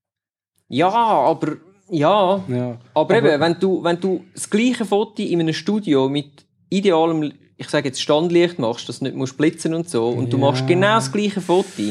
Ja, 0.70 0.90
aber 0.90 1.58
ja, 1.90 2.44
Ja. 2.48 2.78
Aber, 2.94 3.18
eben, 3.18 3.40
wenn 3.40 3.60
du, 3.60 3.84
wenn 3.84 4.00
du 4.00 4.24
das 4.34 4.50
gleiche 4.50 4.86
Foto 4.86 5.22
in 5.22 5.40
einem 5.40 5.54
Studio 5.54 6.10
mit 6.10 6.46
idealem, 6.70 7.32
ich 7.56 7.70
sage 7.70 7.88
jetzt 7.90 8.02
Standlicht 8.02 8.60
machst, 8.60 8.88
dass 8.90 9.00
du 9.00 9.06
nicht 9.06 9.16
musst 9.16 9.38
blitzen 9.38 9.74
und 9.74 9.90
so, 9.90 10.10
und 10.10 10.32
du 10.32 10.38
Ja. 10.38 10.42
machst 10.46 10.68
genau 10.68 10.96
das 10.96 11.12
gleiche 11.12 11.42
Foto, 11.42 11.84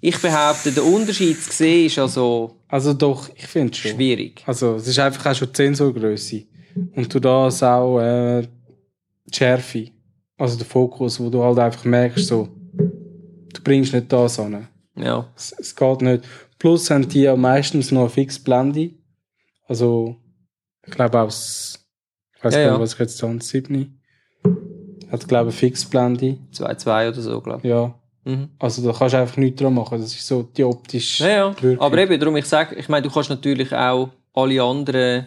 ich 0.00 0.18
behaupte, 0.18 0.70
der 0.70 0.84
Unterschied 0.84 1.40
zu 1.42 1.50
sehen 1.52 1.86
ist 1.86 1.98
also 1.98 2.56
Also 2.68 2.92
doch, 2.92 3.30
ich 3.34 3.46
finde 3.46 3.74
schon. 3.74 3.92
schwierig. 3.92 4.42
Also 4.46 4.74
es 4.74 4.86
ist 4.86 4.98
einfach 4.98 5.30
auch 5.30 5.34
schon 5.34 5.48
die 5.48 5.56
Sensorgröße. 5.56 6.42
Und 6.94 7.14
du 7.14 7.20
das 7.20 7.62
auch 7.62 7.98
äh, 8.00 8.42
die 9.26 9.34
Schärfe. 9.34 9.86
Also 10.36 10.56
der 10.58 10.66
Fokus, 10.66 11.18
wo 11.20 11.30
du 11.30 11.42
halt 11.42 11.58
einfach 11.58 11.84
merkst, 11.84 12.26
so, 12.26 12.48
du 12.74 13.62
bringst 13.62 13.94
nicht 13.94 14.12
das 14.12 14.38
an. 14.38 14.68
Ja. 14.96 15.26
Es, 15.36 15.54
es 15.58 15.74
geht 15.74 16.02
nicht. 16.02 16.24
Plus 16.58 16.90
haben 16.90 17.08
die 17.08 17.22
ja 17.22 17.36
meistens 17.36 17.90
noch 17.92 18.02
eine 18.02 18.10
Fixblende. 18.10 18.90
Also, 19.66 20.16
ich 20.86 20.92
glaube 20.92 21.20
aus, 21.20 21.84
ich 22.36 22.44
weiß 22.44 22.54
Ja, 22.54 22.60
gar 22.60 22.66
nicht, 22.70 22.76
ja. 22.78 22.82
was 22.82 22.92
ich 22.94 22.98
jetzt 22.98 23.22
habe, 23.22 23.40
7. 23.42 24.00
Hat, 25.10 25.28
glaube 25.28 25.50
ich, 25.50 25.56
Fixblende. 25.56 26.38
2-2 26.52 27.08
oder 27.08 27.20
so, 27.20 27.40
glaube 27.40 27.66
Ja. 27.66 27.86
ich. 28.24 28.32
Mhm. 28.32 28.48
Also 28.58 28.82
da 28.90 28.96
kannst 28.96 29.12
du 29.14 29.18
einfach 29.18 29.36
nichts 29.36 29.60
dran 29.60 29.74
machen. 29.74 30.00
Das 30.00 30.14
ist 30.14 30.26
so 30.26 30.42
die 30.44 30.64
optische 30.64 31.24
Ja, 31.28 31.54
ja. 31.60 31.76
Aber 31.78 31.98
eben, 31.98 32.18
darum 32.18 32.36
ich 32.36 32.46
sage, 32.46 32.74
ich 32.74 32.88
meine, 32.88 33.06
du 33.06 33.12
kannst 33.12 33.28
natürlich 33.28 33.72
auch 33.74 34.08
alle 34.32 34.62
anderen 34.62 35.26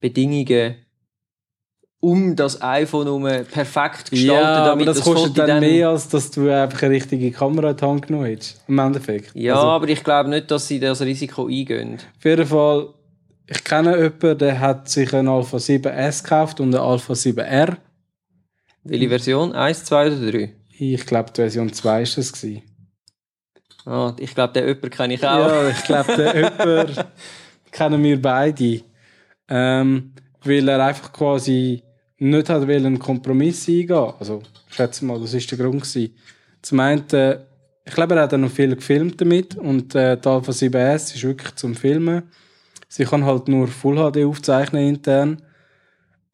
Bedingungen 0.00 0.74
um 2.02 2.34
das 2.34 2.60
iPhone 2.62 3.04
herum 3.04 3.22
perfekt 3.52 4.10
gestalten, 4.10 4.26
ja, 4.42 4.54
aber 4.56 4.66
damit 4.70 4.88
das, 4.88 4.96
das, 4.96 5.04
kostet 5.04 5.34
Foto 5.36 5.46
dann 5.46 5.60
mehr, 5.60 5.90
als 5.90 6.08
dass 6.08 6.30
du 6.30 6.48
einfach 6.48 6.82
eine 6.82 6.94
richtige 6.94 7.30
Kamera 7.30 7.70
in 7.72 7.76
die 7.76 7.84
Hand 7.84 8.06
genommen 8.06 8.24
hättest. 8.24 8.62
Im 8.68 8.78
Endeffekt. 8.78 9.32
Ja, 9.34 9.54
Also, 9.56 9.66
aber 9.68 9.88
ich 9.88 10.02
glaube 10.02 10.30
nicht, 10.30 10.50
dass 10.50 10.66
sie 10.66 10.80
das 10.80 11.02
Risiko 11.02 11.46
eingehen. 11.46 11.98
auf 12.16 12.24
jeden 12.24 12.46
Fall, 12.46 12.88
ich 13.50 13.64
kenne 13.64 13.96
jemanden, 13.96 14.38
der 14.38 14.60
hat 14.60 14.88
sich 14.88 15.12
ein 15.12 15.26
Alpha 15.26 15.56
7S 15.56 16.22
gekauft 16.22 16.60
und 16.60 16.72
ein 16.72 16.80
Alpha 16.80 17.14
7R. 17.14 17.78
Welche 18.84 19.08
Version? 19.08 19.52
1, 19.52 19.84
2 19.86 20.06
oder 20.06 20.30
3? 20.30 20.54
Ich 20.78 21.04
glaube, 21.04 21.32
die 21.32 21.40
Version 21.40 21.72
2 21.72 22.02
ist 22.02 22.16
das 22.16 22.32
gewesen. 22.32 22.62
Ah, 23.84 24.14
ich 24.20 24.36
glaube, 24.36 24.52
den 24.52 24.68
jemanden 24.68 24.90
kenne 24.90 25.14
ich 25.14 25.26
auch. 25.26 25.48
Ja, 25.48 25.68
ich 25.68 25.82
glaube, 25.82 26.16
den 26.16 26.36
jemanden 26.58 27.04
kennen 27.72 28.02
wir 28.04 28.22
beide. 28.22 28.82
Ähm, 29.48 30.12
weil 30.44 30.68
er 30.68 30.86
einfach 30.86 31.12
quasi 31.12 31.82
nicht 32.18 32.48
hat 32.48 32.62
einen 32.62 33.00
Kompromiss 33.00 33.68
eingehen. 33.68 34.12
Also, 34.20 34.42
ich 34.68 34.76
schätze 34.76 35.04
mal, 35.04 35.18
das 35.18 35.34
ist 35.34 35.50
der 35.50 35.58
Grund 35.58 35.82
gewesen. 35.82 36.14
Zum 36.62 36.78
einen, 36.78 37.10
äh, 37.10 37.40
ich 37.84 37.94
glaube, 37.94 38.14
er 38.14 38.22
hat 38.22 38.32
noch 38.32 38.50
viel 38.50 38.76
gefilmt 38.76 39.20
damit 39.20 39.56
und 39.56 39.92
äh, 39.96 40.16
die 40.16 40.28
Alpha 40.28 40.52
7S 40.52 41.16
ist 41.16 41.24
wirklich 41.24 41.56
zum 41.56 41.74
Filmen. 41.74 42.30
Sie 42.90 43.04
kann 43.04 43.24
halt 43.24 43.46
nur 43.46 43.68
Full 43.68 43.96
HD 43.96 44.24
aufzeichnen 44.24 44.88
intern. 44.88 45.42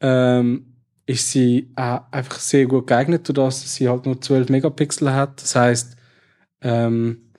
Ähm, 0.01 0.73
ist 1.05 1.31
sie 1.31 1.71
auch 1.75 2.01
einfach 2.11 2.39
sehr 2.39 2.65
gut 2.65 2.87
geeignet, 2.87 3.29
dadurch, 3.29 3.61
dass 3.61 3.75
sie 3.75 3.87
halt 3.87 4.05
nur 4.05 4.19
12 4.19 4.49
Megapixel 4.49 5.13
hat. 5.13 5.41
Das 5.41 5.55
heißt, 5.55 5.95
ähm, 6.61 7.31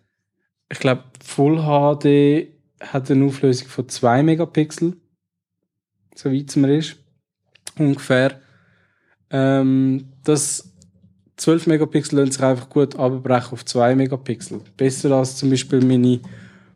ich 0.71 0.79
glaube, 0.79 1.03
Full 1.23 1.57
HD 1.57 2.49
hat 2.81 3.11
eine 3.11 3.25
Auflösung 3.27 3.67
von 3.67 3.89
2 3.89 4.23
Megapixel. 4.23 4.97
So 6.15 6.33
weit 6.33 6.49
es 6.49 6.57
mir 6.57 6.79
ist. 6.79 6.97
Ungefähr. 7.77 8.41
Ähm, 9.31 10.13
das 10.23 10.73
12 11.39 11.67
Megapixel 11.67 12.21
lassen 12.21 12.33
sich 12.33 12.43
einfach 12.43 12.71
gut 12.71 12.97
abbrechen 12.97 13.53
auf 13.53 13.65
2 13.65 13.97
Megapixel. 13.97 14.61
Besser 14.77 15.11
als 15.11 15.37
zum 15.37 15.51
Beispiel 15.51 15.85
meine 15.85 16.21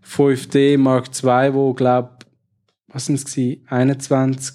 5D 0.05 0.77
Mark 0.77 1.09
II, 1.23 1.55
wo, 1.55 1.73
glaub, 1.73 2.22
was 2.93 3.07
sind 3.07 3.17
es 3.17 3.25
gewesen? 3.25 3.65
21 3.69 4.55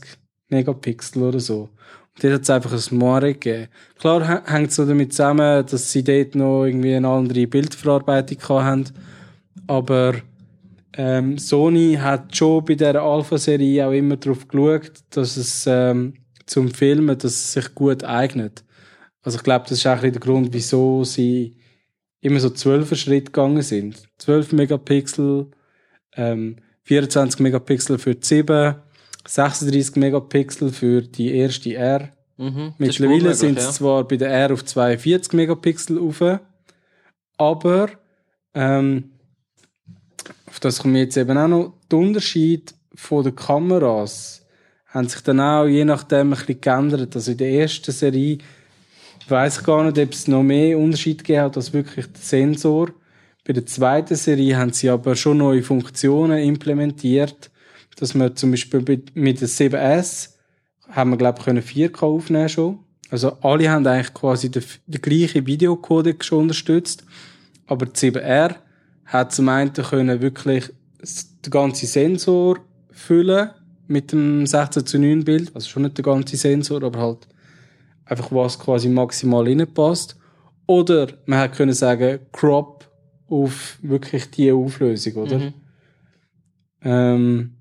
Megapixel 0.50 1.24
oder 1.24 1.40
so. 1.40 1.70
Und 2.16 2.24
dort 2.24 2.34
hat 2.34 2.42
es 2.42 2.50
einfach 2.50 2.72
ein 2.74 2.98
Moire 2.98 3.34
gegeben. 3.34 3.68
Klar 4.00 4.44
hängt 4.46 4.70
es 4.70 4.76
so 4.76 4.86
damit 4.86 5.14
zusammen, 5.14 5.66
dass 5.66 5.92
sie 5.92 6.04
dort 6.04 6.36
noch 6.36 6.66
irgendwie 6.66 6.96
eine 6.96 7.08
andere 7.08 7.48
Bildverarbeitung 7.48 8.38
haben. 8.50 8.86
Aber 9.68 10.16
ähm, 10.94 11.38
Sony 11.38 11.98
hat 12.02 12.36
schon 12.36 12.66
bei 12.66 12.76
der 12.76 13.02
Alpha-Serie 13.02 13.88
auch 13.88 13.92
immer 13.92 14.18
darauf 14.18 14.48
geschaut, 14.48 14.94
dass 15.12 15.38
es 15.38 15.66
ähm, 15.68 16.14
zum 16.46 16.70
Filmen, 16.70 17.18
dass 17.18 17.34
es 17.34 17.54
sich 17.54 17.76
gut 17.76 18.04
eignet. 18.04 18.64
Also 19.22 19.38
ich 19.38 19.44
glaube, 19.44 19.66
das 19.68 19.80
ist 19.80 19.88
auch 19.88 20.00
der 20.00 20.12
Grund, 20.12 20.54
wieso 20.54 21.04
sie 21.04 21.56
immer 22.22 22.40
so 22.40 22.48
12er 22.48 22.96
Schritt 22.96 23.26
gegangen 23.28 23.62
sind. 23.62 24.08
12 24.18 24.54
Megapixel, 24.54 25.48
ähm, 26.16 26.56
24 26.88 27.40
Megapixel 27.40 27.98
für 27.98 28.16
die 28.16 28.26
7, 28.26 28.76
36 29.26 29.96
Megapixel 29.96 30.72
für 30.72 31.02
die 31.02 31.36
erste 31.36 31.74
R, 31.74 32.12
Mhm. 32.38 32.74
Mittlerweile 32.78 33.34
sind 33.34 33.56
möglich, 33.56 33.66
sie 33.66 33.74
zwar 33.74 34.08
bei 34.08 34.16
der 34.16 34.30
R 34.30 34.54
auf 34.54 34.64
42 34.64 35.34
Megapixel 35.34 35.98
rauf, 35.98 36.40
aber 37.38 37.90
ähm, 38.54 39.12
auf 40.46 40.60
das 40.60 40.80
kommen 40.80 40.96
jetzt 40.96 41.18
eben 41.18 41.38
auch 41.38 41.48
noch. 41.48 41.74
Die 41.92 41.96
Unterschied 41.96 42.74
von 42.94 43.24
den 43.24 43.36
Kameras 43.36 44.46
haben 44.88 45.10
sich 45.10 45.22
dann 45.22 45.40
auch 45.40 45.66
je 45.66 45.84
nachdem 45.84 46.34
ein 46.34 46.40
bisschen 46.40 46.62
geändert. 46.62 47.16
Also 47.16 47.32
in 47.32 47.38
der 47.38 47.50
ersten 47.50 47.92
Serie 47.92 48.38
weiß 49.28 49.60
ich 49.60 49.66
gar 49.66 49.84
nicht, 49.84 49.98
ob 49.98 50.14
es 50.14 50.28
noch 50.28 50.44
mehr 50.44 50.78
Unterschied 50.78 51.20
gegeben 51.20 51.42
hat 51.42 51.58
als 51.58 51.74
wirklich 51.74 52.06
der 52.06 52.22
Sensor. 52.22 52.90
Bei 53.48 53.54
der 53.54 53.66
zweiten 53.66 54.16
Serie 54.16 54.58
haben 54.58 54.74
sie 54.74 54.90
aber 54.90 55.16
schon 55.16 55.38
neue 55.38 55.64
Funktionen 55.64 56.38
implementiert, 56.40 57.50
dass 57.96 58.14
man 58.14 58.36
zum 58.36 58.52
Beispiel 58.52 58.82
mit- 59.14 59.40
der 59.42 59.48
7S 59.48 60.36
haben 60.90 61.12
wir, 61.12 61.18
glaube 61.18 61.40
ich, 61.40 61.46
können 61.46 61.64
4K 61.64 62.02
aufnehmen 62.06 62.50
schon. 62.50 62.80
Also 63.10 63.38
alle 63.42 63.70
haben 63.70 63.88
eigentlich 63.88 64.14
quasi 64.14 64.52
den, 64.52 64.64
den 64.88 65.02
gleichen 65.02 65.48
Videocodec 65.48 66.26
schon 66.26 66.40
unterstützt. 66.40 67.06
Aber 67.68 67.86
die 67.86 67.96
7R 67.96 68.56
hat 69.06 69.32
zum 69.32 69.48
einen 69.48 69.72
können 69.72 70.20
wirklich 70.22 70.66
den 71.00 71.50
ganzen 71.52 71.88
Sensor 71.88 72.60
füllen 72.92 73.52
mit 73.88 74.12
dem 74.12 74.46
16 74.46 74.86
zu 74.86 75.00
9 75.00 75.24
Bild. 75.24 75.56
Also 75.56 75.70
schon 75.70 75.84
nicht 75.84 75.98
der 75.98 76.04
ganze 76.04 76.36
Sensor, 76.36 76.84
aber 76.84 77.00
halt 77.00 77.28
einfach 78.04 78.30
was 78.30 78.60
quasi 78.60 78.90
maximal 78.90 79.46
reinpasst. 79.46 80.18
Oder 80.66 81.08
man 81.26 81.40
hat 81.40 81.56
können 81.56 81.74
sagen, 81.74 82.20
Crop 82.34 82.87
auf 83.30 83.78
wirklich 83.82 84.30
die 84.32 84.52
Auflösung, 84.52 85.16
oder? 85.16 85.40
Mhm. 85.40 85.54
Ähm, 86.82 87.54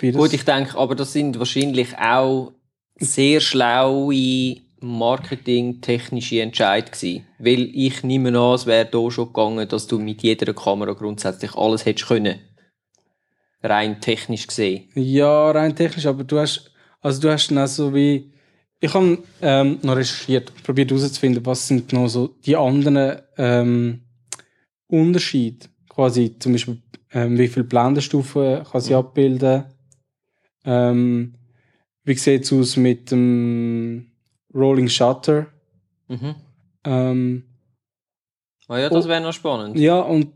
Gut, 0.00 0.32
ich 0.32 0.44
denke, 0.44 0.76
aber 0.76 0.94
das 0.94 1.12
sind 1.12 1.38
wahrscheinlich 1.38 1.96
auch 1.96 2.52
sehr 2.96 3.40
schlaue 3.40 4.56
marketingtechnische 4.80 6.40
Entscheid 6.40 6.90
gewesen. 6.90 7.24
Weil 7.38 7.70
ich 7.72 8.02
nehme 8.02 8.36
an, 8.36 8.54
es 8.54 8.66
wäre 8.66 8.86
da 8.86 9.10
schon 9.10 9.28
gegangen, 9.28 9.68
dass 9.68 9.86
du 9.86 9.98
mit 9.98 10.22
jeder 10.22 10.52
Kamera 10.54 10.92
grundsätzlich 10.92 11.54
alles 11.54 11.86
hättest 11.86 12.08
können. 12.08 12.40
Rein 13.62 14.00
technisch 14.00 14.48
gesehen. 14.48 14.88
Ja, 14.94 15.52
rein 15.52 15.76
technisch, 15.76 16.06
aber 16.06 16.24
du 16.24 16.40
hast, 16.40 16.72
also 17.00 17.20
du 17.20 17.30
hast 17.30 17.48
dann 17.48 17.68
so 17.68 17.94
wie, 17.94 18.32
ich 18.80 18.92
habe 18.92 19.22
ähm, 19.40 19.78
noch 19.82 19.94
recherchiert, 19.94 20.52
probiert 20.64 20.90
herauszufinden, 20.90 21.46
was 21.46 21.68
sind 21.68 21.92
noch 21.92 22.08
so 22.08 22.26
die 22.44 22.56
anderen 22.56 23.20
ähm, 23.36 24.00
Unterschiede. 24.92 25.66
Quasi 25.88 26.38
zum 26.38 26.52
Beispiel, 26.52 26.82
ähm, 27.12 27.38
wie 27.38 27.48
viele 27.48 27.64
Blendenstufen 27.64 28.62
kann 28.64 28.80
sie 28.80 28.94
abbilden. 28.94 29.64
Ähm, 30.64 31.34
wie 32.04 32.14
sieht 32.14 32.44
es 32.44 32.52
aus 32.52 32.76
mit 32.76 33.10
dem 33.10 34.12
Rolling 34.54 34.88
Shutter? 34.88 35.46
Mhm. 36.08 36.34
Ähm, 36.84 37.44
Ah 38.68 38.78
ja, 38.78 38.88
das 38.88 39.06
Oh. 39.06 39.08
wäre 39.08 39.20
noch 39.20 39.32
spannend. 39.32 39.78
ja, 39.78 39.98
und 40.00 40.28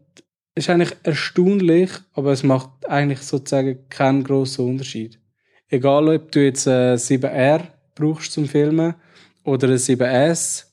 es 0.54 0.64
ist 0.64 0.70
eigentlich 0.70 0.96
erstaunlich, 1.04 1.90
aber 2.12 2.32
es 2.32 2.42
macht 2.42 2.86
eigentlich 2.88 3.20
sozusagen 3.20 3.88
keinen 3.88 4.24
grossen 4.24 4.66
Unterschied. 4.68 5.20
Egal, 5.68 6.08
ob 6.08 6.32
du 6.32 6.44
jetzt 6.44 6.66
äh, 6.66 6.96
7R 6.96 7.62
brauchst 7.94 8.32
zum 8.32 8.46
Filmen 8.46 8.94
oder 9.44 9.68
ein 9.68 9.78
7S, 9.78 10.65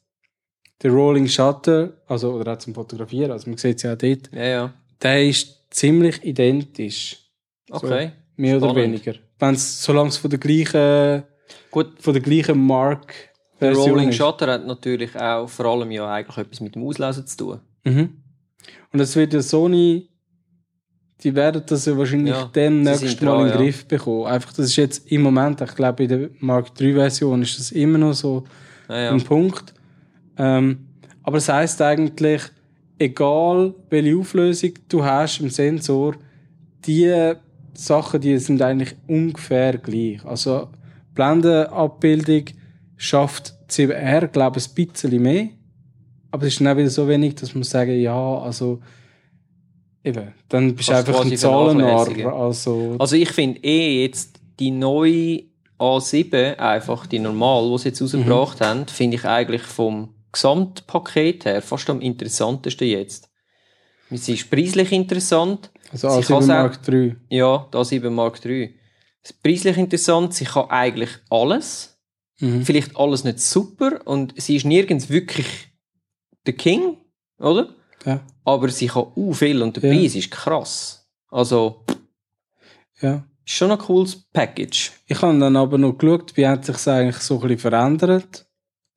der 0.83 0.91
Rolling 0.91 1.27
Shutter, 1.27 1.93
also 2.07 2.33
oder 2.33 2.53
auch 2.53 2.57
zum 2.57 2.73
Fotografieren, 2.73 3.31
also 3.31 3.49
man 3.49 3.57
sieht 3.57 3.77
es 3.77 3.83
ja 3.83 3.93
auch 3.93 3.97
dort, 3.97 4.29
Ja, 4.33 4.43
ja. 4.45 4.73
der 5.01 5.23
ist 5.27 5.61
ziemlich 5.71 6.23
identisch, 6.23 7.19
Okay. 7.71 8.11
mehr 8.35 8.57
oder 8.57 8.69
Spannend. 8.69 8.83
weniger. 9.03 9.13
Wenn's, 9.39 9.83
solange 9.83 10.09
es 10.09 10.17
von 10.17 10.29
der 10.29 10.39
gleichen, 10.39 11.23
Gut, 11.71 11.99
von 11.99 12.13
der 12.13 12.21
gleichen 12.21 12.59
Mark 12.65 13.13
der 13.59 13.73
Rolling 13.73 14.09
ist. 14.09 14.15
Shutter 14.17 14.47
hat 14.51 14.65
natürlich 14.67 15.15
auch 15.19 15.47
vor 15.47 15.65
allem 15.65 15.89
ja 15.91 16.07
eigentlich 16.11 16.37
etwas 16.37 16.59
mit 16.61 16.75
dem 16.75 16.83
Auslesen 16.83 17.25
zu 17.25 17.37
tun. 17.37 17.59
Mhm. 17.85 18.09
Und 18.91 18.99
das 18.99 19.15
wird 19.15 19.33
ja 19.33 19.41
Sony, 19.41 20.09
die 21.21 21.33
werden 21.33 21.63
das 21.65 21.85
ja 21.85 21.97
wahrscheinlich 21.97 22.33
Ja, 22.33 22.49
demnächst 22.53 23.21
mal 23.21 23.31
dran, 23.31 23.39
in 23.39 23.45
den 23.47 23.51
ja. 23.53 23.57
Griff 23.57 23.87
bekommen. 23.87 24.25
Einfach, 24.27 24.51
das 24.53 24.65
ist 24.67 24.75
jetzt 24.75 25.11
im 25.11 25.21
Moment, 25.21 25.61
ich 25.61 25.75
glaube, 25.75 26.03
in 26.03 26.09
der 26.09 26.29
Mark 26.39 26.69
III 26.79 26.93
Version 26.93 27.41
ist 27.41 27.57
das 27.57 27.71
immer 27.71 27.97
noch 27.97 28.13
so 28.13 28.43
ja. 28.89 29.11
ein 29.11 29.21
Punkt. 29.23 29.73
Ähm, 30.37 30.87
aber 31.23 31.37
es 31.37 31.49
heißt 31.49 31.81
eigentlich, 31.81 32.41
egal 32.99 33.73
welche 33.89 34.17
Auflösung 34.17 34.71
du 34.89 35.03
hast 35.03 35.39
im 35.39 35.49
Sensor, 35.49 36.15
die 36.85 37.33
Sachen, 37.73 38.21
die 38.21 38.37
sind 38.37 38.61
eigentlich 38.61 38.95
ungefähr 39.07 39.77
gleich. 39.77 40.23
Also 40.25 40.67
Blendenabbildung 41.15 42.45
schafft 42.97 43.53
7R, 43.69 44.27
glaube 44.27 44.59
ich, 44.59 44.67
ein 44.67 44.87
bisschen 44.87 45.21
mehr. 45.21 45.49
Aber 46.31 46.47
es 46.47 46.53
ist 46.53 46.61
dann 46.61 46.67
auch 46.67 46.77
wieder 46.77 46.89
so 46.89 47.07
wenig, 47.07 47.35
dass 47.35 47.53
man 47.53 47.63
sagen, 47.63 47.99
ja, 47.99 48.37
also 48.39 48.79
eben, 50.03 50.33
dann 50.49 50.75
bist 50.75 50.89
du 50.89 50.93
Kannst 50.93 51.09
einfach 51.09 51.25
ein 51.25 51.37
vernachlässigen. 51.37 52.27
Also, 52.27 52.95
Also 52.97 53.15
ich 53.15 53.29
finde 53.29 53.59
eh 53.63 54.03
jetzt 54.03 54.39
die 54.59 54.71
neue 54.71 55.43
A7, 55.79 56.55
einfach 56.57 57.07
die 57.07 57.19
normal, 57.19 57.69
die 57.71 57.77
sie 57.79 57.89
jetzt 57.89 58.01
rausgebracht 58.01 58.61
haben, 58.61 58.87
finde 58.87 59.17
ich 59.17 59.25
eigentlich 59.25 59.63
vom 59.63 60.09
Gesamtpaket 60.33 61.45
her 61.45 61.61
fast 61.61 61.89
am 61.89 62.01
interessantesten 62.01 62.87
jetzt. 62.87 63.29
Sie 64.11 64.33
ist 64.33 64.49
preislich 64.51 64.91
interessant. 64.91 65.71
also 65.91 66.09
sie 66.09 66.19
A7 66.21 66.27
kann's 66.27 66.43
auch- 66.45 66.47
Mark 66.49 66.79
III. 66.87 67.15
Ja, 67.29 67.67
da 67.71 67.83
7 67.85 68.13
Mark 68.13 68.43
III. 68.45 68.75
Preislich 69.41 69.77
interessant. 69.77 70.33
Sie 70.33 70.45
kann 70.45 70.69
eigentlich 70.69 71.09
alles. 71.29 71.97
Mhm. 72.39 72.65
Vielleicht 72.65 72.95
alles 72.97 73.23
nicht 73.23 73.39
super. 73.39 74.01
Und 74.05 74.33
sie 74.41 74.55
ist 74.57 74.65
nirgends 74.65 75.09
wirklich 75.09 75.47
der 76.45 76.53
King, 76.53 76.97
oder? 77.39 77.69
Ja, 78.05 78.19
Aber 78.43 78.67
sie 78.69 78.87
kann 78.87 79.07
u 79.15 79.31
viel 79.33 79.61
und 79.61 79.77
der 79.81 79.91
Ja. 79.93 79.97
Preis 79.97 80.15
ist 80.15 80.29
krass. 80.29 81.07
Also, 81.29 81.85
ja. 83.01 83.25
ist 83.45 83.53
schon 83.55 83.71
ein 83.71 83.77
cooles 83.77 84.23
Package. 84.33 84.91
Ich 85.07 85.21
habe 85.21 85.39
dann 85.39 85.55
aber 85.55 85.77
noch 85.77 85.93
geschaut, 85.97 86.35
wie 86.35 86.45
hat 86.45 86.65
sich 86.65 86.85
eigentlich 86.87 87.17
so 87.17 87.35
ein 87.35 87.41
bisschen 87.41 87.59
verändert. 87.59 88.45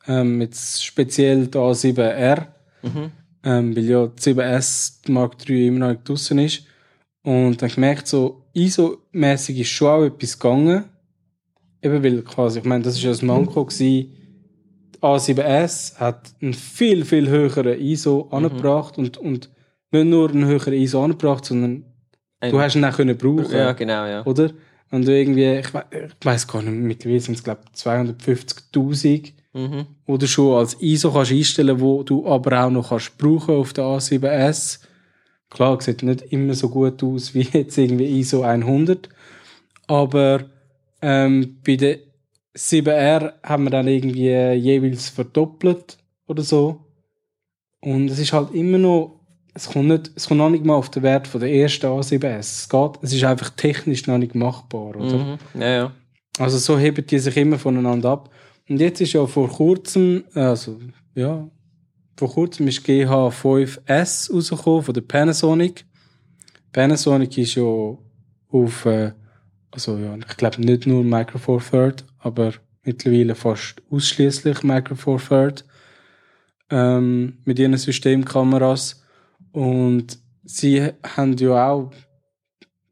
Ähm, 0.08 0.40
jetzt 0.40 0.84
speziell 0.84 1.46
die 1.48 1.58
A7R, 1.58 2.46
Mhm. 2.82 3.10
ähm, 3.44 3.76
weil 3.76 3.84
ja 3.84 4.06
die 4.06 4.20
7S 4.22 5.02
die 5.06 5.12
Mark 5.12 5.36
III 5.48 5.66
immer 5.68 5.78
noch 5.80 5.88
nicht 5.90 6.08
draussen 6.08 6.38
ist. 6.38 6.62
Und 7.22 7.60
dann 7.60 7.70
gemerkt, 7.70 8.06
so 8.06 8.44
ISO-mäßig 8.54 9.58
ist 9.60 9.68
schon 9.70 9.88
auch 9.88 10.04
etwas 10.04 10.38
gegangen. 10.38 10.84
Eben 11.82 12.02
weil 12.04 12.22
quasi, 12.22 12.60
ich 12.60 12.64
meine, 12.64 12.84
das 12.84 12.94
ist 12.94 13.02
ja 13.02 13.10
das 13.10 13.22
Manko 13.22 13.64
gewesen. 13.64 14.12
Die 14.94 14.98
A7S 15.02 15.96
hat 15.98 16.32
einen 16.40 16.54
viel, 16.54 17.04
viel 17.04 17.28
höheren 17.28 17.78
ISO 17.80 18.28
angebracht 18.30 18.96
und, 18.98 19.18
und 19.18 19.50
nicht 19.90 20.04
nur 20.06 20.30
einen 20.30 20.44
höheren 20.46 20.72
ISO 20.74 21.02
angebracht, 21.04 21.44
sondern 21.44 21.84
du 22.40 22.60
hast 22.60 22.76
ihn 22.76 22.84
auch 22.84 22.96
können 22.96 23.16
brauchen 23.16 23.50
Ja, 23.50 23.72
genau, 23.72 24.06
ja. 24.06 24.24
oder? 24.24 24.50
Und 24.90 25.06
du 25.06 25.12
irgendwie, 25.16 25.58
ich, 25.58 25.74
we 25.74 25.84
ich 25.90 26.24
weiß 26.26 26.46
gar 26.46 26.62
nicht, 26.62 26.72
mittlerweile 26.72 27.20
sind 27.20 27.34
es 27.34 27.42
glaube 27.42 27.60
ich 27.74 27.80
250.000, 27.82 29.32
Mhm. 29.56 29.86
wo 30.04 30.18
du 30.18 30.28
schon 30.28 30.58
als 30.58 30.74
ISO 30.82 31.10
kannst 31.10 31.32
einstellen, 31.32 31.80
wo 31.80 32.02
du 32.02 32.26
aber 32.26 32.64
auch 32.64 32.70
noch 32.70 32.90
kannst 32.90 33.16
brauchen 33.16 33.54
auf 33.54 33.72
der 33.72 33.84
A7S. 33.84 34.80
Klar, 35.48 35.80
sieht 35.80 36.02
nicht 36.02 36.20
immer 36.30 36.52
so 36.52 36.68
gut 36.68 37.02
aus 37.02 37.34
wie 37.34 37.40
jetzt 37.52 37.78
irgendwie 37.78 38.20
ISO 38.20 38.42
100, 38.42 39.08
aber 39.86 40.44
ähm, 41.00 41.56
bei 41.64 41.76
der 41.76 42.00
7R 42.54 43.32
haben 43.42 43.64
wir 43.64 43.70
dann 43.70 43.88
irgendwie 43.88 44.28
jeweils 44.28 45.08
verdoppelt 45.08 45.96
oder 46.26 46.42
so. 46.42 46.80
Und 47.80 48.10
es 48.10 48.18
ist 48.18 48.34
halt 48.34 48.52
immer 48.52 48.76
noch, 48.76 49.20
es 49.54 49.70
kommt, 49.70 49.88
nicht, 49.88 50.10
es 50.14 50.28
kommt 50.28 50.38
noch 50.38 50.50
nicht 50.50 50.66
mal 50.66 50.74
auf 50.74 50.90
den 50.90 51.02
Wert 51.02 51.26
von 51.26 51.40
der 51.40 51.50
ersten 51.50 51.86
A7S. 51.86 52.38
Es 52.38 52.68
geht, 52.68 52.90
es 53.00 53.14
ist 53.14 53.24
einfach 53.24 53.50
technisch 53.50 54.06
noch 54.06 54.18
nicht 54.18 54.34
machbar, 54.34 54.96
oder? 54.96 55.16
Mhm. 55.16 55.38
Ja, 55.58 55.68
ja. 55.68 55.92
Also 56.38 56.58
so 56.58 56.78
heben 56.78 57.06
die 57.06 57.18
sich 57.18 57.36
immer 57.38 57.58
voneinander 57.58 58.10
ab. 58.10 58.30
Und 58.68 58.80
jetzt 58.80 59.00
ist 59.00 59.12
ja 59.12 59.26
vor 59.26 59.48
kurzem, 59.48 60.24
also 60.34 60.78
ja, 61.14 61.48
vor 62.16 62.30
kurzem 62.30 62.66
ist 62.68 62.84
GH5S 62.86 64.32
rausgekommen 64.32 64.82
von 64.82 64.94
der 64.94 65.02
Panasonic. 65.02 65.84
Panasonic 66.72 67.38
ist 67.38 67.54
ja 67.54 67.62
auf, 67.62 68.86
äh, 68.86 69.12
also 69.70 69.98
ja, 69.98 70.16
ich 70.16 70.36
glaube 70.36 70.60
nicht 70.60 70.86
nur 70.86 71.04
Micro 71.04 71.38
Four 71.38 71.62
Third, 71.62 72.04
aber 72.18 72.54
mittlerweile 72.82 73.34
fast 73.34 73.82
ausschließlich 73.90 74.62
Micro 74.62 74.94
Four 74.94 75.20
Third 75.20 75.64
ähm, 76.70 77.38
mit 77.44 77.58
ihren 77.58 77.76
Systemkameras. 77.76 79.02
Und 79.52 80.18
sie 80.44 80.90
haben 81.02 81.36
ja 81.36 81.70
auch 81.70 81.92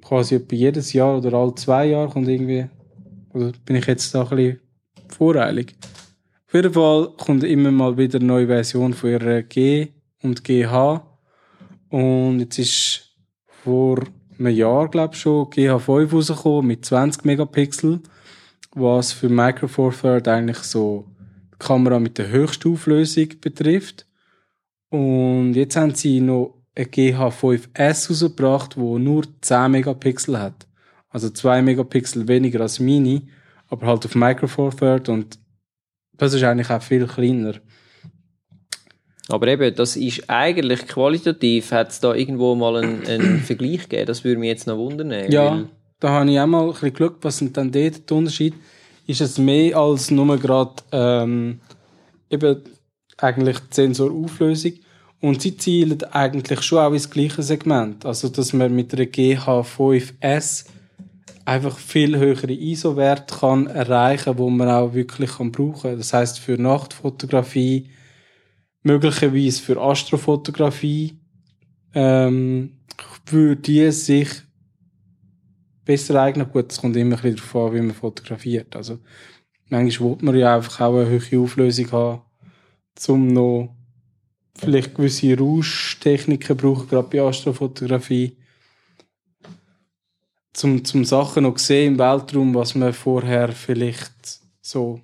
quasi 0.03 0.37
etwa 0.37 0.55
jedes 0.55 0.93
Jahr 0.93 1.19
oder 1.19 1.33
alle 1.33 1.55
zwei 1.55 1.87
Jahre 1.87 2.11
kommt 2.11 2.29
irgendwie, 2.29 2.67
oder 3.33 3.53
bin 3.65 3.77
ich 3.77 3.87
jetzt 3.87 4.15
da 4.15 4.23
ein 4.23 4.29
bisschen 4.37 4.61
voreilig? 5.15 5.75
Auf 6.47 6.55
jeden 6.55 6.73
Fall 6.73 7.09
kommt 7.17 7.45
immer 7.45 7.71
mal 7.71 7.97
wieder 7.97 8.19
eine 8.19 8.27
neue 8.27 8.47
Version 8.47 8.95
von 8.95 9.11
ihrer 9.11 9.43
G 9.43 9.89
und 10.23 10.45
GH. 10.45 11.03
Und 11.89 12.41
jetzt 12.41 12.59
ist 12.59 13.17
vor 13.47 14.01
einem 14.39 14.55
Jahr, 14.55 14.89
glaube 14.89 15.15
ich, 15.15 15.21
schon 15.21 15.47
GH5 15.47 16.13
rausgekommen 16.13 16.67
mit 16.67 16.85
20 16.85 17.25
Megapixel. 17.25 18.01
was 18.75 19.13
für 19.13 19.29
Micro 19.29 19.69
Four 19.69 19.93
Third 19.93 20.29
eigentlich 20.29 20.59
so 20.59 21.07
die 21.53 21.59
Kamera 21.59 21.99
mit 22.01 22.19
der 22.19 22.29
höchsten 22.29 22.73
Auflösung 22.73 23.29
betrifft. 23.41 24.07
Und 24.91 25.55
jetzt 25.55 25.77
haben 25.77 25.95
sie 25.95 26.21
noch 26.21 26.63
eine 26.75 26.87
GH5S 26.87 28.11
rausgebracht, 28.11 28.77
wo 28.77 28.99
nur 28.99 29.25
10 29.41 29.71
Megapixel 29.71 30.39
hat. 30.39 30.67
Also 31.09 31.31
2 31.31 31.63
Megapixel 31.63 32.27
weniger 32.27 32.61
als 32.61 32.81
Mini, 32.81 33.29
aber 33.75 33.87
halt 33.87 34.07
auf 34.07 34.15
Micro 34.15 34.47
Four 34.47 34.75
Third 34.75 35.09
und 35.09 35.39
das 36.17 36.33
ist 36.33 36.43
eigentlich 36.45 36.71
auch 36.71 36.83
viel 36.83 37.07
kleiner. 37.07 37.55
Aber 39.29 39.49
eben, 39.49 39.75
das 39.75 39.97
ist 39.97 40.29
eigentlich 40.29 40.87
qualitativ, 40.87 41.73
hat 41.73 41.91
es 41.91 42.01
da 42.01 42.15
irgendwo 42.15 42.55
mal 42.55 42.77
einen, 42.77 43.07
einen 43.07 43.41
Vergleich 43.45 43.89
gegeben? 43.89 44.07
Das 44.07 44.23
würde 44.23 44.39
mich 44.39 44.49
jetzt 44.49 44.67
noch 44.67 44.77
wundern. 44.77 45.31
Ja, 45.31 45.65
da 45.99 46.09
habe 46.11 46.31
ich 46.31 46.39
auch 46.39 46.47
mal 46.47 46.63
ein 46.63 46.73
bisschen 46.73 46.93
geschaut, 46.93 47.17
was 47.23 47.39
sind 47.39 47.57
dann 47.57 47.73
dort 47.73 48.09
der 48.09 48.17
Unterschied. 48.17 48.55
Ist 49.07 49.21
es 49.21 49.39
mehr 49.39 49.77
als 49.77 50.11
nur 50.11 50.39
gerade 50.39 50.75
ähm, 50.93 51.61
eben 52.31 52.63
eigentlich 53.17 53.59
die 53.59 53.75
Sensorauflösung. 53.75 54.73
Und 55.21 55.41
sie 55.41 55.57
zielen 55.57 56.03
eigentlich 56.13 56.61
schon 56.63 56.79
auch 56.79 56.93
ins 56.93 57.09
gleiche 57.09 57.43
Segment. 57.43 58.05
Also, 58.05 58.29
dass 58.29 58.53
man 58.53 58.75
mit 58.75 58.93
einer 58.93 59.05
GH5S 59.05 60.67
einfach 61.45 61.79
viel 61.79 62.19
höhere 62.19 62.53
ISO-Werte 62.53 63.37
kann 63.41 63.67
erreichen, 63.67 64.39
wo 64.39 64.51
man 64.51 64.69
auch 64.69 64.95
wirklich 64.95 65.31
kann 65.33 65.53
brauchen. 65.53 65.97
Das 65.99 66.13
heißt 66.13 66.39
für 66.39 66.57
Nachtfotografie, 66.57 67.91
möglicherweise 68.83 69.63
für 69.63 69.81
Astrofotografie, 69.81 71.19
ähm, 71.95 72.79
würde 73.27 73.57
die 73.57 73.91
sich 73.91 74.29
besser 75.85 76.21
eignen. 76.21 76.51
Gut, 76.51 76.73
es 76.73 76.81
kommt 76.81 76.97
immer 76.97 77.17
ein 77.17 77.23
bisschen 77.23 77.37
darauf 77.37 77.71
an, 77.71 77.75
wie 77.75 77.83
man 77.83 77.95
fotografiert. 77.95 78.75
Also, 78.77 78.99
manchmal 79.69 80.11
will 80.11 80.19
man 80.21 80.37
ja 80.37 80.57
einfach 80.57 80.81
auch 80.81 80.97
eine 80.97 81.09
höhere 81.09 81.39
Auflösung 81.39 81.93
haben, 81.93 82.23
um 83.09 83.29
noch 83.29 83.75
vielleicht 84.57 84.95
gewisse 84.95 85.37
Rauschtechniken 85.37 86.57
brauchen, 86.57 86.89
gerade 86.89 87.09
bei 87.09 87.21
Astrofotografie. 87.21 88.37
Zum, 90.55 90.85
zum 90.85 91.05
Sachen 91.05 91.43
noch 91.43 91.59
sehen 91.59 91.95
im 91.95 91.99
Weltraum, 91.99 92.55
was 92.55 92.75
man 92.75 92.93
vorher 92.93 93.53
vielleicht 93.53 94.41
so 94.63 95.01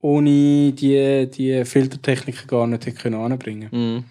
ohne 0.00 0.72
die, 0.72 1.30
die 1.30 1.64
Filtertechniken 1.64 2.48
gar 2.48 2.66
nicht 2.66 2.86
hätte 2.86 2.96
können 2.96 3.20
anbringen 3.20 3.68
Mhm. 3.70 4.04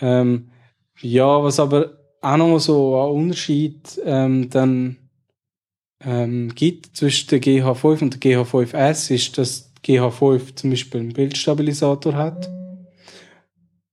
ähm, 0.00 0.48
ja, 1.00 1.42
was 1.42 1.60
aber 1.60 1.92
auch 2.20 2.36
noch 2.36 2.48
mal 2.48 2.58
so 2.60 3.00
ein 3.00 3.10
Unterschied 3.10 4.00
ähm, 4.04 4.50
dann 4.50 4.96
ähm, 6.04 6.52
gibt 6.54 6.96
zwischen 6.96 7.28
der 7.28 7.40
GH5 7.40 8.02
und 8.02 8.14
der 8.14 8.20
GH5S 8.20 9.14
ist, 9.14 9.38
dass 9.38 9.72
die 9.74 9.98
GH5 9.98 10.56
zum 10.56 10.70
Beispiel 10.70 11.00
einen 11.00 11.12
Bildstabilisator 11.12 12.14
hat. 12.14 12.50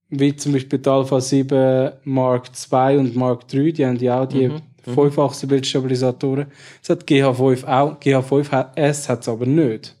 Wie 0.08 0.34
zum 0.34 0.52
Beispiel 0.52 0.78
die 0.78 0.88
Alpha 0.88 1.20
7 1.20 1.92
Mark 2.04 2.50
II 2.72 2.98
und 2.98 3.16
Mark 3.16 3.52
III, 3.52 3.72
die 3.72 3.86
haben 3.86 3.98
ja 3.98 4.22
auch 4.22 4.26
die 4.26 4.48
Mhm, 4.48 4.62
mhm. 4.86 4.94
fünffachsten 4.94 5.48
Bildstabilisatoren. 5.48 6.46
Das 6.80 6.90
hat 6.90 7.04
GH5 7.06 7.64
auch. 7.64 7.98
GH5S 8.00 9.08
hat 9.08 9.22
es 9.22 9.28
aber 9.28 9.46
nicht. 9.46 9.96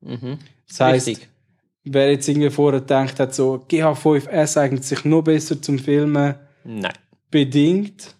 Mhm. 0.00 0.38
Das 0.68 0.80
heisst, 0.80 1.06
Richtig. 1.08 1.28
wer 1.84 2.10
jetzt 2.10 2.28
irgendwie 2.28 2.50
vorher 2.50 2.80
gedacht 2.80 3.18
hat, 3.20 3.34
so 3.34 3.64
GH5S 3.68 4.58
eignet 4.60 4.84
sich 4.84 5.04
noch 5.04 5.22
besser 5.22 5.60
zum 5.60 5.78
Filmen, 5.78 6.34
Nein. 6.64 6.92
bedingt. 7.30 8.14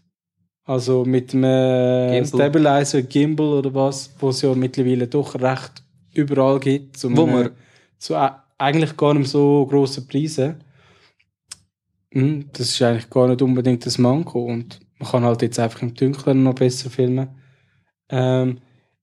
Also 0.66 1.04
mit 1.04 1.34
einem 1.34 2.12
Gimbal. 2.12 2.26
Stabilizer, 2.26 3.02
Gimbal 3.02 3.46
oder 3.48 3.74
was, 3.74 4.10
wo 4.18 4.30
es 4.30 4.40
ja 4.40 4.54
mittlerweile 4.54 5.06
doch 5.06 5.34
recht 5.34 5.82
überall 6.14 6.58
gibt. 6.58 6.96
Zu 6.96 7.14
Wo 7.14 7.26
man- 7.26 7.50
zu 7.98 8.14
eigentlich 8.56 8.96
gar 8.96 9.12
nicht 9.12 9.28
so 9.28 9.66
grossen 9.66 10.06
Preisen. 10.06 10.62
Hm, 12.12 12.48
Das 12.52 12.68
ist 12.70 12.80
eigentlich 12.82 13.10
gar 13.10 13.28
nicht 13.28 13.42
unbedingt 13.42 13.84
das 13.84 13.98
Manko 13.98 14.44
und 14.44 14.80
man 14.99 15.09
kann 15.09 15.24
halt 15.24 15.42
jetzt 15.42 15.59
einfach 15.59 15.82
im 15.82 15.95
Dunkeln 15.95 16.42
noch 16.42 16.55
besser 16.55 16.90
filmen. 16.90 17.28
Ähm, 18.09 18.59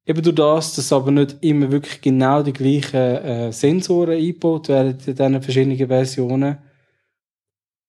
eben 0.06 0.22
durch 0.22 0.36
das, 0.36 0.76
dass 0.76 0.94
aber 0.94 1.12
nicht 1.12 1.38
immer 1.42 1.72
wirklich 1.72 2.02
genau 2.02 2.44
die 2.44 2.54
gleichen 2.54 2.96
äh, 2.96 3.52
Sensoren 3.52 4.18
eingebaut 4.18 4.70
werden 4.70 4.98
in 5.06 5.16
diesen 5.16 5.42
verschiedenen 5.42 5.88
Versionen 5.88 6.58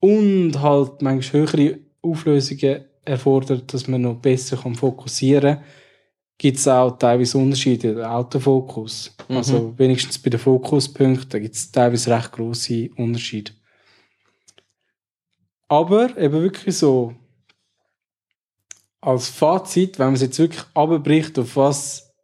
und 0.01 0.61
halt 0.61 1.01
manchmal 1.01 1.43
höhere 1.43 1.79
Auflösungen 2.03 2.85
erfordert, 3.05 3.73
dass 3.73 3.89
man 3.89 4.03
noch 4.03 4.17
besser 4.17 4.57
kann 4.57 4.75
fokussieren 4.75 5.57
kann, 5.57 5.65
gibt 6.39 6.59
es 6.59 6.67
auch 6.67 6.99
teilweise 6.99 7.39
Unterschiede 7.39 7.91
im 7.91 8.01
Autofokus. 8.01 9.15
Mhm. 9.29 9.37
Also 9.37 9.79
wenigstens 9.79 10.19
bei 10.19 10.31
den 10.31 10.41
Fokuspunkten 10.41 11.41
gibt 11.41 11.55
es 11.55 11.71
teilweise 11.71 12.11
recht 12.11 12.33
grosse 12.33 12.91
Unterschiede. 12.97 13.53
Aber 15.69 16.17
eben 16.19 16.43
wirklich 16.43 16.77
so 16.77 17.15
als 19.03 19.29
Fazit, 19.29 19.99
wenn 19.99 20.07
man 20.07 20.15
es 20.15 20.23
jetzt 20.23 20.39
wirklich 20.39 20.65
abbricht, 20.75 21.39
auf 21.39 21.57
was 21.57 22.15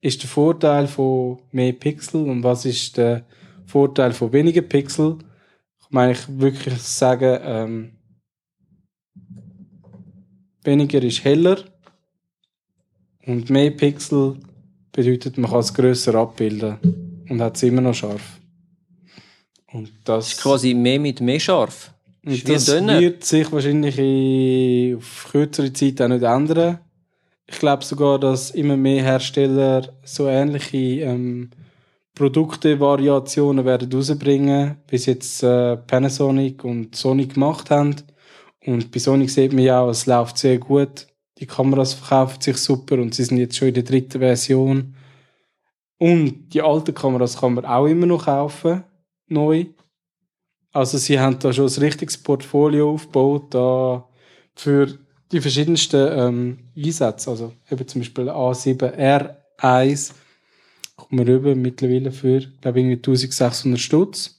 ist 0.00 0.22
der 0.22 0.30
Vorteil 0.30 0.86
von 0.86 1.42
mehr 1.50 1.72
Pixel 1.72 2.28
und 2.28 2.44
was 2.44 2.64
ist 2.64 2.96
der 2.96 3.26
Vorteil 3.66 4.12
von 4.12 4.32
weniger 4.32 4.62
Pixel, 4.62 5.18
kann 5.18 5.26
man 5.90 6.04
eigentlich 6.04 6.26
wirklich 6.28 6.80
sagen, 6.80 7.40
ähm, 7.42 7.92
weniger 10.62 11.02
ist 11.02 11.24
heller 11.24 11.64
und 13.26 13.50
mehr 13.50 13.72
Pixel 13.72 14.38
bedeutet, 14.92 15.38
man 15.38 15.50
kann 15.50 15.60
es 15.60 15.74
grösser 15.74 16.14
abbilden 16.14 17.24
und 17.28 17.42
hat 17.42 17.56
es 17.56 17.64
immer 17.64 17.80
noch 17.80 17.94
scharf. 17.94 18.38
Und 19.72 19.90
das, 20.04 20.32
Ist 20.32 20.42
quasi 20.42 20.72
mehr 20.72 21.00
mit 21.00 21.20
mehr 21.20 21.40
scharf. 21.40 21.92
Und 22.24 22.48
das 22.48 22.68
ein 22.70 22.86
Döner. 22.86 23.00
wird 23.00 23.24
sich 23.24 23.50
wahrscheinlich 23.52 23.98
in, 23.98 24.96
auf 24.96 25.28
kürzere 25.30 25.72
Zeit 25.72 26.00
auch 26.02 26.08
nicht 26.08 26.22
ändern. 26.22 26.78
Ich 27.46 27.58
glaube 27.58 27.84
sogar, 27.84 28.18
dass 28.18 28.50
immer 28.50 28.76
mehr 28.76 29.02
Hersteller 29.02 29.88
so 30.04 30.28
ähnliche 30.28 30.76
ähm, 30.76 31.50
Produkte-Variationen 32.14 33.64
werden 33.64 33.90
rausbringen, 33.92 34.76
bis 34.86 35.06
jetzt 35.06 35.42
äh, 35.42 35.76
Panasonic 35.76 36.64
und 36.64 36.94
Sony 36.94 37.26
gemacht 37.26 37.70
haben. 37.70 37.94
Und 38.66 38.90
bei 38.90 38.98
Sony 38.98 39.28
sieht 39.28 39.52
man 39.52 39.62
ja 39.62 39.80
auch, 39.80 39.90
es 39.90 40.06
läuft 40.06 40.36
sehr 40.36 40.58
gut. 40.58 41.06
Die 41.38 41.46
Kameras 41.46 41.94
verkaufen 41.94 42.40
sich 42.40 42.56
super 42.56 42.96
und 42.96 43.14
sie 43.14 43.24
sind 43.24 43.38
jetzt 43.38 43.56
schon 43.56 43.68
in 43.68 43.74
der 43.74 43.84
dritten 43.84 44.18
Version. 44.18 44.94
Und 45.98 46.50
die 46.52 46.60
alten 46.60 46.94
Kameras 46.94 47.40
kann 47.40 47.54
man 47.54 47.64
auch 47.64 47.86
immer 47.86 48.06
noch 48.06 48.24
kaufen, 48.24 48.84
neu. 49.28 49.66
Also 50.72 50.98
sie 50.98 51.18
haben 51.18 51.38
da 51.38 51.52
schon 51.52 51.68
ein 51.68 51.82
richtiges 51.82 52.18
Portfolio 52.18 52.92
aufgebaut 52.92 53.54
da 53.54 54.08
für 54.54 54.98
die 55.32 55.40
verschiedensten 55.40 56.08
ähm, 56.10 56.58
Einsätze. 56.76 57.30
Also 57.30 57.52
eben 57.70 57.86
zum 57.86 58.00
Beispiel 58.00 58.30
A7R1 58.30 60.12
kommt 60.96 61.12
man 61.12 61.26
rüber 61.26 61.54
mittlerweile 61.54 62.12
für, 62.12 62.40
glaube 62.60 62.80
ich, 62.80 62.84
irgendwie 62.84 62.96
1600 62.96 63.80
Stutz. 63.80 64.34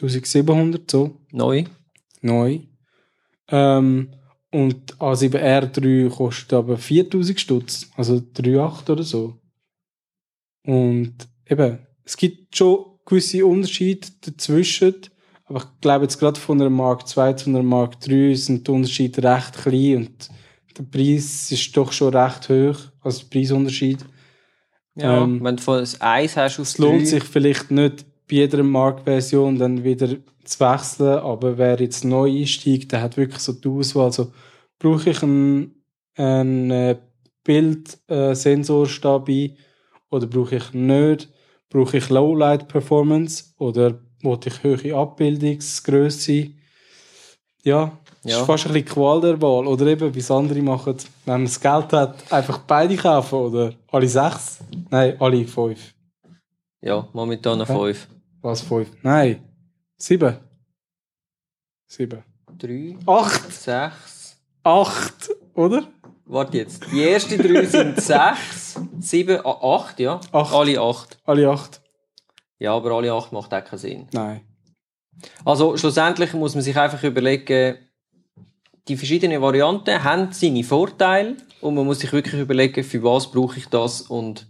1700, 0.00 0.88
so, 0.88 1.16
Neu. 1.32 1.64
neu. 2.20 2.60
Ähm, 3.48 4.10
und 4.50 4.96
A7R3 4.96 6.08
kostet 6.08 6.52
aber 6.52 6.78
4000 6.78 7.40
Stutz, 7.40 7.90
also 7.96 8.14
3,8 8.14 8.90
oder 8.90 9.02
so. 9.02 9.38
Und 10.64 11.14
eben, 11.46 11.86
es 12.04 12.16
gibt 12.16 12.56
schon 12.56 12.98
gewisse 13.04 13.44
Unterschiede 13.44 14.08
dazwischen, 14.20 14.94
aber 15.48 15.60
ich 15.60 15.80
glaube 15.80 16.04
jetzt 16.04 16.18
gerade 16.18 16.38
von 16.38 16.60
einer 16.60 16.70
Mark 16.70 17.04
II 17.16 17.36
zu 17.36 17.50
einer 17.50 17.62
Mark 17.62 17.96
III 18.06 18.36
sind 18.36 18.66
die 18.66 18.70
Unterschiede 18.70 19.22
recht 19.22 19.54
klein 19.54 19.96
und 19.96 20.28
der 20.76 20.82
Preis 20.84 21.50
ist 21.50 21.76
doch 21.76 21.90
schon 21.90 22.14
recht 22.14 22.48
hoch, 22.48 22.78
also 23.00 23.20
der 23.20 23.26
Preisunterschied. 23.30 24.04
Ja, 24.94 25.22
Ähm, 25.22 25.42
wenn 25.42 25.56
du 25.56 25.62
von 25.62 25.78
das 25.78 26.00
Eis 26.00 26.36
hast 26.36 26.60
auf 26.60 26.66
Es 26.66 26.78
lohnt 26.78 27.06
sich 27.06 27.24
vielleicht 27.24 27.70
nicht 27.70 28.04
bei 28.28 28.36
jeder 28.36 28.62
Marktversion 28.62 29.58
dann 29.58 29.84
wieder 29.84 30.08
zu 30.44 30.60
wechseln, 30.60 31.18
aber 31.18 31.56
wer 31.56 31.80
jetzt 31.80 32.04
neu 32.04 32.30
einsteigt, 32.30 32.92
der 32.92 33.02
hat 33.02 33.16
wirklich 33.16 33.40
so 33.40 33.52
die 33.52 33.68
Auswahl. 33.68 34.06
Also 34.06 34.32
brauche 34.78 35.10
ich 35.10 35.22
einen, 35.22 35.82
einen 36.16 36.70
äh, 36.70 36.98
Bildsensorstabi 37.44 39.56
oder 40.10 40.26
brauche 40.26 40.56
ich 40.56 40.72
nicht? 40.72 41.30
Brauche 41.70 41.98
ich 41.98 42.08
Lowlight 42.08 42.68
Performance 42.68 43.52
oder 43.58 44.00
wollte 44.22 44.48
ich 44.48 44.62
höhere 44.62 44.96
Abbildungsgröße? 44.96 46.50
Ja, 47.62 47.92
Ja. 48.24 48.38
ist 48.40 48.46
fast 48.46 48.66
ein 48.66 48.72
bisschen 48.72 48.88
Qual 48.88 49.20
der 49.20 49.40
Wahl. 49.40 49.66
Oder 49.66 49.86
eben, 49.86 50.14
wie 50.14 50.18
es 50.18 50.30
andere 50.30 50.60
machen, 50.62 50.96
wenn 51.24 51.34
man 51.34 51.44
das 51.44 51.60
Geld 51.60 51.92
hat, 51.92 52.32
einfach 52.32 52.58
beide 52.58 52.96
kaufen 52.96 53.34
oder 53.38 53.74
alle 53.92 54.08
sechs? 54.08 54.58
Nein, 54.90 55.16
alle 55.20 55.46
fünf. 55.46 55.94
Ja, 56.80 57.08
momentan 57.12 57.58
Ja. 57.60 57.66
fünf. 57.66 58.08
Was, 58.40 58.62
fünf? 58.62 58.88
Nein. 59.02 59.42
Sieben. 59.96 60.36
Sieben. 61.86 62.22
Drei, 62.56 62.96
Acht. 63.06 63.52
sechs. 63.52 64.36
Acht, 64.62 65.30
oder? 65.54 65.86
Warte 66.26 66.58
jetzt. 66.58 66.84
Die 66.92 67.02
ersten 67.02 67.38
drei 67.38 67.64
sind 67.64 68.00
sechs, 68.00 68.78
sieben, 69.00 69.40
acht, 69.44 69.98
ja? 69.98 70.20
Acht. 70.32 70.54
Alle 70.54 70.80
acht. 70.80 71.18
Alle 71.24 71.48
acht? 71.50 71.80
Ja, 72.58 72.74
aber 72.74 72.92
alle 72.92 73.12
acht 73.12 73.32
macht 73.32 73.54
auch 73.54 73.64
keinen 73.64 73.78
Sinn. 73.78 74.08
Nein. 74.12 74.40
Also 75.44 75.76
schlussendlich 75.76 76.32
muss 76.32 76.54
man 76.54 76.62
sich 76.62 76.76
einfach 76.76 77.02
überlegen, 77.02 77.76
die 78.88 78.96
verschiedenen 78.96 79.42
Varianten 79.42 80.02
haben 80.02 80.32
seine 80.32 80.64
Vorteile 80.64 81.36
und 81.60 81.74
man 81.74 81.84
muss 81.84 82.00
sich 82.00 82.12
wirklich 82.12 82.40
überlegen, 82.40 82.82
für 82.84 83.02
was 83.02 83.30
brauche 83.30 83.58
ich 83.58 83.66
das 83.66 84.02
und 84.02 84.46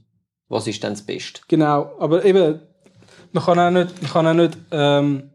was 0.48 0.66
ist 0.66 0.82
dann 0.84 0.92
das 0.92 1.02
Beste. 1.02 1.40
Genau, 1.48 1.92
aber 1.98 2.24
eben, 2.24 2.60
man 3.32 3.44
kann 3.44 3.58
auch 3.58 3.70
nicht, 3.70 4.02
man 4.02 4.10
kann 4.10 4.26
auch 4.26 4.34
nicht, 4.34 4.58
ähm, 4.70 5.30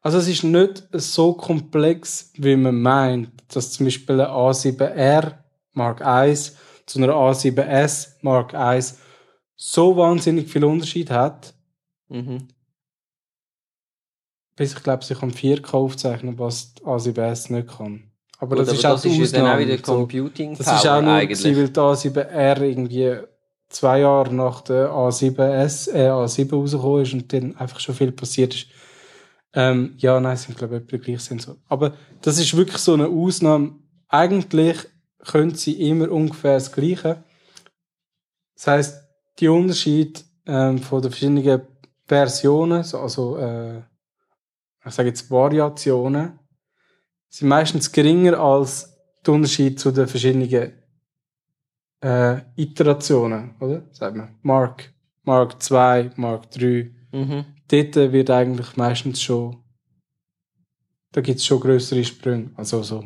also 0.00 0.18
es 0.18 0.28
ist 0.28 0.44
nicht 0.44 0.84
so 0.92 1.34
komplex, 1.34 2.32
wie 2.36 2.56
man 2.56 2.80
meint, 2.80 3.30
dass 3.54 3.72
zum 3.72 3.86
Beispiel 3.86 4.20
eine 4.20 4.30
A7R 4.30 5.32
Mark 5.72 6.00
I 6.00 6.34
zu 6.86 6.98
einer 6.98 7.12
A7S 7.12 8.14
Mark 8.22 8.54
I 8.54 8.82
so 9.56 9.96
wahnsinnig 9.96 10.48
viel 10.48 10.64
Unterschied 10.64 11.10
hat, 11.10 11.54
Mhm. 12.08 12.48
bis 14.56 14.72
ich 14.74 14.82
glaube, 14.82 15.04
sie 15.04 15.14
kann 15.14 15.30
4K 15.30 15.72
aufzeichnen, 15.74 16.38
was 16.38 16.74
A7S 16.82 17.52
nicht 17.52 17.68
kann. 17.68 18.10
Aber 18.38 18.56
Gut, 18.56 18.60
das 18.60 18.68
aber 18.68 18.78
ist 18.78 18.86
auch 18.86 18.92
das 18.94 19.04
ist 19.04 19.36
dann 19.36 19.46
auch 19.46 19.58
wieder 19.58 19.76
So, 19.78 19.82
Computing 19.82 20.56
das 20.56 20.66
Power 20.66 20.76
ist 20.76 20.86
auch 20.86 21.02
nur, 21.02 21.12
eigentlich. 21.12 21.56
weil 21.56 21.68
die 21.68 21.80
A7R 21.80 22.62
irgendwie 22.62 23.16
zwei 23.68 24.00
Jahre 24.00 24.34
nach 24.34 24.60
der 24.62 24.90
A7S, 24.90 25.92
äh, 25.92 26.08
A7 26.08 26.52
rausgekommen 26.52 27.02
ist 27.02 27.12
und 27.12 27.32
dann 27.32 27.56
einfach 27.56 27.80
schon 27.80 27.94
viel 27.94 28.12
passiert 28.12 28.54
ist. 28.54 28.66
Ähm, 29.54 29.94
ja, 29.98 30.20
nein, 30.20 30.36
sind 30.36 30.56
glaube 30.58 30.76
ich 30.76 30.82
etwa 30.82 30.96
gleich 30.96 31.20
Sensor. 31.20 31.56
Aber 31.68 31.94
das 32.20 32.38
ist 32.38 32.56
wirklich 32.56 32.78
so 32.78 32.94
eine 32.94 33.08
Ausnahme. 33.08 33.76
Eigentlich 34.08 34.76
können 35.24 35.54
sie 35.54 35.88
immer 35.88 36.10
ungefähr 36.10 36.54
das 36.54 36.72
Gleiche. 36.72 37.22
Das 38.54 38.66
heißt, 38.66 39.02
die 39.38 39.48
Unterschied 39.48 40.24
ähm, 40.46 40.78
von 40.78 41.02
den 41.02 41.10
verschiedenen 41.10 41.42
Versionen, 42.08 42.82
so- 42.82 43.00
also 43.00 43.36
äh, 43.38 43.78
ich 44.86 44.94
sage 44.94 45.10
jetzt 45.10 45.30
Variationen, 45.30 46.38
sind 47.28 47.48
meistens 47.48 47.92
geringer 47.92 48.38
als 48.38 48.96
der 49.24 49.34
Unterschied 49.34 49.78
zu 49.78 49.90
den 49.90 50.06
verschiedenen 50.08 50.72
äh, 52.00 52.40
Iterationen, 52.56 53.56
oder? 53.60 53.82
Sagt 53.92 54.16
man. 54.16 54.38
Mark, 54.42 54.92
Mark 55.24 55.62
2, 55.62 56.12
Mark 56.16 56.50
3. 56.52 56.90
Mhm. 57.12 57.44
Dort 57.70 57.96
wird 57.96 58.30
eigentlich 58.30 58.76
meistens 58.76 59.20
schon, 59.20 59.62
da 61.12 61.20
gibt 61.20 61.38
es 61.38 61.44
schon 61.46 61.60
größere 61.60 62.02
Sprünge, 62.04 62.50
also 62.56 62.82
so 62.82 63.04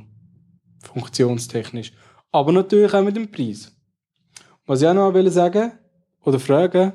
funktionstechnisch. 0.83 1.93
Aber 2.31 2.53
natürlich 2.53 2.95
auch 2.95 3.03
mit 3.03 3.17
dem 3.17 3.31
Preis. 3.31 3.73
Was 4.67 4.83
ich 4.83 4.89
auch 4.89 4.95
noch 4.95 5.13
will 5.15 5.31
sagen 5.31 5.73
oder 6.25 6.39
fragen, 6.39 6.93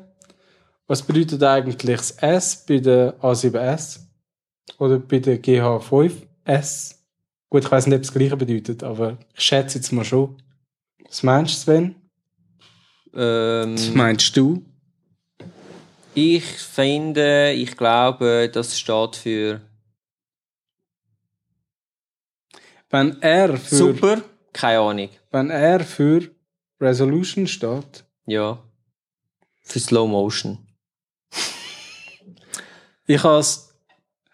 was 0.88 1.02
bedeutet 1.04 1.44
eigentlich 1.44 1.78
das 1.78 2.12
S 2.12 2.66
bei 2.66 2.80
der 2.80 3.20
A7S 3.22 4.00
oder 4.80 5.00
bei 5.00 5.20
der 5.20 5.42
GH5S? 5.42 6.96
Gut, 7.50 7.64
ich 7.66 7.72
weiß 7.72 7.88
nicht, 7.88 7.96
ob 7.96 8.02
es 8.02 8.08
das 8.08 8.14
gleiche 8.18 8.38
bedeutet, 8.38 8.84
aber 8.84 9.18
ich 9.34 9.44
schätze 9.44 9.78
jetzt 9.78 9.92
mal 9.92 10.04
schon. 10.06 10.42
Was 11.06 11.24
meinst 11.24 11.56
du, 11.56 11.58
Sven? 11.72 11.96
Ähm, 13.14 13.74
Was 13.76 13.90
meinst 13.94 14.36
du? 14.38 14.64
ich 16.14 16.44
finde, 16.46 17.52
ich 17.54 17.78
glaube, 17.78 18.50
das 18.52 18.78
steht 18.80 19.16
für 19.18 19.62
Wenn 22.90 23.22
R 23.22 23.58
für, 23.58 23.76
super, 23.76 24.22
keine 24.54 24.80
Ahnung. 24.80 25.10
wenn 25.32 25.50
R 25.52 25.80
für 25.82 26.30
Resolution 26.82 27.46
steht, 27.48 28.06
Ja. 28.26 28.64
Für 29.62 29.80
Slow 29.80 30.08
Motion. 30.10 30.67
Ich 33.08 33.24
habe 33.24 33.40
es 33.40 33.74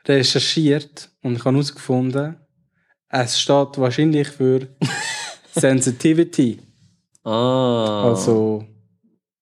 recherchiert 0.06 1.10
und 1.22 1.36
ich 1.36 1.46
habe 1.46 1.56
herausgefunden, 1.56 2.36
es 3.10 3.40
steht 3.40 3.78
wahrscheinlich 3.78 4.28
für 4.30 4.68
Sensitivity. 5.56 6.60
Ah. 7.24 8.10
Also, 8.10 8.66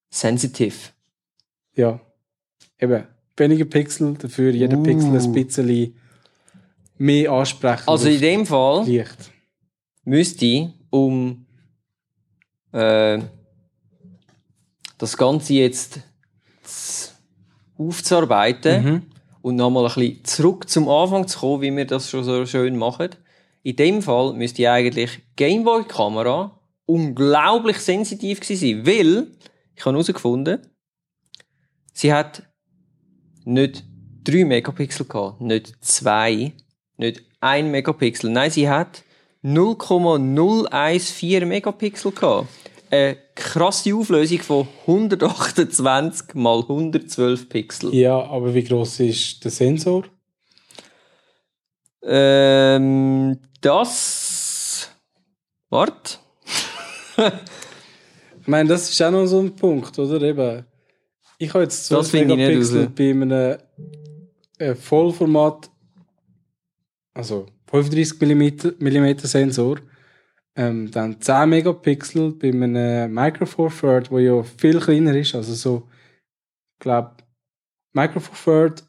sensitive. 0.10 0.76
ja. 1.76 2.00
Eben, 2.78 3.08
weniger 3.38 3.66
Pixel, 3.66 4.16
dafür 4.16 4.52
jeder 4.52 4.78
Uh. 4.78 4.84
Pixel 4.84 5.16
ein 5.18 5.32
bisschen 5.32 5.96
mehr 6.98 7.32
ansprechend. 7.32 7.88
Also 7.88 8.10
in 8.10 8.20
dem 8.22 8.46
Fall 8.46 8.86
Licht. 8.86 9.32
müsste 10.04 10.46
ich, 10.46 10.68
um 10.90 11.46
äh, 12.72 13.20
das 14.98 15.16
Ganze 15.18 15.54
jetzt 15.54 16.02
aufzuarbeiten 17.78 18.84
Mhm. 18.84 19.02
Und 19.42 19.56
nochmal 19.56 19.86
ein 19.86 19.94
bisschen 19.94 20.26
zurück 20.26 20.70
zum 20.70 20.90
Anfang 20.90 21.28
zu 21.28 21.40
kommen, 21.40 21.62
wie 21.62 21.76
wir 21.76 21.86
das 21.86 22.10
schon 22.10 22.24
so 22.24 22.46
schön 22.46 22.78
machen. 22.78 23.10
In 23.64 23.76
dem 23.76 24.02
Fall 24.02 24.34
müsste 24.34 24.72
eigentlich 24.72 25.20
Gameboy-Kamera 25.36 26.60
unglaublich 26.86 27.78
sensitiv 27.78 28.40
gewesen 28.40 28.60
sein, 28.60 28.86
weil 28.86 29.28
ich 29.76 29.86
habe 29.86 29.96
herausgefunden, 29.96 30.60
sie 31.94 32.14
hat 32.14 32.44
nicht 33.46 33.84
3 34.24 34.46
Megapixel 34.46 35.08
gehabt, 35.08 35.42
nicht 35.42 35.74
2, 35.82 36.54
nicht 36.98 37.24
1 37.40 37.70
Megapixel. 37.70 38.30
Nein, 38.30 38.52
sie 38.52 38.70
hat 38.70 39.04
0,014 39.42 41.48
Megapixel 41.48 42.12
gehabt. 42.12 42.48
Eine 42.92 43.18
krasse 43.36 43.96
Auflösung 43.96 44.40
von 44.40 44.68
128 44.86 46.36
mal 46.36 46.60
112 46.60 47.48
Pixel. 47.48 47.96
Ja, 47.96 48.22
aber 48.22 48.54
wie 48.54 48.64
groß 48.64 49.00
ist 49.00 49.44
der 49.46 49.52
Sensor? 49.52 50.04
Ähm, 52.04 53.40
das. 53.62 54.90
Wart. 55.70 56.20
Ich 58.42 58.48
meine, 58.48 58.70
das 58.70 58.90
ist 58.90 59.02
auch 59.02 59.12
noch 59.12 59.28
so 59.28 59.40
ein 59.40 59.56
Punkt, 59.56 59.98
oder? 60.00 60.20
Eben, 60.22 60.66
ich 61.38 61.54
habe 61.54 61.64
jetzt 61.64 61.86
12 61.86 62.00
Das 62.00 62.10
finde 62.10 62.34
ich 62.34 62.38
nicht 62.38 62.48
Megapixel 62.48 62.90
bei 62.90 63.12
einem 63.12 63.58
äh, 64.58 64.76
Vollformat, 64.76 65.70
also 67.14 67.46
35 67.68 68.20
mm, 68.20 68.84
Millimeter 68.84 69.28
Sensor, 69.28 69.78
ähm, 70.56 70.92
dann 70.92 71.22
10 71.22 71.50
Megapixel 71.50 72.34
bei 72.34 72.50
einem 72.50 73.14
Micro 73.14 73.46
Four 73.46 73.70
Third, 73.70 74.12
wo 74.12 74.20
ja 74.20 74.44
viel 74.44 74.80
kleiner 74.80 75.16
ist, 75.16 75.36
also 75.36 75.54
so, 75.54 75.90
ich 76.74 76.80
glaube, 76.80 77.16
Micro 77.94 78.20
Four 78.20 78.36
Third 78.36 78.84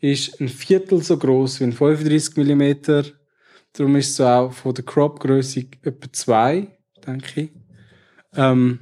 ist 0.00 0.40
ein 0.40 0.48
Viertel 0.48 1.02
so 1.02 1.16
groß 1.16 1.60
wie 1.60 1.64
ein 1.64 1.72
35 1.72 2.36
mm, 2.36 3.12
darum 3.72 3.96
ist 3.96 4.10
es 4.10 4.20
auch 4.20 4.52
von 4.52 4.74
der 4.74 4.84
Crop-Größe 4.84 5.66
etwa 5.82 6.12
2, 6.12 6.68
denke 7.06 7.40
ich. 7.40 7.50
Ähm, 8.36 8.80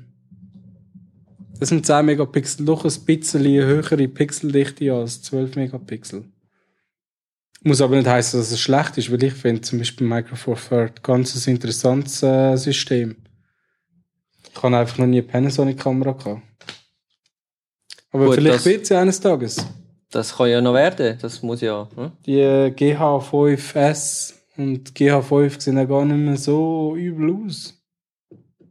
das 1.59 1.69
sind 1.69 1.87
10 1.87 2.05
Megapixel 2.05 2.67
doch 2.67 2.85
ein 2.85 3.05
bisschen 3.05 3.45
höhere 3.45 4.09
Pixeldichte 4.09 4.93
als 4.93 5.23
12 5.23 5.55
Megapixel. 5.55 6.25
Muss 7.65 7.81
aber 7.81 7.97
nicht 7.97 8.09
heißen, 8.09 8.41
dass 8.41 8.51
es 8.51 8.61
schlecht 8.61 8.99
ist, 8.99 9.13
weil 9.13 9.23
ich 9.23 9.35
finde 9.35 9.61
zum 9.61 9.79
Beispiel 9.79 10.07
Micro 10.07 10.35
Four 10.35 10.57
Third 10.57 11.03
ganz 11.03 11.47
ein 11.47 11.55
interessantes 11.55 12.23
äh, 12.23 12.57
System. 12.57 13.17
Ich 14.51 14.63
habe 14.63 14.77
einfach 14.77 14.99
noch 14.99 15.07
nie 15.07 15.19
eine 15.19 15.29
Panasonic-Kamera 15.29 16.13
gehabt. 16.13 16.43
Aber 18.11 18.27
Gut, 18.27 18.35
vielleicht 18.35 18.65
wird 18.65 18.87
sie 18.87 18.97
eines 18.97 19.21
Tages. 19.21 19.65
Das 20.11 20.37
kann 20.37 20.51
ja 20.51 20.61
noch 20.61 20.75
werden. 20.75 21.17
Das 21.23 21.43
muss 21.43 21.63
ja. 21.63 21.89
Hm? 21.95 22.13
Die 22.27 22.41
äh, 22.41 22.69
GH5S 22.69 24.35
und 24.57 24.91
GH5 24.93 25.61
sehen 25.61 25.77
ja 25.79 25.85
gar 25.85 26.05
nicht 26.05 26.19
mehr 26.19 26.37
so 26.37 26.95
übel 26.97 27.35
aus. 27.35 27.75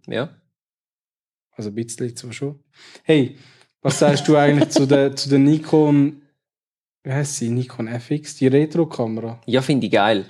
Ja. 0.08 0.30
Also 1.54 1.70
ein 1.70 1.76
bisschen 1.76 2.16
zwar 2.16 2.34
schon. 2.34 2.60
Hey, 3.04 3.38
was 3.82 4.00
sagst 4.00 4.28
du 4.28 4.36
eigentlich 4.36 4.70
zu 4.70 4.86
der, 4.86 5.16
zu 5.16 5.30
der 5.30 5.39
Nikon, 5.39 6.21
wie 7.04 7.12
heißt 7.12 7.38
sie? 7.38 7.49
Nikon 7.49 7.88
FX, 7.88 8.36
die 8.36 8.47
Retro-Kamera? 8.47 9.41
Ja, 9.45 9.62
finde 9.62 9.88
ich 9.88 9.91
geil. 9.93 10.26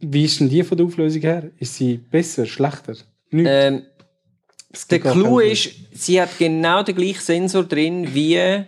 Wie 0.00 0.24
ist 0.24 0.38
denn 0.40 0.48
die 0.48 0.62
von 0.62 0.76
der 0.76 0.86
Auflösung 0.86 1.22
her? 1.22 1.50
Ist 1.58 1.76
sie 1.76 1.96
besser, 1.96 2.44
schlechter? 2.46 2.94
Nicht. 3.30 3.46
Ähm, 3.48 3.82
der 4.90 5.00
Clou 5.00 5.38
ist, 5.40 5.70
sie 5.92 6.20
hat 6.20 6.38
genau 6.38 6.82
den 6.82 6.94
gleichen 6.96 7.20
Sensor 7.20 7.64
drin 7.64 8.14
wie. 8.14 8.64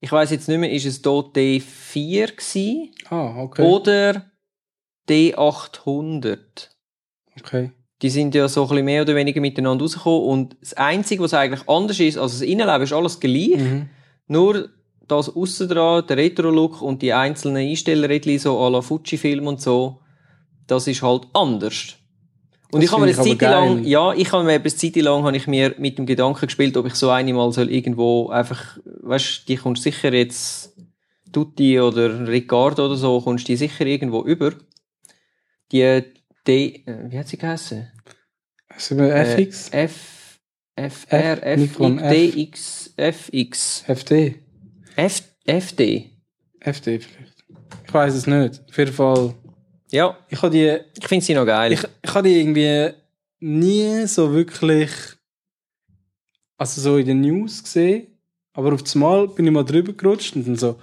Ich 0.00 0.12
weiß 0.12 0.30
jetzt 0.30 0.48
nicht 0.48 0.58
mehr, 0.58 0.70
ist 0.70 0.84
es 0.86 1.00
dort 1.02 1.36
D4 1.36 2.32
gewesen? 2.36 2.90
Ah, 3.08 3.40
okay. 3.42 3.62
oder 3.62 4.30
D800? 5.08 6.38
okay. 7.40 7.70
Die 8.02 8.10
sind 8.10 8.34
ja 8.34 8.46
so 8.46 8.64
ein 8.64 8.68
bisschen 8.68 8.84
mehr 8.84 9.02
oder 9.02 9.14
weniger 9.14 9.40
miteinander 9.40 9.82
rausgekommen 9.84 10.20
und 10.28 10.56
das 10.60 10.74
Einzige, 10.74 11.22
was 11.22 11.32
eigentlich 11.32 11.66
anders 11.66 11.98
ist, 11.98 12.18
also 12.18 12.34
das 12.40 12.42
Innenleben 12.46 12.82
ist 12.82 12.92
alles 12.92 13.18
gleich, 13.20 13.56
Mhm. 13.56 13.88
nur 14.26 14.68
das 15.08 15.34
aussen 15.34 15.68
dran, 15.68 16.06
der 16.06 16.16
Retro-Look 16.16 16.82
und 16.82 17.02
die 17.02 17.12
einzelnen 17.12 17.68
Einstellrädchen, 17.68 18.38
so 18.38 18.58
à 18.58 18.70
la 18.70 18.82
Fujifilm 18.82 19.46
und 19.46 19.60
so, 19.60 20.00
das 20.66 20.86
ist 20.86 21.02
halt 21.02 21.26
anders. 21.32 21.94
Und 22.72 22.82
Das 22.82 22.84
ich 22.84 22.92
habe 22.92 23.06
mir 23.06 23.14
eine 23.14 23.22
Zeit 23.22 23.40
lang, 23.42 23.84
ja, 23.84 24.12
ich 24.12 24.32
habe 24.32 24.44
mir 24.44 24.54
eine 24.54 24.64
Zeit 24.64 24.96
lang 24.96 25.22
habe 25.22 25.36
ich 25.36 25.46
mir 25.46 25.74
mit 25.78 25.98
dem 25.98 26.06
Gedanken 26.06 26.46
gespielt, 26.46 26.76
ob 26.76 26.86
ich 26.86 26.94
so 26.94 27.10
eine 27.10 27.32
mal 27.32 27.52
soll 27.52 27.70
irgendwo 27.70 28.28
einfach, 28.28 28.78
weißt, 28.84 29.48
die 29.48 29.56
kommst 29.56 29.84
sicher 29.84 30.12
jetzt 30.12 30.76
Tutti 31.32 31.80
oder 31.80 32.26
Ricardo 32.26 32.86
oder 32.86 32.96
so, 32.96 33.20
kommst 33.20 33.46
die 33.46 33.56
sicher 33.56 33.86
irgendwo 33.86 34.24
über. 34.24 34.52
Die 35.70 36.02
D, 36.46 36.82
äh, 36.86 37.10
wie 37.10 37.18
hat 37.18 37.28
sie 37.28 37.38
geheißen? 37.38 37.88
Wir 38.90 39.14
FX? 39.14 39.68
Äh, 39.70 39.84
F, 39.84 40.40
FR, 40.76 41.46
F, 41.46 41.60
Nikon 41.60 41.98
F. 41.98 42.12
DX, 42.12 42.94
FX, 42.96 43.84
FD? 43.86 44.45
F, 44.96 45.22
FD. 45.44 46.10
FD 46.60 46.98
vielleicht. 47.00 47.44
Ich 47.86 47.94
weiß 47.94 48.14
es 48.14 48.26
nicht. 48.26 48.62
Auf 48.68 48.78
jeden 48.78 48.92
Fall. 48.92 49.34
Ja, 49.90 50.16
Ich 50.28 50.42
habe 50.42 50.50
die, 50.50 50.78
ich 50.98 51.06
finde 51.06 51.24
sie 51.24 51.34
noch 51.34 51.46
geil. 51.46 51.72
ich, 51.72 51.80
ich 52.02 52.14
habe 52.14 52.28
die 52.28 52.40
irgendwie 52.40 52.90
nie 53.38 54.06
so 54.06 54.32
wirklich, 54.32 54.90
also 56.56 56.80
so 56.80 56.96
in 56.96 57.06
den 57.06 57.20
News 57.20 57.62
gesehen. 57.62 58.08
Aber 58.52 58.72
auf 58.72 58.94
Mal 58.94 59.28
bin 59.28 59.46
ich 59.46 59.52
mal 59.52 59.64
drüber 59.64 59.92
gerutscht 59.92 60.34
und 60.34 60.46
dann 60.46 60.56
so, 60.56 60.80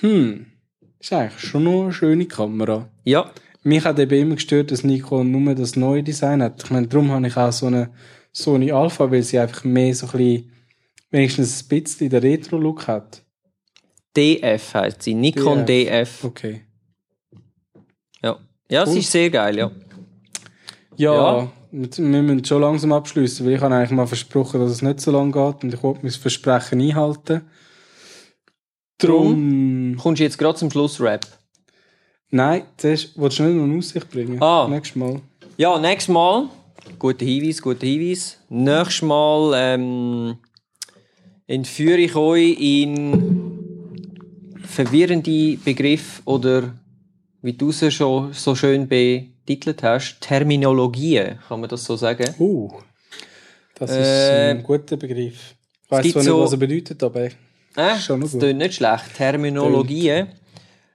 hm, 0.00 0.46
ist 1.00 1.12
eigentlich 1.12 1.40
schon 1.40 1.64
noch 1.64 1.82
eine 1.82 1.92
schöne 1.92 2.26
Kamera. 2.26 2.88
ja, 3.04 3.32
Mich 3.64 3.84
hat 3.84 3.98
eben 3.98 4.20
immer 4.20 4.34
gestört, 4.36 4.70
dass 4.70 4.84
Nikon 4.84 5.30
nur 5.32 5.54
das 5.54 5.74
neue 5.76 6.02
Design 6.04 6.42
hat. 6.42 6.62
Ich 6.62 6.70
meine, 6.70 6.86
darum 6.86 7.10
habe 7.10 7.26
ich 7.26 7.36
auch 7.36 7.52
so 7.52 7.66
eine 7.66 7.90
Sony 8.32 8.70
Alpha, 8.70 9.10
weil 9.10 9.22
sie 9.24 9.38
einfach 9.40 9.64
mehr 9.64 9.94
so 9.94 10.06
ein 10.06 10.12
bisschen, 10.12 10.52
wenigstens 11.10 11.62
ein 11.64 11.68
bisschen 11.68 12.08
den 12.08 12.20
Retro-Look 12.22 12.86
hat. 12.86 13.22
DF 14.18 14.74
heißt 14.74 15.02
sie. 15.02 15.14
Nikon 15.14 15.64
DF. 15.64 16.24
Okay. 16.24 16.62
Ja, 18.22 18.38
ja 18.70 18.84
Cool. 18.84 18.92
sie 18.92 18.98
ist 19.00 19.12
sehr 19.12 19.30
geil, 19.30 19.56
ja. 19.56 19.70
Ja, 20.96 21.14
Ja. 21.14 21.52
Wir, 21.70 22.22
müssen 22.22 22.44
schon 22.46 22.62
langsam 22.62 22.92
abschließen, 22.92 23.44
weil 23.44 23.54
ich 23.54 23.60
habe 23.60 23.74
eigentlich 23.74 23.90
mal 23.90 24.06
versprochen, 24.06 24.58
dass 24.58 24.70
es 24.70 24.80
nicht 24.80 25.00
so 25.00 25.10
lange 25.10 25.32
geht 25.32 25.62
und 25.62 25.74
ich 25.74 25.82
wollte 25.82 26.00
mein 26.02 26.10
Versprechen 26.10 26.80
einhalten. 26.80 27.42
Drum. 28.96 29.96
Kommst 30.00 30.20
du 30.20 30.24
jetzt 30.24 30.38
gerade 30.38 30.58
zum 30.58 30.70
Schlussrap? 30.70 31.26
Nein, 32.30 32.62
zuerst 32.78 33.18
wolltest 33.18 33.40
du 33.40 33.44
nicht 33.44 33.56
noch 33.56 33.64
eine 33.64 33.78
Aussicht 33.78 34.10
bringen? 34.10 34.42
Ah. 34.42 34.66
Nächstes 34.68 34.96
Mal. 34.96 35.20
Ja, 35.58 35.78
nächstes 35.78 36.08
Mal. 36.08 36.48
Guter 36.98 37.26
Hinweis, 37.26 37.60
guter 37.60 37.86
Hinweis. 37.86 38.38
Nächstes 38.48 39.02
Mal 39.02 39.52
ähm, 39.56 40.38
entführe 41.46 41.98
ich 41.98 42.16
euch 42.16 42.58
in 42.58 43.57
verwirrende 44.68 45.56
Begriffe 45.64 46.22
oder 46.24 46.74
wie 47.42 47.52
du 47.52 47.72
sie 47.72 47.90
schon 47.90 48.32
so 48.32 48.54
schön 48.54 48.86
betitelt 48.88 49.82
hast, 49.82 50.20
Terminologien, 50.20 51.38
kann 51.48 51.60
man 51.60 51.68
das 51.68 51.84
so 51.84 51.96
sagen? 51.96 52.34
Uh, 52.38 52.70
das 53.76 53.90
ist 53.90 53.96
Äh, 53.96 54.50
ein 54.50 54.62
guter 54.62 54.96
Begriff. 54.96 55.54
Ich 55.82 55.88
zwar 55.88 56.02
nicht, 56.02 56.20
so- 56.20 56.40
was 56.40 56.52
er 56.52 56.58
bedeutet, 56.58 57.02
aber 57.02 57.28
Äh, 57.76 57.96
Schon 58.00 58.20
das 58.20 58.32
gut. 58.32 58.42
nicht 58.42 58.74
schlecht. 58.74 59.14
Terminologien. 59.16 60.28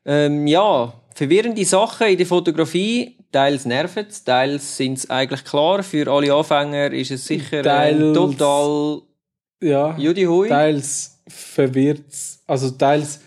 Ähm, 0.06 0.46
ja, 0.48 0.94
verwirrende 1.16 1.64
Sachen 1.64 2.08
in 2.08 2.18
der 2.18 2.26
Fotografie. 2.28 3.18
Teils 3.32 3.66
nerven 3.66 4.06
es, 4.10 4.24
teils 4.24 4.78
sind 4.78 4.98
es 4.98 5.10
eigentlich 5.10 5.44
klar. 5.46 5.82
Für 5.82 6.08
alle 6.12 6.34
Anfänger 6.34 6.92
ist 6.92 7.12
es 7.12 7.26
sicher 7.26 7.64
Teils- 7.64 8.14
total 8.14 9.02
ja, 9.62 9.98
Judy 9.98 10.26
Hui. 10.26 10.50
teils 10.50 11.22
verwirrt 11.28 12.04
Also 12.48 12.72
teils, 12.72 13.22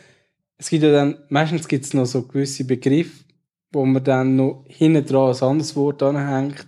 es 0.58 0.70
gibt 0.70 0.82
ja 0.82 0.92
dann, 0.92 1.18
meistens 1.28 1.68
gibt 1.68 1.84
es 1.84 1.94
noch 1.94 2.06
so 2.06 2.22
gewisse 2.22 2.64
Begriffe, 2.64 3.24
wo 3.72 3.84
man 3.84 4.02
dann 4.02 4.36
noch 4.36 4.64
hinten 4.68 5.04
dran 5.04 5.34
ein 5.34 5.42
anderes 5.42 5.76
Wort 5.76 6.02
anhängt, 6.02 6.66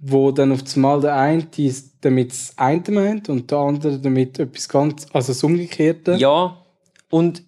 wo 0.00 0.30
dann 0.30 0.52
auf 0.52 0.60
einmal 0.74 1.00
der 1.00 1.14
eine 1.16 1.46
damit 2.00 2.30
das 2.30 2.52
eine 2.56 2.82
meint 2.90 3.28
und 3.28 3.50
der 3.50 3.58
andere 3.58 3.98
damit 3.98 4.38
etwas 4.38 4.68
ganz, 4.68 5.06
also 5.12 5.28
das 5.32 5.42
Umgekehrte. 5.44 6.14
Ja, 6.14 6.56
und 7.10 7.42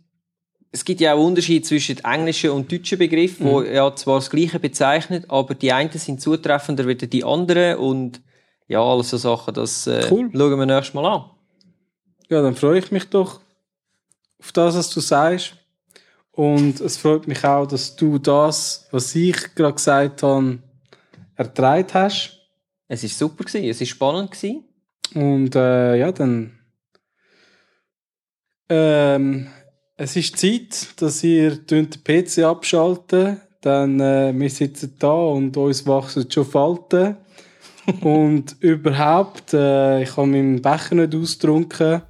es 0.70 0.84
gibt 0.84 1.00
ja 1.02 1.12
auch 1.14 1.22
Unterschiede 1.26 1.62
zwischen 1.66 1.98
englischen 2.02 2.50
und 2.50 2.72
deutschen 2.72 2.98
Begriffen, 2.98 3.46
wo 3.46 3.60
Mhm. 3.60 3.66
ja 3.74 3.94
zwar 3.94 4.18
das 4.20 4.30
Gleiche 4.30 4.58
bezeichnet, 4.58 5.26
aber 5.28 5.54
die 5.54 5.70
einen 5.72 5.90
sind 5.92 6.20
zutreffender 6.22 6.86
als 6.86 7.08
die 7.10 7.24
anderen 7.24 7.76
und 7.78 8.22
ja, 8.68 8.82
alles 8.82 9.10
so 9.10 9.18
Sachen, 9.18 9.52
das 9.52 9.86
äh, 9.86 10.06
Cool. 10.10 10.30
schauen 10.32 10.58
wir 10.58 10.64
nächstes 10.66 10.94
Mal 10.94 11.04
an. 11.04 11.24
Ja, 12.30 12.40
dann 12.40 12.54
freue 12.54 12.78
ich 12.78 12.90
mich 12.90 13.04
doch 13.10 13.40
auf 14.42 14.52
das, 14.52 14.74
was 14.74 14.90
du 14.90 15.00
sagst. 15.00 15.54
Und 16.32 16.80
es 16.80 16.96
freut 16.96 17.28
mich 17.28 17.44
auch, 17.44 17.66
dass 17.66 17.94
du 17.94 18.18
das, 18.18 18.88
was 18.90 19.14
ich 19.14 19.54
gerade 19.54 19.74
gesagt 19.74 20.22
habe, 20.22 20.58
ertragen 21.36 21.88
hast. 21.94 22.38
Es 22.88 23.04
ist 23.04 23.18
super 23.18 23.44
gewesen, 23.44 23.68
es 23.68 23.80
ist 23.80 23.90
spannend 23.90 24.32
gewesen. 24.32 24.64
Und 25.14 25.54
äh, 25.54 25.96
ja, 25.96 26.10
dann. 26.10 26.58
Ähm, 28.68 29.48
es 29.96 30.16
ist 30.16 30.38
Zeit, 30.38 31.00
dass 31.00 31.22
ihr 31.22 31.56
den 31.56 31.90
PC 31.90 32.38
abschalten. 32.38 33.40
Dann 33.60 34.00
äh, 34.00 34.32
wir 34.34 34.50
sitzen 34.50 34.96
da 34.98 35.12
und 35.12 35.56
uns 35.56 35.86
wachsen 35.86 36.30
schon 36.30 36.46
Falten. 36.46 37.16
und 38.00 38.56
überhaupt, 38.60 39.54
äh, 39.54 40.02
ich 40.02 40.16
habe 40.16 40.26
meinen 40.26 40.62
Becher 40.62 40.94
nicht 40.94 41.14
ausgetrunken. 41.14 42.02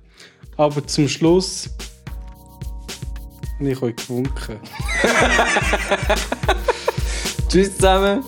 Aber 0.57 0.87
zum 0.87 1.09
Schluss 1.09 1.71
habe 3.63 3.73
ich 3.73 3.83
euch 3.83 3.97
gewunken. 3.97 4.61
Tschüss 7.49 7.77
zusammen. 7.77 8.25